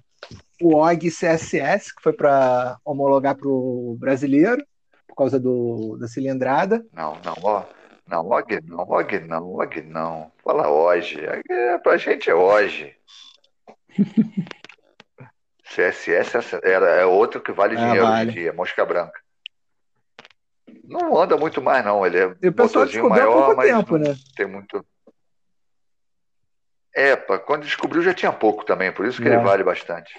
o 0.61 0.75
OG 0.75 1.09
CSS, 1.11 1.93
que 1.95 2.01
foi 2.01 2.13
para 2.13 2.77
homologar 2.85 3.35
para 3.35 3.47
o 3.47 3.95
brasileiro, 3.99 4.63
por 5.07 5.15
causa 5.15 5.39
do, 5.39 5.97
da 5.99 6.07
cilindrada. 6.07 6.85
Não, 6.93 7.15
não, 7.23 7.33
ó. 7.43 7.63
Não, 8.07 8.21
log 8.21 8.59
não, 8.65 8.83
log 8.83 9.19
não, 9.19 9.51
log 9.53 9.81
não. 9.81 10.31
Fala 10.43 10.69
hoje. 10.69 11.19
É, 11.49 11.77
pra 11.77 11.97
gente 11.97 12.29
é 12.29 12.35
hoje. 12.35 12.93
CSS 15.63 16.59
era, 16.63 16.87
é 16.89 17.05
outro 17.05 17.41
que 17.41 17.51
vale 17.51 17.75
É, 17.75 17.77
dinheiro 17.77 18.03
vale. 18.03 18.29
hoje 18.29 18.29
em 18.39 18.41
dia, 18.43 18.53
mosca 18.53 18.85
branca. 18.85 19.19
Não 20.83 21.17
anda 21.19 21.37
muito 21.37 21.61
mais, 21.61 21.83
não. 21.83 22.05
Ele 22.05 22.19
é 22.19 22.35
E 22.41 22.47
o 22.49 22.53
pessoal 22.53 22.85
descobriu 22.85 23.23
há 23.23 23.25
maior, 23.25 23.45
pouco 23.45 23.55
mas 23.55 23.67
tempo, 23.67 23.97
né? 23.97 24.15
tem 24.35 24.45
muito. 24.45 24.85
É, 26.95 27.15
quando 27.15 27.63
descobriu 27.63 28.03
já 28.03 28.13
tinha 28.13 28.31
pouco 28.31 28.63
também, 28.65 28.91
por 28.91 29.05
isso 29.05 29.19
que 29.21 29.27
É. 29.27 29.33
ele 29.33 29.43
vale 29.43 29.63
bastante. 29.63 30.13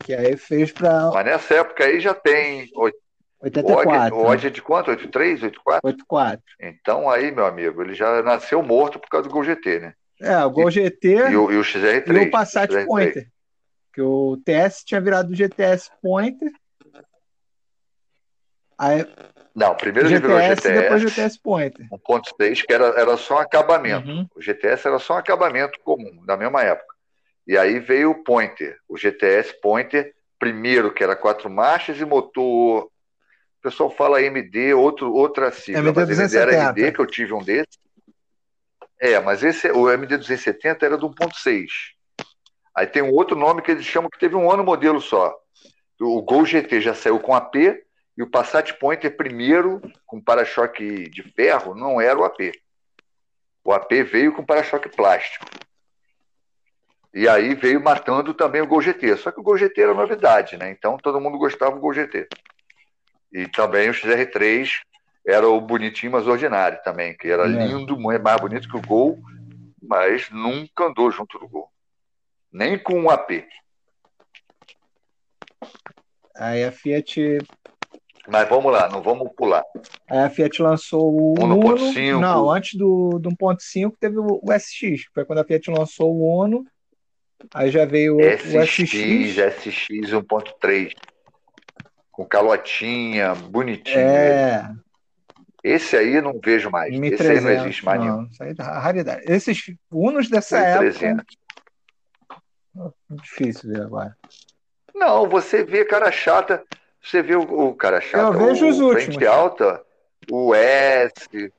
Que 0.00 0.14
aí 0.14 0.36
fez 0.36 0.72
para 0.72 1.10
Mas 1.12 1.24
nessa 1.24 1.54
época 1.54 1.84
aí 1.84 2.00
já 2.00 2.14
tem. 2.14 2.70
O 2.74 2.86
OG 2.86 2.94
84. 3.40 4.16
o 4.16 4.34
é 4.34 4.36
de 4.36 4.62
quanto? 4.62 4.90
83, 4.90 5.42
84? 5.44 5.80
84. 5.84 6.42
Então 6.60 7.08
aí, 7.08 7.30
meu 7.30 7.46
amigo, 7.46 7.82
ele 7.82 7.94
já 7.94 8.22
nasceu 8.22 8.62
morto 8.62 8.98
por 8.98 9.08
causa 9.08 9.28
do 9.28 9.32
Gol 9.32 9.44
GT, 9.44 9.80
né? 9.80 9.94
É, 10.20 10.44
o 10.44 10.50
Gol 10.50 10.70
GT 10.70 11.30
E 11.30 11.36
o, 11.36 11.52
e 11.52 11.56
o 11.56 11.62
XR3. 11.62 12.08
e 12.08 12.26
o 12.26 12.30
Passat 12.30 12.72
XR3. 12.72 12.86
Pointer. 12.86 13.28
Que 13.92 14.02
o 14.02 14.36
TS 14.44 14.84
tinha 14.84 15.00
virado 15.00 15.32
o 15.32 15.34
GTS 15.34 15.90
Pointer. 16.02 16.50
Aí, 18.76 19.04
Não, 19.54 19.74
primeiro 19.74 20.08
ele 20.08 20.20
virou 20.20 20.40
GTS 20.40 20.68
depois 20.72 21.02
GTS 21.02 21.20
GTS 21.20 21.40
Pointer. 21.40 21.88
1.6, 21.90 22.64
que 22.64 22.72
era, 22.72 22.86
era 23.00 23.16
só 23.16 23.36
um 23.36 23.40
acabamento. 23.40 24.08
Uhum. 24.08 24.26
O 24.36 24.40
GTS 24.40 24.86
era 24.86 24.98
só 24.98 25.14
um 25.14 25.18
acabamento 25.18 25.78
comum, 25.84 26.24
da 26.24 26.36
mesma 26.36 26.62
época. 26.62 26.94
E 27.48 27.56
aí 27.56 27.78
veio 27.78 28.10
o 28.10 28.22
Pointer, 28.22 28.76
o 28.86 28.98
GTS 28.98 29.58
Pointer, 29.62 30.14
primeiro 30.38 30.92
que 30.92 31.02
era 31.02 31.16
quatro 31.16 31.48
marchas 31.48 31.98
e 31.98 32.04
motor. 32.04 32.84
O 32.84 32.90
pessoal 33.62 33.90
fala 33.90 34.22
MD, 34.22 34.74
outro, 34.74 35.10
outra 35.10 35.50
sigla, 35.50 35.80
MD 35.80 35.92
mas 35.98 36.10
MD 36.10 36.36
era 36.36 36.50
270. 36.50 36.80
MD, 36.80 36.92
que 36.92 37.00
eu 37.00 37.06
tive 37.06 37.32
um 37.32 37.42
desses. 37.42 37.78
É, 39.00 39.18
mas 39.18 39.42
esse, 39.42 39.70
o 39.70 39.90
MD 39.90 40.18
270 40.18 40.84
era 40.84 40.98
do 40.98 41.08
1.6. 41.08 41.66
Aí 42.74 42.86
tem 42.86 43.00
um 43.00 43.12
outro 43.12 43.34
nome 43.34 43.62
que 43.62 43.70
eles 43.70 43.86
chamam 43.86 44.10
que 44.10 44.18
teve 44.18 44.36
um 44.36 44.52
ano 44.52 44.62
modelo 44.62 45.00
só. 45.00 45.34
O 45.98 46.20
Gol 46.20 46.44
GT 46.44 46.82
já 46.82 46.94
saiu 46.94 47.18
com 47.18 47.34
AP 47.34 47.56
e 47.56 48.22
o 48.22 48.30
Passat 48.30 48.74
Pointer 48.74 49.16
primeiro 49.16 49.80
com 50.04 50.20
para-choque 50.20 51.08
de 51.08 51.22
ferro 51.22 51.74
não 51.74 51.98
era 51.98 52.18
o 52.18 52.24
AP. 52.24 52.52
O 53.64 53.72
AP 53.72 53.90
veio 54.04 54.34
com 54.34 54.44
para-choque 54.44 54.90
plástico. 54.90 55.46
E 57.14 57.26
aí 57.28 57.54
veio 57.54 57.82
matando 57.82 58.34
também 58.34 58.60
o 58.60 58.66
Gol 58.66 58.82
GT. 58.82 59.16
Só 59.16 59.30
que 59.30 59.40
o 59.40 59.42
Gol 59.42 59.56
GT 59.56 59.80
era 59.80 59.94
novidade, 59.94 60.56
né? 60.56 60.70
Então 60.70 60.96
todo 60.98 61.20
mundo 61.20 61.38
gostava 61.38 61.74
do 61.74 61.80
Gol 61.80 61.94
GT. 61.94 62.28
E 63.32 63.46
também 63.48 63.88
o 63.88 63.92
XR3 63.94 64.68
era 65.26 65.48
o 65.48 65.60
bonitinho, 65.60 66.12
mas 66.12 66.26
ordinário 66.26 66.80
também, 66.82 67.16
que 67.16 67.28
era 67.28 67.44
É. 67.44 67.48
lindo, 67.48 67.98
mais 67.98 68.40
bonito 68.40 68.68
que 68.68 68.76
o 68.76 68.82
Gol, 68.82 69.18
mas 69.82 70.30
nunca 70.30 70.84
andou 70.84 71.10
junto 71.10 71.38
do 71.38 71.48
Gol. 71.48 71.68
Nem 72.52 72.78
com 72.78 73.02
o 73.04 73.10
AP. 73.10 73.44
Aí 76.36 76.64
a 76.64 76.70
Fiat, 76.72 77.38
Mas 78.28 78.48
vamos 78.48 78.70
lá, 78.72 78.88
não 78.90 79.02
vamos 79.02 79.28
pular. 79.34 79.64
aí 80.08 80.18
a 80.20 80.30
Fiat 80.30 80.62
lançou 80.62 81.12
o 81.12 81.34
1.5. 81.34 82.10
Uno. 82.12 82.20
Não, 82.20 82.50
antes 82.50 82.78
do, 82.78 83.18
do 83.18 83.30
1.5 83.30 83.92
teve 83.98 84.18
o, 84.18 84.40
o 84.42 84.52
SX, 84.52 85.04
foi 85.14 85.24
quando 85.24 85.40
a 85.40 85.44
Fiat 85.44 85.70
lançou 85.70 86.14
o 86.14 86.42
Uno. 86.44 86.64
Aí 87.54 87.70
já 87.70 87.84
veio 87.84 88.16
o, 88.16 88.18
o 88.18 88.22
SX, 88.22 88.92
SX. 88.92 89.38
SX 89.38 89.88
1.3. 90.12 90.92
Com 92.10 92.24
calotinha, 92.26 93.34
bonitinho. 93.34 93.96
É, 93.96 94.70
Esse 95.62 95.96
aí 95.96 96.14
eu 96.14 96.22
não 96.22 96.38
vejo 96.42 96.70
mais. 96.70 96.92
Esse 96.92 96.98
aí 96.98 97.40
1300. 97.40 97.44
não 97.44 97.50
existe 97.50 97.84
mais 97.84 98.00
nenhum. 98.00 98.16
Não, 98.22 98.26
isso 98.26 98.42
aí 98.42 98.54
é 98.58 98.62
raridade. 98.62 99.22
Esses 99.24 99.62
Unos 99.90 100.28
dessa 100.28 100.58
1300. 100.60 101.24
época, 102.74 102.96
difícil 103.10 103.70
ver 103.70 103.82
agora. 103.82 104.16
Não, 104.94 105.28
você 105.28 105.62
vê 105.62 105.84
cara 105.84 106.10
chata, 106.10 106.64
você 107.00 107.22
vê 107.22 107.36
o, 107.36 107.42
o 107.42 107.74
cara 107.74 108.00
chata, 108.00 108.36
Eu 108.36 108.46
vejo 108.48 108.66
o 108.66 108.68
os 108.70 108.78
frente 108.78 109.06
últimos. 109.06 109.24
alta, 109.28 109.84
o 110.30 110.54
S, 110.54 111.52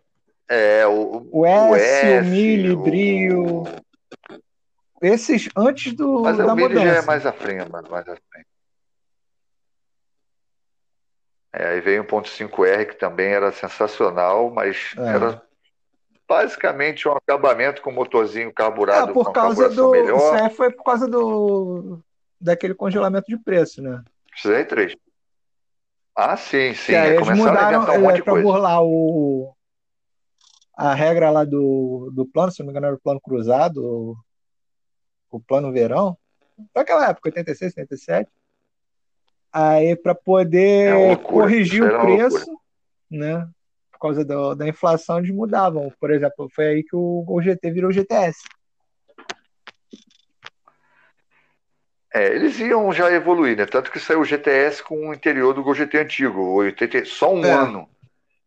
é, 0.49 0.85
o, 0.87 1.25
O 1.31 1.45
S, 1.75 2.05
o 2.09 2.23
Mille, 2.25 2.71
o- 2.71 2.83
Brio. 2.83 3.63
Esses 5.01 5.47
antes 5.55 5.93
do, 5.93 6.21
Mas 6.23 6.37
da 6.37 6.53
o 6.53 6.55
Mille 6.55 6.73
já 6.75 6.81
é 6.81 6.85
mudança. 6.87 7.07
mais 7.07 7.25
à 7.25 7.31
frente, 7.31 7.69
mais 7.71 8.07
à 8.07 8.15
frente. 8.15 8.47
É, 11.53 11.69
aí 11.69 11.81
veio 11.81 12.03
o 12.03 12.05
1.5R, 12.05 12.85
que 12.85 12.95
também 12.95 13.27
era 13.27 13.51
sensacional, 13.51 14.51
mas 14.51 14.93
É. 14.97 15.01
era 15.09 15.41
basicamente 16.27 17.07
um 17.07 17.13
acabamento 17.13 17.81
com 17.81 17.91
motorzinho 17.91 18.53
carburado 18.53 19.11
É, 19.11 19.13
por 19.13 19.31
causa 19.31 19.67
do. 19.69 19.89
melhor. 19.91 20.17
Isso 20.17 20.43
aí 20.43 20.49
foi 20.51 20.71
por 20.71 20.83
causa 20.83 21.07
do. 21.07 21.99
Daquele 22.39 22.73
congelamento 22.73 23.25
de 23.27 23.37
preço, 23.37 23.81
né? 23.81 24.01
XR3. 24.37 24.95
Ah, 26.15 26.37
sim, 26.37 26.73
sim. 26.73 26.93
aí 26.95 27.11
eles 27.13 27.19
Começaram 27.19 27.49
a 27.49 27.51
mudaram 27.53 27.77
inventar 27.77 27.97
um 27.97 28.01
monte 28.01 28.19
é, 28.19 28.23
para 28.23 28.41
burlar 28.41 28.81
o, 28.83 29.53
a 30.77 30.93
regra 30.93 31.29
lá 31.31 31.43
do, 31.43 32.11
do 32.13 32.25
plano, 32.25 32.51
se 32.51 32.59
não 32.59 32.67
me 32.67 32.71
engano, 32.71 32.87
era 32.87 32.95
o 32.95 32.99
plano 32.99 33.19
cruzado, 33.19 34.15
o, 35.31 35.37
o 35.37 35.39
plano 35.39 35.71
verão, 35.71 36.17
daquela 36.73 37.09
época, 37.09 37.29
86, 37.29 37.77
87. 37.77 38.29
Aí 39.51 39.95
para 39.95 40.11
É 40.11 40.15
poder 40.15 40.93
uma 40.93 41.07
loucura, 41.07 41.45
corrigir 41.45 41.83
o 41.83 41.89
uma 41.89 42.01
preço, 42.01 42.59
né? 43.09 43.49
por 43.99 44.07
causa 44.07 44.23
do, 44.23 44.55
da 44.55 44.65
inflação, 44.67 45.17
eles 45.17 45.29
mudavam. 45.29 45.91
Por 45.99 46.09
exemplo, 46.09 46.49
foi 46.55 46.67
aí 46.67 46.83
que 46.83 46.95
o 46.95 47.21
Gol 47.23 47.41
GT 47.41 47.69
virou 47.69 47.91
GTS. 47.91 48.39
É, 52.13 52.33
eles 52.33 52.57
iam 52.59 52.91
já 52.93 53.11
evoluir, 53.11 53.57
né? 53.57 53.65
Tanto 53.65 53.91
que 53.91 53.99
saiu 53.99 54.21
o 54.21 54.25
GTS 54.25 54.81
com 54.81 55.09
o 55.09 55.13
interior 55.13 55.53
do 55.53 55.61
Gol 55.61 55.75
GT 55.75 55.97
antigo, 55.99 56.41
80, 56.55 57.05
só 57.05 57.33
um 57.33 57.43
É. 57.43 57.51
ano. 57.51 57.89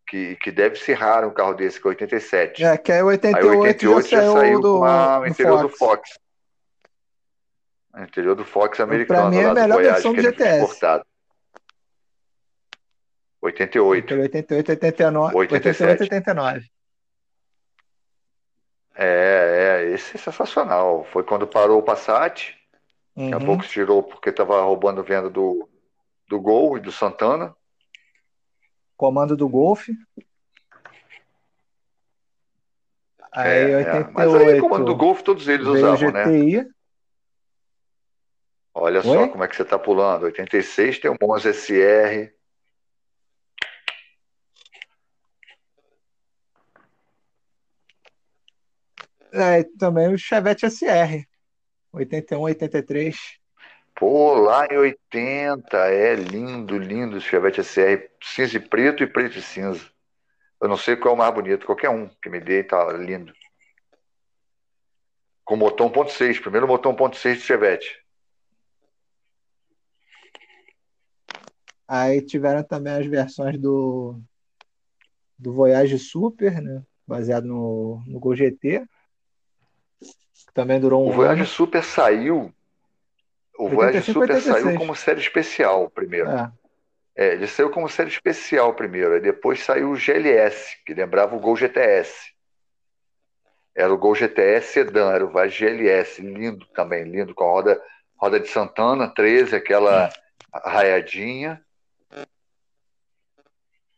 Que, 0.09 0.37
que 0.37 0.51
deve 0.51 0.77
ser 0.77 0.95
raro 0.95 1.29
um 1.29 1.33
carro 1.33 1.55
desse, 1.55 1.81
que 1.81 1.87
é 1.87 1.91
87. 1.91 2.65
É, 2.65 2.77
que 2.77 2.93
aí 2.93 3.03
o 3.03 3.09
Aí 3.09 3.15
88, 3.15 3.57
o 3.57 3.61
88 3.61 4.09
já 4.09 4.19
saiu, 4.19 4.33
saiu 4.33 4.61
do, 4.61 4.81
o 4.81 5.27
interior 5.27 5.63
do 5.63 5.69
Fox. 5.71 6.19
Interior 7.99 8.35
do 8.35 8.45
Fox 8.45 8.81
americano, 8.81 9.31
mim, 9.31 9.37
é 9.39 9.45
a 9.47 9.55
melhor 9.55 9.75
Voyage, 9.77 9.93
versão 9.93 10.15
do 10.15 10.23
GTS. 10.23 10.63
exportado. 10.63 11.05
88. 13.43 14.05
Entre 14.05 14.21
88 14.23 14.69
e 14.69 14.73
89. 14.73 15.37
87. 15.37 15.83
88 15.83 16.01
e 16.01 16.05
89. 16.05 16.71
É, 18.95 19.83
é, 19.85 19.91
esse 19.93 20.17
é 20.17 20.21
sensacional. 20.21 21.05
Foi 21.13 21.23
quando 21.23 21.47
parou 21.47 21.79
o 21.79 21.83
Passat. 21.83 22.55
Daqui 23.15 23.35
a 23.35 23.39
Uhum. 23.39 23.45
pouco 23.47 23.65
se 23.65 23.71
tirou 23.71 24.03
porque 24.03 24.31
estava 24.31 24.63
roubando 24.63 25.03
venda 25.03 25.29
do, 25.29 25.69
do 26.29 26.41
Gol 26.41 26.79
e 26.79 26.81
do 26.81 26.91
Santana. 26.93 27.55
Comando 28.97 29.37
do 29.37 29.49
Golf. 29.49 29.89
Aí, 33.33 33.49
É, 33.51 33.71
é. 33.71 33.77
88. 33.79 34.13
Mas 34.15 34.35
aí, 34.35 34.61
comando 34.61 34.85
do 34.87 34.95
Golf, 34.97 35.21
todos 35.23 35.49
eles 35.49 35.67
usavam, 35.67 36.11
né? 36.11 36.25
Olha 38.75 39.03
só 39.03 39.23
Oi? 39.23 39.29
como 39.29 39.45
é 39.45 39.49
que 39.49 39.57
você 39.57 39.63
está 39.63 39.79
pulando. 39.79 40.25
86 40.25 40.99
tem 40.99 41.11
o 41.11 41.17
Monza 41.21 41.51
SR. 41.51 42.33
É, 49.33 49.65
também 49.79 50.13
o 50.13 50.19
Chevette 50.19 50.67
SR. 50.67 51.27
81, 51.93 52.41
83. 52.41 53.43
Pô, 53.95 54.35
lá 54.35 54.67
em 54.71 54.79
80, 54.79 55.77
é 55.77 56.15
lindo, 56.15 56.79
lindo 56.79 57.19
o 57.19 57.21
Chevette 57.21 57.61
SR, 57.63 58.09
cinza 58.23 58.57
e 58.57 58.61
preto 58.61 59.03
e 59.03 59.07
preto 59.07 59.39
e 59.39 59.43
cinza. 59.43 59.85
Eu 60.61 60.69
não 60.69 60.77
sei 60.77 60.97
qual 60.97 61.13
é 61.13 61.15
o 61.15 61.19
mais 61.19 61.35
bonito, 61.35 61.67
qualquer 61.67 61.91
um 61.91 62.09
que 62.09 62.31
me 62.31 62.41
dê, 62.41 62.65
tá 62.65 62.91
lindo. 62.93 63.33
Com 65.45 65.57
motor 65.57 65.91
1.6, 65.91 66.41
primeiro 66.41 66.67
motor 66.67 66.95
1.6 66.95 67.35
do 67.35 67.41
Chevette. 67.41 68.02
Aí 71.95 72.23
tiveram 72.23 72.63
também 72.63 72.95
as 72.95 73.05
versões 73.05 73.59
do, 73.59 74.19
do 75.39 75.53
Voyage 75.53 75.99
Super, 75.99 76.59
né? 76.63 76.83
Baseado 77.07 77.45
no, 77.45 78.03
no 78.07 78.19
Gol 78.19 78.35
GT. 78.35 78.87
Que 80.01 80.55
também 80.55 80.81
durou 80.81 81.05
um 81.05 81.11
O 81.11 81.13
Voyage 81.13 81.41
ano. 81.41 81.47
Super 81.47 81.85
saiu. 81.85 82.51
O 83.59 83.69
Voyage 83.69 83.99
85, 83.99 84.13
Super 84.15 84.35
86. 84.37 84.65
saiu 84.65 84.79
como 84.79 84.97
série 84.97 85.21
especial 85.21 85.91
primeiro. 85.91 86.31
É, 86.31 86.51
É, 87.15 87.35
ele 87.35 87.47
saiu 87.47 87.69
como 87.69 87.91
série 87.91 88.09
especial 88.09 88.73
primeiro, 88.73 89.13
aí 89.13 89.21
depois 89.21 89.63
saiu 89.63 89.91
o 89.91 89.95
GLS, 89.95 90.83
que 90.87 90.95
lembrava 90.95 91.37
o 91.37 91.41
Gol 91.41 91.57
GTS. 91.57 92.33
Era 93.75 93.93
o 93.93 93.99
Gol 93.99 94.15
GTS 94.15 94.73
Sedan, 94.73 95.13
era 95.13 95.27
o 95.27 95.31
Voyage 95.31 95.59
GLS, 95.59 96.23
lindo 96.23 96.65
também, 96.69 97.05
lindo, 97.05 97.35
com 97.35 97.45
a 97.45 97.49
roda, 97.49 97.83
roda 98.17 98.41
de 98.41 98.49
Santana 98.49 99.13
13, 99.15 99.57
aquela 99.57 100.11
raiadinha. 100.65 101.63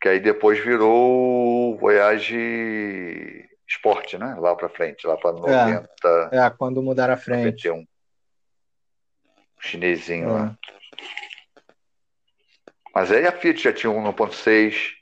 Que 0.05 0.09
aí 0.11 0.20
depois 0.20 0.62
virou 0.62 1.78
Voyage 1.78 3.48
Sport, 3.66 4.12
né? 4.18 4.34
Lá 4.38 4.55
pra 4.55 4.68
frente, 4.68 5.07
lá 5.07 5.16
pra 5.16 5.32
90, 5.32 5.88
é, 6.30 6.50
quando 6.50 6.82
mudaram 6.82 7.14
a 7.14 7.16
frente. 7.16 7.66
91. 7.70 7.80
O 7.80 7.86
chinesinho 9.61 10.30
lá. 10.30 10.59
É. 10.61 11.62
Mas 12.94 13.11
aí 13.11 13.26
a 13.26 13.32
Fiat 13.32 13.62
já 13.62 13.72
tinha 13.72 13.90
um 13.90 14.05
1.6, 14.12 14.92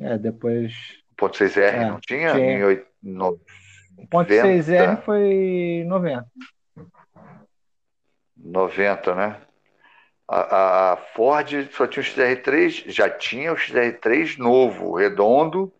É, 0.00 0.18
depois. 0.18 0.72
1.6R, 1.16 1.60
É, 1.76 1.84
não 1.88 2.00
tinha? 2.00 2.32
tinha. 2.34 2.50
Em 2.50 2.64
oit- 2.64 2.86
no- 3.00 3.40
O 3.96 4.06
ponto 4.08 4.28
6R 4.28 5.02
foi 5.04 5.84
90. 5.86 6.26
90, 8.36 9.14
né? 9.14 9.40
A, 10.28 10.92
a- 10.92 10.96
Ford 11.14 11.68
só 11.72 11.86
tinha 11.86 12.02
o 12.02 12.04
XR3, 12.04 12.84
já 12.90 13.08
tinha 13.08 13.52
o 13.52 13.56
XR3 13.56 14.36
novo, 14.38 14.94
redondo, 14.96 15.72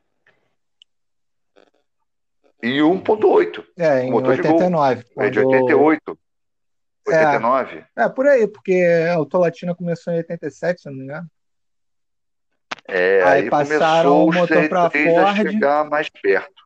e 2.62 2.80
o 2.80 2.90
1.8, 2.90 3.64
É, 3.76 4.02
em 4.04 4.10
Motor 4.10 4.36
de 4.36 4.42
Gol. 4.42 4.52
89. 4.52 5.00
é 5.18 5.30
de 5.30 5.40
quando- 5.42 5.52
88, 5.52 6.18
É. 7.08 7.10
89. 7.10 7.84
É, 7.96 8.08
por 8.08 8.26
aí, 8.26 8.46
porque 8.48 8.84
a 9.10 9.14
Autolatina 9.16 9.74
começou 9.74 10.12
em 10.12 10.16
87, 10.18 10.80
se 10.80 10.88
não 10.88 10.96
me 10.96 11.04
engano. 11.04 11.28
É, 12.88 13.22
Aí 13.24 13.42
aí, 13.42 13.50
passaram 13.50 14.10
começou 14.10 14.28
o 14.28 14.32
motor 14.32 14.68
pra 14.68 14.90
XR3 14.90 15.16
a 15.18 15.34
Ford. 15.34 15.50
chegar 15.52 15.90
mais 15.90 16.08
perto. 16.08 16.65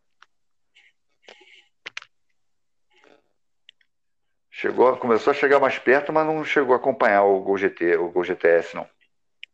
Chegou, 4.61 4.95
começou 4.99 5.31
a 5.31 5.35
chegar 5.35 5.59
mais 5.59 5.79
perto, 5.79 6.13
mas 6.13 6.27
não 6.27 6.45
chegou 6.45 6.75
a 6.75 6.77
acompanhar 6.77 7.25
o 7.25 7.41
Gol 7.41 7.57
GT, 7.57 7.97
o 7.97 8.11
Gol 8.11 8.25
GTS, 8.25 8.77
não. 8.77 8.87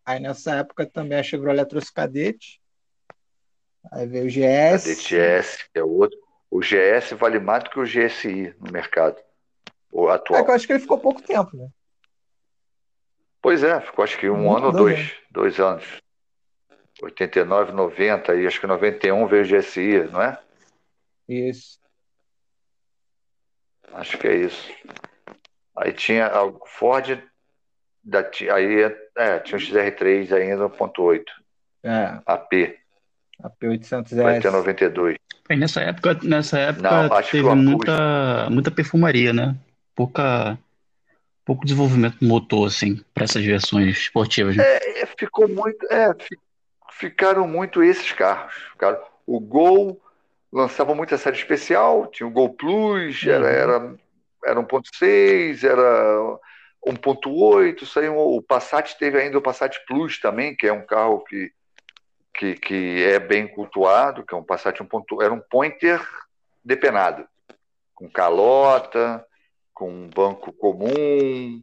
Aí 0.05 0.19
nessa 0.19 0.57
época 0.57 0.85
também 0.85 1.17
a 1.17 1.23
Chevrolet 1.23 1.65
trouxe 1.65 1.93
Cadete. 1.95 2.61
Aí 3.93 4.05
veio 4.05 4.25
o 4.25 4.29
GS. 4.29 4.83
Cadete 4.83 5.17
S, 5.17 5.59
que 5.73 5.79
é 5.79 5.85
outro. 5.85 6.19
O 6.51 6.59
GS 6.59 7.13
vale 7.13 7.39
mais 7.39 7.63
do 7.63 7.71
que 7.71 7.79
o 7.79 7.85
GSI 7.85 8.53
no 8.61 8.73
mercado. 8.73 9.17
O 9.93 10.11
É 10.11 10.15
atual. 10.15 10.45
que 10.45 10.51
eu 10.51 10.55
acho 10.57 10.67
que 10.67 10.73
ele 10.73 10.81
ficou 10.81 10.99
pouco 10.99 11.23
tempo, 11.23 11.57
né? 11.57 11.69
Pois 13.41 13.63
é, 13.63 13.81
ficou 13.81 14.03
acho 14.03 14.19
que 14.19 14.29
um 14.29 14.39
Muito 14.39 14.57
ano 14.57 14.67
ou 14.67 14.73
dois, 14.73 15.15
dois 15.31 15.61
anos. 15.61 15.85
89, 17.01 17.71
90, 17.71 18.35
e 18.35 18.45
acho 18.45 18.61
que 18.61 18.67
91 18.67 19.25
veio 19.29 19.45
o 19.45 19.47
GSI, 19.47 20.11
não 20.11 20.21
é? 20.21 20.37
Isso. 21.29 21.79
Acho 23.95 24.19
que 24.19 24.27
é 24.29 24.35
isso. 24.37 24.71
Aí 25.77 25.93
tinha 25.93 26.27
a 26.27 26.53
Ford, 26.67 27.19
da, 28.03 28.21
aí 28.55 28.83
é, 29.17 29.39
tinha 29.41 29.57
o 29.57 29.61
XR3 29.61 30.33
ainda 30.33 30.69
1.8, 30.69 31.25
É, 31.83 32.19
AP, 32.27 32.79
a 33.43 33.49
vai 33.49 33.51
P800S. 33.61 34.41
ter 34.43 34.51
92. 34.51 35.17
Aí 35.49 35.57
nessa 35.57 35.81
época, 35.81 36.19
nessa 36.23 36.59
época 36.59 36.83
Não, 36.91 37.13
acho 37.13 37.31
que 37.31 37.37
teve 37.37 37.49
o 37.49 37.53
Acus- 37.53 37.65
muita, 37.65 38.51
muita 38.51 38.71
perfumaria, 38.71 39.33
né? 39.33 39.57
Pouca, 39.95 40.59
pouco 41.45 41.65
desenvolvimento 41.65 42.25
motor, 42.25 42.67
assim, 42.67 43.03
para 43.15 43.25
essas 43.25 43.45
versões 43.45 43.97
esportivas. 43.97 44.57
né? 44.57 44.65
É, 44.65 45.07
ficou 45.19 45.49
muito, 45.49 45.87
é, 45.91 46.13
fi- 46.15 46.39
ficaram 46.93 47.47
muito 47.47 47.83
esses 47.83 48.11
carros. 48.13 48.55
Ficaram, 48.73 49.01
o 49.27 49.39
Gol 49.39 50.01
lançava 50.57 50.95
muita 50.95 51.19
série 51.19 51.37
especial, 51.37 52.07
tinha 52.07 52.27
o 52.27 52.31
Gol 52.31 52.55
Plus, 52.55 53.23
era, 53.27 53.45
Uhum. 53.45 53.51
era, 53.51 53.97
era 54.47 54.61
1.6, 54.61 55.63
era 55.65 56.39
1.8, 56.87 57.85
saiu 57.85 58.17
o 58.17 58.41
Passat 58.41 58.97
teve 58.99 59.21
ainda 59.21 59.37
o 59.37 59.43
Passat 59.43 59.79
Plus 59.87 60.19
também, 60.19 60.57
que 60.57 60.67
é 60.67 60.73
um 60.73 60.87
carro 60.87 61.23
que, 61.25 61.53
que, 62.33 62.55
que 62.55 63.05
é 63.05 63.19
bem 63.19 63.47
cultuado, 63.47 64.25
que 64.25 64.35
é 64.35 64.37
um 64.37 64.43
Passat 64.43 64.79
1.8, 64.79 65.23
era 65.23 65.35
um 65.35 65.41
Pointer 65.41 66.01
depenado, 66.65 67.29
com 67.95 68.09
calota, 68.09 69.23
com 69.75 69.91
um 69.91 70.09
banco 70.09 70.55
comum. 70.55 71.63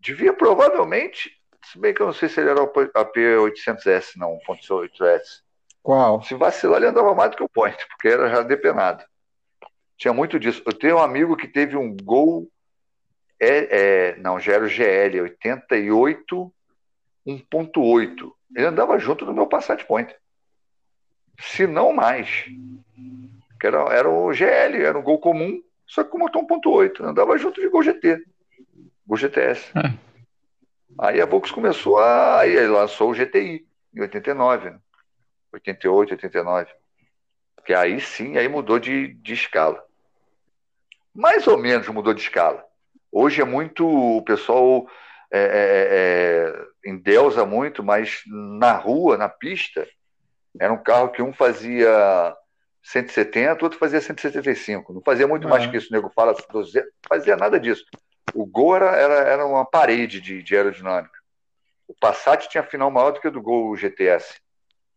Devia 0.00 0.32
provavelmente, 0.32 1.30
se 1.66 1.78
bem 1.78 1.94
que 1.94 2.02
eu 2.02 2.06
não 2.06 2.12
sei 2.12 2.28
se 2.28 2.40
ele 2.40 2.50
era 2.50 2.62
o 2.62 2.72
AP800S, 2.72 4.16
não, 4.16 4.40
1.8S. 4.48 5.46
Qual? 5.88 6.22
Se 6.22 6.34
vacilar, 6.34 6.76
ele 6.76 6.90
andava 6.90 7.14
mais 7.14 7.30
do 7.30 7.38
que 7.38 7.42
o 7.42 7.48
Pointer, 7.48 7.88
porque 7.88 8.08
era 8.08 8.28
já 8.28 8.42
depenado. 8.42 9.02
Tinha 9.96 10.12
muito 10.12 10.38
disso. 10.38 10.62
Eu 10.66 10.74
tenho 10.74 10.96
um 10.96 11.02
amigo 11.02 11.34
que 11.34 11.48
teve 11.48 11.78
um 11.78 11.96
Gol, 11.96 12.46
é, 13.40 13.78
é, 14.10 14.16
não, 14.18 14.38
já 14.38 14.52
era 14.52 14.64
o 14.64 14.68
GL, 14.68 15.22
88, 15.22 16.52
1.8. 17.26 18.32
Ele 18.54 18.66
andava 18.66 18.98
junto 18.98 19.24
do 19.24 19.32
meu 19.32 19.46
Passat 19.46 19.82
Pointer. 19.86 20.14
Se 21.40 21.66
não 21.66 21.94
mais. 21.94 22.44
Que 23.58 23.66
era, 23.66 23.78
era 23.84 24.10
o 24.10 24.30
GL, 24.30 24.84
era 24.84 24.98
um 24.98 25.02
Gol 25.02 25.18
comum, 25.18 25.58
só 25.86 26.04
que 26.04 26.10
com 26.10 26.18
motor 26.18 26.44
1.8. 26.44 27.02
Andava 27.02 27.38
junto 27.38 27.62
de 27.62 27.68
Gol 27.70 27.82
GT. 27.82 28.22
Gol 29.06 29.16
GTS. 29.16 29.72
É. 29.74 29.94
Aí 30.98 31.18
a 31.18 31.24
Volks 31.24 31.50
começou 31.50 31.96
a. 31.96 32.40
Aí 32.40 32.66
lançou 32.66 33.10
o 33.10 33.14
GTI, 33.14 33.66
em 33.94 34.00
89. 34.02 34.68
né? 34.68 34.78
88, 35.52 36.12
89. 36.12 36.70
Que 37.64 37.74
aí 37.74 38.00
sim, 38.00 38.36
aí 38.36 38.48
mudou 38.48 38.78
de, 38.78 39.14
de 39.14 39.34
escala. 39.34 39.82
Mais 41.14 41.46
ou 41.46 41.58
menos 41.58 41.88
mudou 41.88 42.14
de 42.14 42.20
escala. 42.22 42.64
Hoje 43.10 43.40
é 43.40 43.44
muito. 43.44 43.86
O 43.86 44.22
pessoal 44.22 44.86
é, 45.30 45.40
é, 45.40 45.88
é, 46.84 46.90
endeusa 46.90 47.44
muito, 47.44 47.82
mas 47.82 48.22
na 48.26 48.72
rua, 48.72 49.16
na 49.16 49.28
pista, 49.28 49.86
Era 50.58 50.72
um 50.72 50.82
carro 50.82 51.10
que 51.10 51.22
um 51.22 51.32
fazia 51.32 52.34
170, 52.82 53.62
outro 53.62 53.78
fazia 53.78 54.00
175. 54.00 54.92
Não 54.92 55.02
fazia 55.02 55.28
muito 55.28 55.46
mais 55.46 55.64
Ah. 55.64 55.68
que 55.68 55.76
isso, 55.76 55.88
o 55.90 55.92
nego 55.94 56.10
fala, 56.14 56.34
200, 56.50 56.74
não 56.74 57.08
fazia 57.08 57.36
nada 57.36 57.60
disso. 57.60 57.84
O 58.34 58.46
Gol 58.46 58.76
era, 58.76 58.96
era, 58.96 59.14
era 59.14 59.46
uma 59.46 59.64
parede 59.64 60.20
de, 60.20 60.42
de 60.42 60.56
aerodinâmica. 60.56 61.16
O 61.86 61.94
Passat 61.94 62.48
tinha 62.48 62.62
final 62.62 62.90
maior 62.90 63.12
do 63.12 63.20
que 63.20 63.28
o 63.28 63.30
do 63.30 63.42
Gol 63.42 63.76
GTS. 63.76 64.40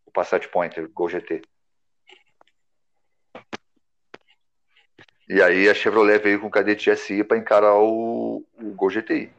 O 0.06 0.10
Passat 0.10 0.48
Pointer, 0.48 0.88
Gol 0.90 1.08
GT. 1.08 1.42
E 5.28 5.40
aí 5.40 5.68
a 5.68 5.74
Chevrolet 5.74 6.18
veio 6.18 6.40
com 6.40 6.48
o 6.48 6.50
Cadete 6.50 6.94
SI 6.94 7.24
para 7.24 7.38
encarar 7.38 7.76
o, 7.76 8.44
o 8.54 8.74
Gol 8.74 8.90
GTI. 8.90 9.32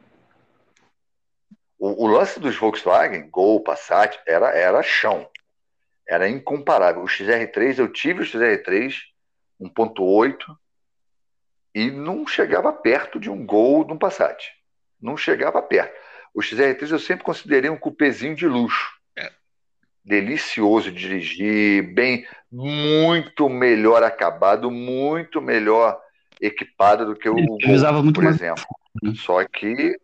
O, 1.78 2.04
o 2.04 2.06
lance 2.06 2.40
dos 2.40 2.56
Volkswagen, 2.56 3.28
Gol, 3.30 3.62
Passat, 3.62 4.18
era, 4.26 4.50
era 4.50 4.82
chão. 4.82 5.28
Era 6.08 6.28
incomparável. 6.28 7.02
O 7.02 7.06
XR3, 7.06 7.78
eu 7.78 7.92
tive 7.92 8.22
o 8.22 8.24
XR3 8.24 8.94
1.8 9.60 10.36
e 11.74 11.90
não 11.90 12.26
chegava 12.26 12.72
perto 12.72 13.20
de 13.20 13.30
um 13.30 13.44
Gol 13.44 13.84
de 13.84 13.92
um 13.92 13.98
Passat. 13.98 14.50
Não 15.00 15.16
chegava 15.16 15.62
perto. 15.62 15.94
O 16.32 16.40
XR3 16.40 16.90
eu 16.90 16.98
sempre 16.98 17.24
considerei 17.24 17.70
um 17.70 17.76
cupezinho 17.76 18.34
de 18.34 18.46
luxo. 18.46 18.93
Delicioso 20.04 20.92
de 20.92 20.98
dirigir, 20.98 21.94
bem, 21.94 22.26
muito 22.52 23.48
melhor 23.48 24.02
acabado, 24.02 24.70
muito 24.70 25.40
melhor 25.40 25.98
equipado 26.40 27.06
do 27.06 27.16
que 27.16 27.28
o 27.28 27.34
Gol, 27.34 27.58
visava 27.64 28.02
muito 28.02 28.16
por 28.16 28.24
mais- 28.24 28.36
exemplo. 28.36 28.64
né? 29.02 29.12
Só 29.16 29.42
que 29.44 29.98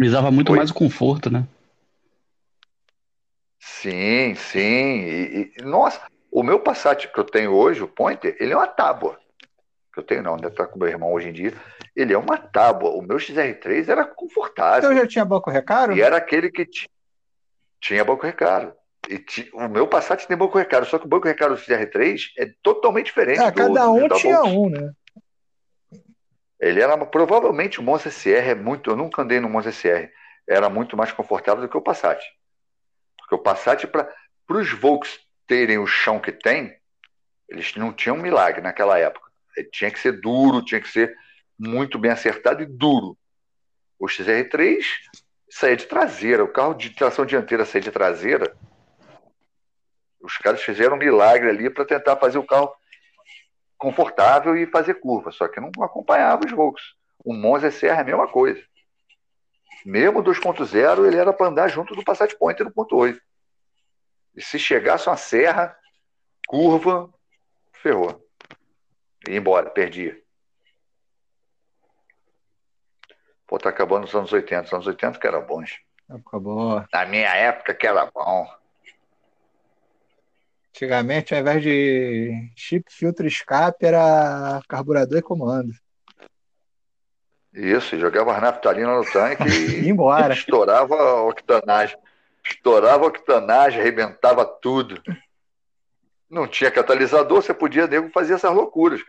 Visava 0.00 0.30
muito 0.30 0.52
Oi? 0.52 0.58
mais 0.58 0.70
o 0.70 0.74
conforto, 0.74 1.28
né? 1.28 1.44
Sim, 3.58 4.34
sim. 4.36 4.60
E, 4.60 5.52
e- 5.58 5.62
nossa, 5.62 6.00
o 6.30 6.42
meu 6.42 6.60
Passat 6.60 7.08
que 7.08 7.18
eu 7.18 7.24
tenho 7.24 7.52
hoje, 7.52 7.82
o 7.82 7.88
Pointer, 7.88 8.36
ele 8.38 8.52
é 8.52 8.56
uma 8.56 8.68
tábua. 8.68 9.18
Que 9.92 9.98
eu 10.00 10.04
tenho 10.04 10.22
não, 10.22 10.34
ainda 10.36 10.50
tá 10.50 10.66
com 10.66 10.78
meu 10.78 10.88
irmão 10.88 11.12
hoje 11.12 11.28
em 11.28 11.32
dia. 11.32 11.52
Ele 11.96 12.12
é 12.14 12.18
uma 12.18 12.38
tábua. 12.38 12.90
O 12.90 13.02
meu 13.02 13.18
XR3 13.18 13.88
era 13.88 14.04
confortável. 14.04 14.90
Então 14.90 15.02
já 15.02 15.06
tinha 15.08 15.24
banco 15.24 15.50
recaro? 15.50 15.96
E 15.96 16.00
era 16.00 16.16
aquele 16.16 16.48
que 16.50 16.64
ti- 16.64 16.88
tinha 17.80 18.04
banco 18.04 18.24
recaro. 18.24 18.72
E 19.08 19.24
o 19.54 19.68
meu 19.68 19.86
Passat 19.86 20.26
tem 20.26 20.36
banco 20.36 20.58
recaro, 20.58 20.84
só 20.84 20.98
que 20.98 21.06
o 21.06 21.08
banco 21.08 21.26
recaro 21.26 21.54
do 21.54 21.60
XR3 21.60 22.32
é 22.36 22.52
totalmente 22.62 23.06
diferente 23.06 23.40
É, 23.40 23.50
do, 23.50 23.56
cada 23.56 23.84
do 23.84 23.92
um 23.92 24.08
da 24.08 24.16
tinha 24.16 24.42
um, 24.42 24.68
né? 24.68 24.92
Ele 26.60 26.80
era 26.80 26.96
provavelmente 27.06 27.78
o 27.78 27.82
Monza 27.82 28.10
SR 28.10 28.50
é 28.50 28.54
muito. 28.54 28.90
Eu 28.90 28.96
nunca 28.96 29.22
andei 29.22 29.38
no 29.38 29.48
Monza 29.48 29.70
SR. 29.70 30.10
Era 30.46 30.68
muito 30.68 30.96
mais 30.96 31.12
confortável 31.12 31.62
do 31.62 31.68
que 31.68 31.76
o 31.76 31.82
Passat. 31.82 32.20
Porque 33.16 33.34
o 33.34 33.38
Passat, 33.38 33.86
para 33.86 34.08
os 34.50 34.72
Volks 34.72 35.20
terem 35.46 35.78
o 35.78 35.86
chão 35.86 36.18
que 36.18 36.32
tem, 36.32 36.76
eles 37.48 37.74
não 37.76 37.92
tinham 37.92 38.16
milagre 38.16 38.60
naquela 38.60 38.98
época. 38.98 39.30
Ele 39.56 39.68
tinha 39.70 39.90
que 39.90 39.98
ser 39.98 40.20
duro, 40.20 40.64
tinha 40.64 40.80
que 40.80 40.88
ser 40.88 41.14
muito 41.58 41.98
bem 41.98 42.10
acertado 42.10 42.62
e 42.62 42.66
duro. 42.66 43.16
O 43.98 44.06
XR3 44.06 44.82
saía 45.50 45.76
de 45.76 45.86
traseira, 45.86 46.44
o 46.44 46.48
carro 46.48 46.74
de 46.74 46.90
tração 46.90 47.24
dianteira 47.24 47.64
saía 47.64 47.82
de 47.82 47.90
traseira. 47.90 48.56
Os 50.20 50.36
caras 50.38 50.62
fizeram 50.62 50.96
um 50.96 50.98
milagre 50.98 51.48
ali 51.48 51.70
para 51.70 51.84
tentar 51.84 52.16
fazer 52.16 52.38
o 52.38 52.46
carro 52.46 52.72
confortável 53.76 54.56
e 54.56 54.66
fazer 54.66 54.94
curva, 54.94 55.30
só 55.30 55.46
que 55.48 55.60
não 55.60 55.70
acompanhava 55.82 56.44
os 56.44 56.52
Volks. 56.52 56.82
O 57.24 57.32
Monza 57.32 57.70
SR 57.70 57.86
é 57.86 58.00
a 58.00 58.04
mesma 58.04 58.28
coisa. 58.28 58.62
Mesmo 59.84 60.22
2.0, 60.22 61.06
ele 61.06 61.16
era 61.16 61.32
para 61.32 61.46
andar 61.46 61.68
junto 61.68 61.94
do 61.94 62.04
Passat 62.04 62.34
Pointer 62.36 62.66
1.8. 62.66 63.18
E 64.34 64.42
se 64.42 64.58
chegasse 64.58 65.08
uma 65.08 65.16
serra, 65.16 65.76
curva, 66.46 67.08
ferrou. 67.72 68.24
Ia 69.28 69.36
embora, 69.36 69.70
perdia. 69.70 70.20
Pô, 73.48 73.58
tá 73.58 73.70
acabando 73.70 74.04
os 74.04 74.14
anos 74.14 74.30
80. 74.30 74.66
Os 74.66 74.72
anos 74.74 74.86
80 74.86 75.18
que 75.18 75.26
eram 75.26 75.44
bons. 75.46 75.80
Época 76.08 76.38
boa. 76.38 76.86
Na 76.92 77.06
minha 77.06 77.34
época 77.34 77.74
que 77.74 77.86
era 77.86 78.04
bom. 78.14 78.46
Antigamente, 80.68 81.34
ao 81.34 81.40
invés 81.40 81.62
de 81.62 82.50
chip, 82.54 82.84
filtro, 82.92 83.26
escape, 83.26 83.86
era 83.86 84.60
carburador 84.68 85.18
e 85.18 85.22
comando. 85.22 85.72
Isso, 87.52 87.98
jogava 87.98 88.36
as 88.36 88.42
naftalina 88.42 88.94
no 88.94 89.04
tanque 89.10 89.42
E 89.82 89.88
embora. 89.88 90.34
estourava 90.34 90.94
a 90.94 91.22
octanagem. 91.22 91.96
Estourava 92.44 93.04
a 93.04 93.08
octanagem, 93.08 93.80
arrebentava 93.80 94.44
tudo. 94.44 95.02
Não 96.30 96.46
tinha 96.46 96.70
catalisador, 96.70 97.42
você 97.42 97.54
podia, 97.54 97.86
nego, 97.86 98.10
fazer 98.10 98.34
essas 98.34 98.54
loucuras. 98.54 99.00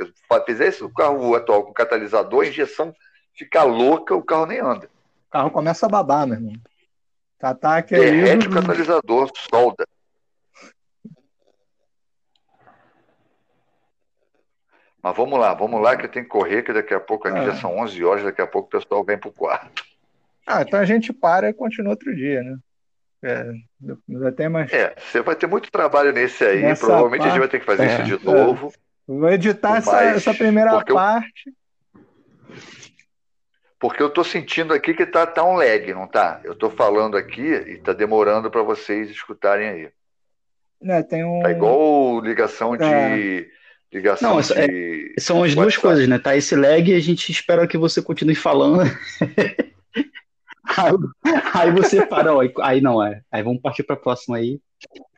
Fizesse 0.45 0.81
o 0.83 0.91
carro 0.91 1.35
atual 1.35 1.65
com 1.65 1.73
catalisador, 1.73 2.45
injeção 2.45 2.95
fica 3.39 3.63
louca, 3.63 4.13
o 4.15 4.21
carro 4.23 4.45
nem 4.45 4.59
anda. 4.59 4.87
O 5.27 5.31
carro 5.31 5.51
começa 5.51 5.85
a 5.85 5.89
babar, 5.89 6.27
meu 6.27 6.35
irmão. 6.35 6.53
Tá, 7.39 7.55
tá 7.55 7.77
aquele. 7.77 8.01
Derrete 8.21 8.47
o 8.47 8.51
catalisador, 8.53 9.31
solda. 9.49 9.85
Mas 15.01 15.15
vamos 15.15 15.39
lá, 15.39 15.53
vamos 15.53 15.81
lá 15.81 15.95
que 15.95 16.05
eu 16.05 16.09
tenho 16.11 16.25
que 16.25 16.31
correr, 16.31 16.61
que 16.63 16.73
daqui 16.73 16.93
a 16.93 16.99
pouco 16.99 17.27
aqui 17.27 17.37
Ah. 17.39 17.45
já 17.45 17.55
são 17.55 17.77
11 17.77 18.03
horas, 18.03 18.23
daqui 18.23 18.41
a 18.41 18.47
pouco 18.47 18.67
o 18.67 18.79
pessoal 18.81 19.03
vem 19.03 19.17
pro 19.17 19.31
quarto. 19.31 19.83
Ah, 20.45 20.61
então 20.61 20.77
a 20.79 20.83
gente 20.85 21.13
para 21.13 21.49
e 21.49 21.53
continua 21.53 21.91
outro 21.91 22.13
dia, 22.13 22.43
né? 22.43 22.57
É, 23.21 23.51
ainda 24.09 24.31
tem 24.31 24.49
mais. 24.49 24.71
É, 24.73 24.95
você 24.97 25.21
vai 25.21 25.35
ter 25.35 25.47
muito 25.47 25.71
trabalho 25.71 26.11
nesse 26.11 26.43
aí, 26.43 26.61
Nessa 26.61 26.85
provavelmente 26.85 27.21
a 27.21 27.29
gente 27.29 27.39
parte- 27.39 27.39
vai 27.39 27.47
ter 27.49 27.59
que 27.59 27.65
fazer 27.65 27.83
É. 27.83 27.93
isso 27.93 28.17
de 28.17 28.25
novo. 28.25 28.73
Vou 29.07 29.29
editar 29.29 29.77
essa, 29.77 29.91
Mas, 29.91 30.17
essa 30.17 30.33
primeira 30.33 30.71
porque 30.71 30.91
eu- 30.91 30.95
parte. 30.95 31.53
Porque 33.79 34.03
eu 34.03 34.09
tô 34.09 34.23
sentindo 34.23 34.73
aqui 34.73 34.93
que 34.93 35.05
tá, 35.05 35.25
tá 35.25 35.43
um 35.43 35.55
lag, 35.55 35.93
não 35.93 36.05
tá? 36.05 36.41
Eu 36.43 36.53
tô 36.53 36.69
falando 36.69 37.15
aqui 37.15 37.41
e 37.41 37.77
tá 37.77 37.93
demorando 37.93 38.51
para 38.51 38.61
vocês 38.61 39.09
escutarem 39.09 39.69
aí. 39.69 39.89
Né, 40.81 41.01
tem 41.03 41.23
um. 41.23 41.41
Tá 41.41 41.51
igual 41.51 42.19
ligação 42.21 42.75
de. 42.75 42.83
É. 42.83 43.45
Ligação 43.91 44.31
Não, 44.33 44.39
isso 44.39 44.53
é- 44.53 44.67
de. 44.67 45.15
São 45.19 45.43
as 45.43 45.55
duas 45.55 45.75
coisas, 45.77 46.07
né? 46.07 46.19
Tá 46.19 46.35
esse 46.35 46.55
lag 46.55 46.91
e 46.91 46.93
a 46.95 46.99
gente 46.99 47.31
espera 47.31 47.65
que 47.67 47.77
você 47.77 48.01
continue 48.01 48.35
falando. 48.35 48.81
aí, 50.77 50.93
aí 51.53 51.71
você 51.71 52.05
para, 52.05 52.33
ó, 52.35 52.41
aí 52.61 52.81
não 52.81 53.03
é. 53.03 53.21
Aí 53.31 53.41
vamos 53.41 53.61
partir 53.61 53.83
para 53.83 53.95
a 53.95 53.99
próxima 53.99 54.37
aí. 54.37 54.59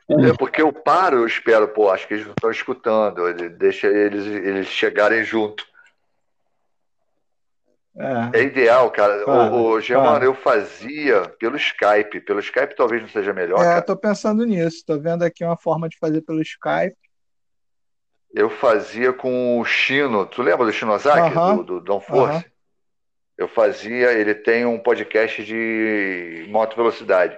É 0.08 0.32
porque 0.38 0.60
eu 0.62 0.72
paro, 0.72 1.18
eu 1.18 1.26
espero, 1.26 1.68
pô, 1.68 1.90
acho 1.90 2.06
que 2.08 2.14
eles 2.14 2.24
não 2.26 2.32
estão 2.32 2.50
escutando. 2.50 3.28
ele- 3.28 3.48
Deixa 3.50 3.86
eles, 3.86 4.26
eles 4.26 4.66
chegarem 4.68 5.22
junto. 5.24 5.64
É, 7.96 8.38
É 8.40 8.42
ideal, 8.42 8.90
cara. 8.90 9.24
Para, 9.24 9.52
o, 9.52 9.72
o 9.72 9.80
Germano, 9.80 10.24
eu 10.24 10.34
fazia 10.34 11.28
pelo 11.38 11.56
Skype. 11.56 12.20
Pelo 12.20 12.40
Skype 12.40 12.74
talvez 12.74 13.02
não 13.02 13.08
seja 13.08 13.32
melhor, 13.32 13.62
é, 13.64 13.78
eu 13.78 13.84
tô 13.84 13.96
pensando 13.96 14.44
nisso. 14.44 14.82
Tô 14.86 14.98
vendo 14.98 15.22
aqui 15.22 15.44
uma 15.44 15.56
forma 15.56 15.88
de 15.88 15.98
fazer 15.98 16.22
pelo 16.22 16.40
Skype. 16.40 16.96
Eu 18.34 18.48
fazia 18.48 19.12
com 19.12 19.60
o 19.60 19.64
Chino. 19.64 20.24
Tu 20.26 20.40
lembra 20.42 20.64
do 20.64 20.72
Shinozaki, 20.72 21.34
Aham. 21.34 21.56
do, 21.58 21.64
do 21.64 21.80
Don 21.80 22.00
Force? 22.00 22.38
Aham. 22.38 22.44
Eu 23.36 23.48
fazia, 23.48 24.12
ele 24.12 24.34
tem 24.34 24.64
um 24.64 24.78
podcast 24.78 25.42
de 25.44 26.46
moto 26.48 26.76
velocidade, 26.76 27.36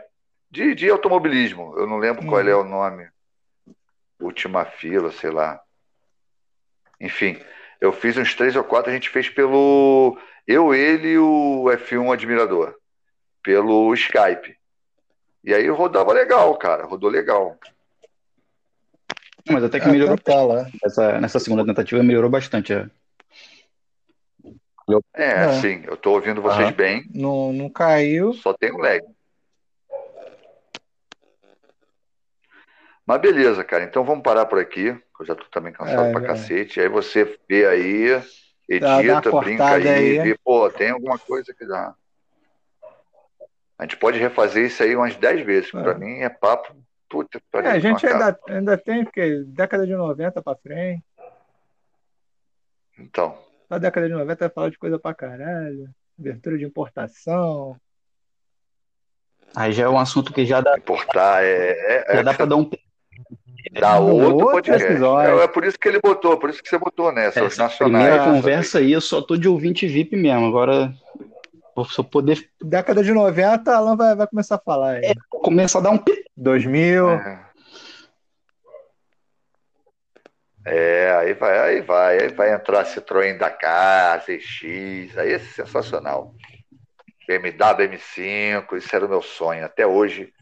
de, 0.51 0.75
de 0.75 0.91
automobilismo. 0.91 1.75
Eu 1.79 1.87
não 1.87 1.99
lembro 1.99 2.27
qual 2.27 2.43
Uhum. 2.43 2.49
é 2.49 2.55
o 2.57 2.65
nome. 2.65 3.09
Última 4.21 4.65
fila, 4.65 5.11
sei 5.13 5.31
lá. 5.31 5.61
Enfim, 7.01 7.41
eu 7.81 7.93
fiz 7.93 8.17
uns 8.17 8.35
três 8.35 8.55
ou 8.57 8.65
quatro, 8.65 8.91
a 8.91 8.95
gente 8.95 9.09
fez 9.09 9.29
pelo. 9.29 10.19
Eu, 10.47 10.75
ele 10.75 11.09
e 11.09 11.19
o 11.19 11.65
F1 11.71 12.13
Admirador. 12.13 12.75
Pelo 13.43 13.93
Skype. 13.95 14.57
E 15.43 15.53
aí 15.55 15.69
rodava 15.69 16.13
legal, 16.13 16.57
cara. 16.57 16.85
Rodou 16.85 17.11
legal. 17.11 17.59
Mas 19.49 19.63
até 19.65 19.79
que 19.79 19.89
É, 19.89 19.91
melhorou. 19.93 20.17
tá 20.19 20.43
lá. 20.43 20.67
Essa, 20.85 21.21
nessa 21.21 21.39
segunda 21.39 21.65
tentativa 21.65 22.03
melhorou 22.03 22.31
bastante. 22.31 22.73
é. 22.73 22.89
É, 25.15 25.45
É. 25.45 25.49
sim, 25.61 25.83
eu 25.87 25.97
tô 25.97 26.13
ouvindo 26.13 26.43
vocês 26.43 26.67
Aham. 26.69 26.73
bem, 26.73 27.05
Não, 27.15 27.53
não 27.53 27.71
caiu. 27.71 28.35
só 28.35 28.53
tem 28.53 28.71
um 28.73 28.79
lag. 28.79 29.01
Mas 33.07 33.21
beleza, 33.21 33.63
cara. 33.65 33.85
Então 33.85 34.05
vamos 34.05 34.23
parar 34.23 34.47
por 34.47 34.59
aqui, 34.59 34.93
que 34.95 35.23
eu 35.23 35.27
já 35.27 35.35
tô 35.35 35.45
também 35.51 35.73
cansado 35.73 36.09
É, 36.09 36.13
pra 36.13 36.21
já. 36.21 36.27
cacete. 36.29 36.81
Aí 36.81 36.89
você 36.89 37.39
vê 37.49 37.67
aí, 37.67 38.23
edita, 38.69 39.31
brinca 39.41 39.67
aí, 39.67 39.89
aí. 39.89 40.19
vê, 40.21 40.39
pô, 40.43 40.71
tem 40.71 40.91
alguma 40.91 41.19
coisa 41.19 41.53
que 41.55 41.67
dá. 41.67 41.95
A 43.79 43.85
gente 43.85 43.97
pode 43.97 44.19
refazer 44.19 44.67
isso 44.67 44.83
aí 44.83 44.95
umas 44.95 45.17
10 45.17 45.45
vezes. 45.45 45.71
que 45.71 45.77
É. 45.77 45.83
Pra 45.83 45.95
mim 45.95 46.21
é 46.21 46.29
papo. 46.29 46.75
Puta, 47.09 47.41
É, 47.55 47.69
a 47.69 47.79
gente 47.79 48.07
ainda, 48.07 48.39
ainda 48.49 48.79
tem, 48.79 49.05
porque 49.05 49.45
década 49.47 49.87
de 49.87 49.95
90 49.95 50.43
pra 50.43 50.57
frente. 50.57 51.05
Então, 52.99 53.39
Na 53.69 53.79
década 53.79 54.09
de 54.09 54.15
90 54.15 54.47
vai 54.47 54.55
falar 54.55 54.71
de 54.71 54.79
coisa 54.79 54.99
pra 54.99 55.15
caralho. 55.15 55.89
Abertura 56.19 56.57
de 56.57 56.65
importação. 56.65 57.77
Aí 59.55 59.73
já 59.73 59.85
é 59.85 59.89
um 59.89 59.99
assunto 59.99 60.33
que 60.33 60.45
já 60.45 60.61
dá, 60.61 60.77
importar 60.77 61.45
é, 61.45 61.71
é, 61.71 62.15
já 62.15 62.21
é 62.21 62.23
dá 62.25 62.35
para 62.35 62.47
dar 62.47 62.57
um, 62.57 62.69
Dá 63.73 63.99
No 63.99 64.07
outro 64.09 64.29
outro 64.37 64.51
podcast. 64.53 64.85
episódio. 64.85 65.41
É, 65.41 65.45
é 65.45 65.49
por 65.49 65.65
isso 65.65 65.79
que 65.79 65.89
ele 65.89 66.01
botou, 66.01 66.39
por 66.39 66.51
isso 66.51 66.63
que 66.63 66.69
você 66.69 66.79
botou, 66.79 67.11
né? 67.13 67.31
Seus 67.31 67.53
Essa 67.53 67.63
nacionais. 67.65 68.05
primeira 68.05 68.23
É. 68.23 68.25
conversa 68.33 68.79
aí, 68.79 68.93
eu 68.93 69.01
só 69.01 69.23
tô 69.23 69.37
de 69.37 69.49
ouvinte 69.49 69.87
VIP 69.87 70.17
mesmo. 70.17 70.47
Agora, 70.47 70.93
vou 71.75 71.85
só 71.85 72.03
poder 72.03 72.49
Década 72.63 73.03
de 73.03 73.13
90, 73.13 73.75
Alan 73.75 73.97
vai, 73.97 74.15
vai 74.15 74.27
começar 74.27 74.57
a 74.57 74.59
falar 74.59 74.97
aí. 74.97 75.15
começar 75.31 75.79
a 75.79 75.83
dar 75.83 75.91
um 75.91 75.99
pi- 75.99 76.25
2000. 76.37 77.11
É. 77.11 77.45
É, 80.67 81.15
aí 81.19 81.35
vai, 81.35 81.59
aí 81.59 81.81
vai, 81.83 82.19
aí 82.23 82.29
vai 82.33 82.55
entrar 82.55 82.85
Citroën 82.87 83.37
da 83.37 83.51
casa, 83.51 84.25
ZX, 84.33 85.19
aí 85.19 85.33
é 85.35 85.39
sensacional. 85.39 86.35
BMW 87.29 87.89
M5, 87.89 88.77
isso 88.79 88.95
era 88.97 89.05
o 89.05 89.09
meu 89.09 89.21
sonho. 89.23 89.65
Até 89.65 89.87
hoje, 89.87 90.33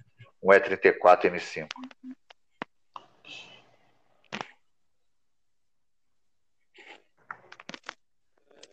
um 0.43 0.51
E34 0.51 1.25
M5. 1.33 1.67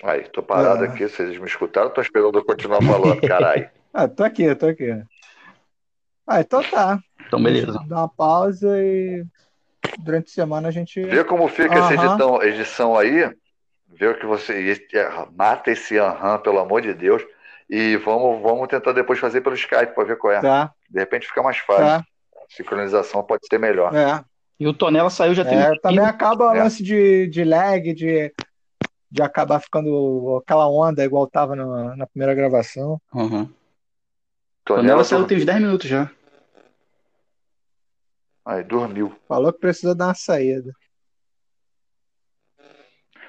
Aí, 0.04 0.24
tô 0.30 0.42
parado 0.42 0.84
Ah. 0.84 0.88
aqui, 0.88 1.08
vocês 1.08 1.38
me 1.38 1.46
escutaram, 1.46 1.90
tô 1.90 2.02
esperando 2.02 2.38
eu 2.40 2.46
continuar 2.46 2.82
falando, 2.82 3.22
caralho. 3.28 3.70
Ah, 3.94 4.08
tô 4.08 4.24
aqui, 4.24 4.54
tô 4.56 4.68
aqui. 4.68 4.92
Ah, 6.26 6.42
então 6.42 6.64
tá. 6.64 7.00
Então, 7.26 7.42
beleza. 7.42 7.74
Dá 7.88 7.98
uma 7.98 8.10
pausa 8.10 8.78
e 8.82 9.26
durante 10.04 10.28
a 10.28 10.34
semana 10.34 10.68
a 10.70 10.72
gente. 10.72 11.02
Vê 11.04 11.24
como 11.24 11.48
fica 11.48 11.74
essa 11.80 11.94
Aham. 11.94 12.06
edição, 12.06 12.44
edição 12.44 12.98
aí. 12.98 13.34
Vê 13.88 14.08
o 14.08 14.18
que 14.18 14.26
você. 14.26 14.72
é, 14.94 15.10
Mata 15.36 15.72
esse 15.72 15.98
aham, 15.98 16.40
pelo 16.40 16.60
amor 16.60 16.82
de 16.82 16.94
Deus. 16.94 17.24
E 17.70 17.98
vamos, 17.98 18.42
vamos 18.42 18.68
tentar 18.68 18.94
depois 18.94 19.20
fazer 19.20 19.42
pelo 19.42 19.56
Skype 19.56 19.94
para 19.94 20.04
ver 20.04 20.18
qual 20.18 20.34
é. 20.34 20.40
Tá, 20.42 20.72
De 20.90 21.00
repente 21.00 21.28
fica 21.28 21.44
mais 21.44 21.58
fácil. 21.58 21.84
tá. 21.84 22.06
Sincronização 22.50 23.24
pode 23.24 23.46
ser 23.48 23.60
melhor. 23.60 23.94
É. 23.96 24.24
E 24.60 24.68
o 24.68 24.74
Tonela 24.74 25.10
saiu 25.10 25.34
já 25.34 25.46
tem 25.46 25.58
É, 25.60 25.72
também 25.80 26.00
15 26.00 26.10
acaba 26.10 26.48
o 26.52 26.56
É. 26.56 26.64
lance 26.64 26.84
de, 26.84 27.28
de 27.28 27.44
lag, 27.44 27.94
de, 27.94 28.34
de 29.12 29.22
acabar 29.22 29.60
ficando 29.60 30.38
aquela 30.42 30.70
onda 30.70 31.04
igual 31.04 31.28
tava 31.28 31.56
na, 31.56 31.96
na 31.96 32.08
primeira 32.08 32.34
gravação. 32.36 33.02
Uhum. 33.14 33.50
Tonela 34.66 34.84
Tonela 34.84 35.04
saiu 35.04 35.26
tem 35.28 35.38
uns 35.38 35.46
10 35.46 35.62
minutos 35.62 35.90
já. 35.90 36.12
Aí, 38.46 38.64
dormiu. 38.64 39.16
Falou 39.28 39.54
que 39.54 39.60
precisa 39.60 39.94
dar 39.96 40.08
uma 40.08 40.14
saída. 40.14 40.74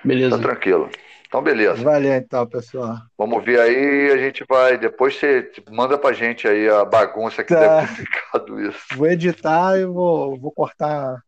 Beleza. 0.04 0.36
Tá 0.36 0.42
tranquilo. 0.42 0.90
Então, 1.26 1.42
beleza. 1.42 1.82
Valeu 1.84 2.12
então, 2.14 2.46
pessoal. 2.46 2.96
Vamos 3.16 3.44
ver 3.44 3.60
aí. 3.60 4.10
A 4.12 4.16
gente 4.18 4.44
vai. 4.48 4.76
Depois 4.76 5.14
você 5.16 5.50
manda 5.70 5.96
pra 5.96 6.12
gente 6.12 6.48
aí 6.48 6.68
a 6.68 6.84
bagunça 6.84 7.44
que 7.44 7.54
Tá. 7.54 7.82
deve 7.82 7.96
ter 7.96 8.06
ficado 8.06 8.60
isso. 8.60 8.96
Vou 8.96 9.06
editar 9.06 9.78
e 9.78 9.84
vou, 9.84 10.38
vou 10.38 10.50
cortar 10.50 11.22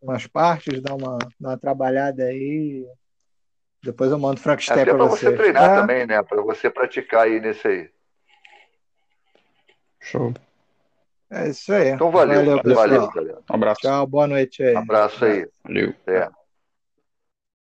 umas 0.00 0.26
partes, 0.26 0.82
dar 0.82 0.94
uma, 0.94 1.16
dar 1.40 1.50
uma 1.50 1.58
trabalhada 1.58 2.24
aí. 2.24 2.84
Depois 3.82 4.12
eu 4.12 4.18
mando 4.18 4.40
Frankenstein 4.40 4.82
Até 4.82 4.90
pra 4.90 4.94
para 4.98 5.06
você 5.08 5.26
vocês. 5.26 5.36
treinar 5.36 5.70
É, 5.70 5.80
também, 5.80 6.06
né? 6.06 6.22
Para 6.22 6.40
você 6.42 6.70
praticar 6.70 7.24
aí 7.24 7.40
nesse 7.40 7.66
aí. 7.66 7.90
Show. 10.00 10.32
É 11.30 11.48
isso 11.48 11.72
aí. 11.72 11.88
Então, 11.88 12.10
valeu. 12.10 12.44
Valeu, 12.44 12.74
Valeu, 12.74 13.10
galera. 13.10 13.38
Um 13.50 13.54
abraço. 13.54 13.80
Tchau, 13.80 14.06
boa 14.06 14.26
noite 14.26 14.62
aí. 14.62 14.76
Abraço 14.76 15.24
aí. 15.24 15.48
Valeu. 15.64 15.94
É. 16.06 16.28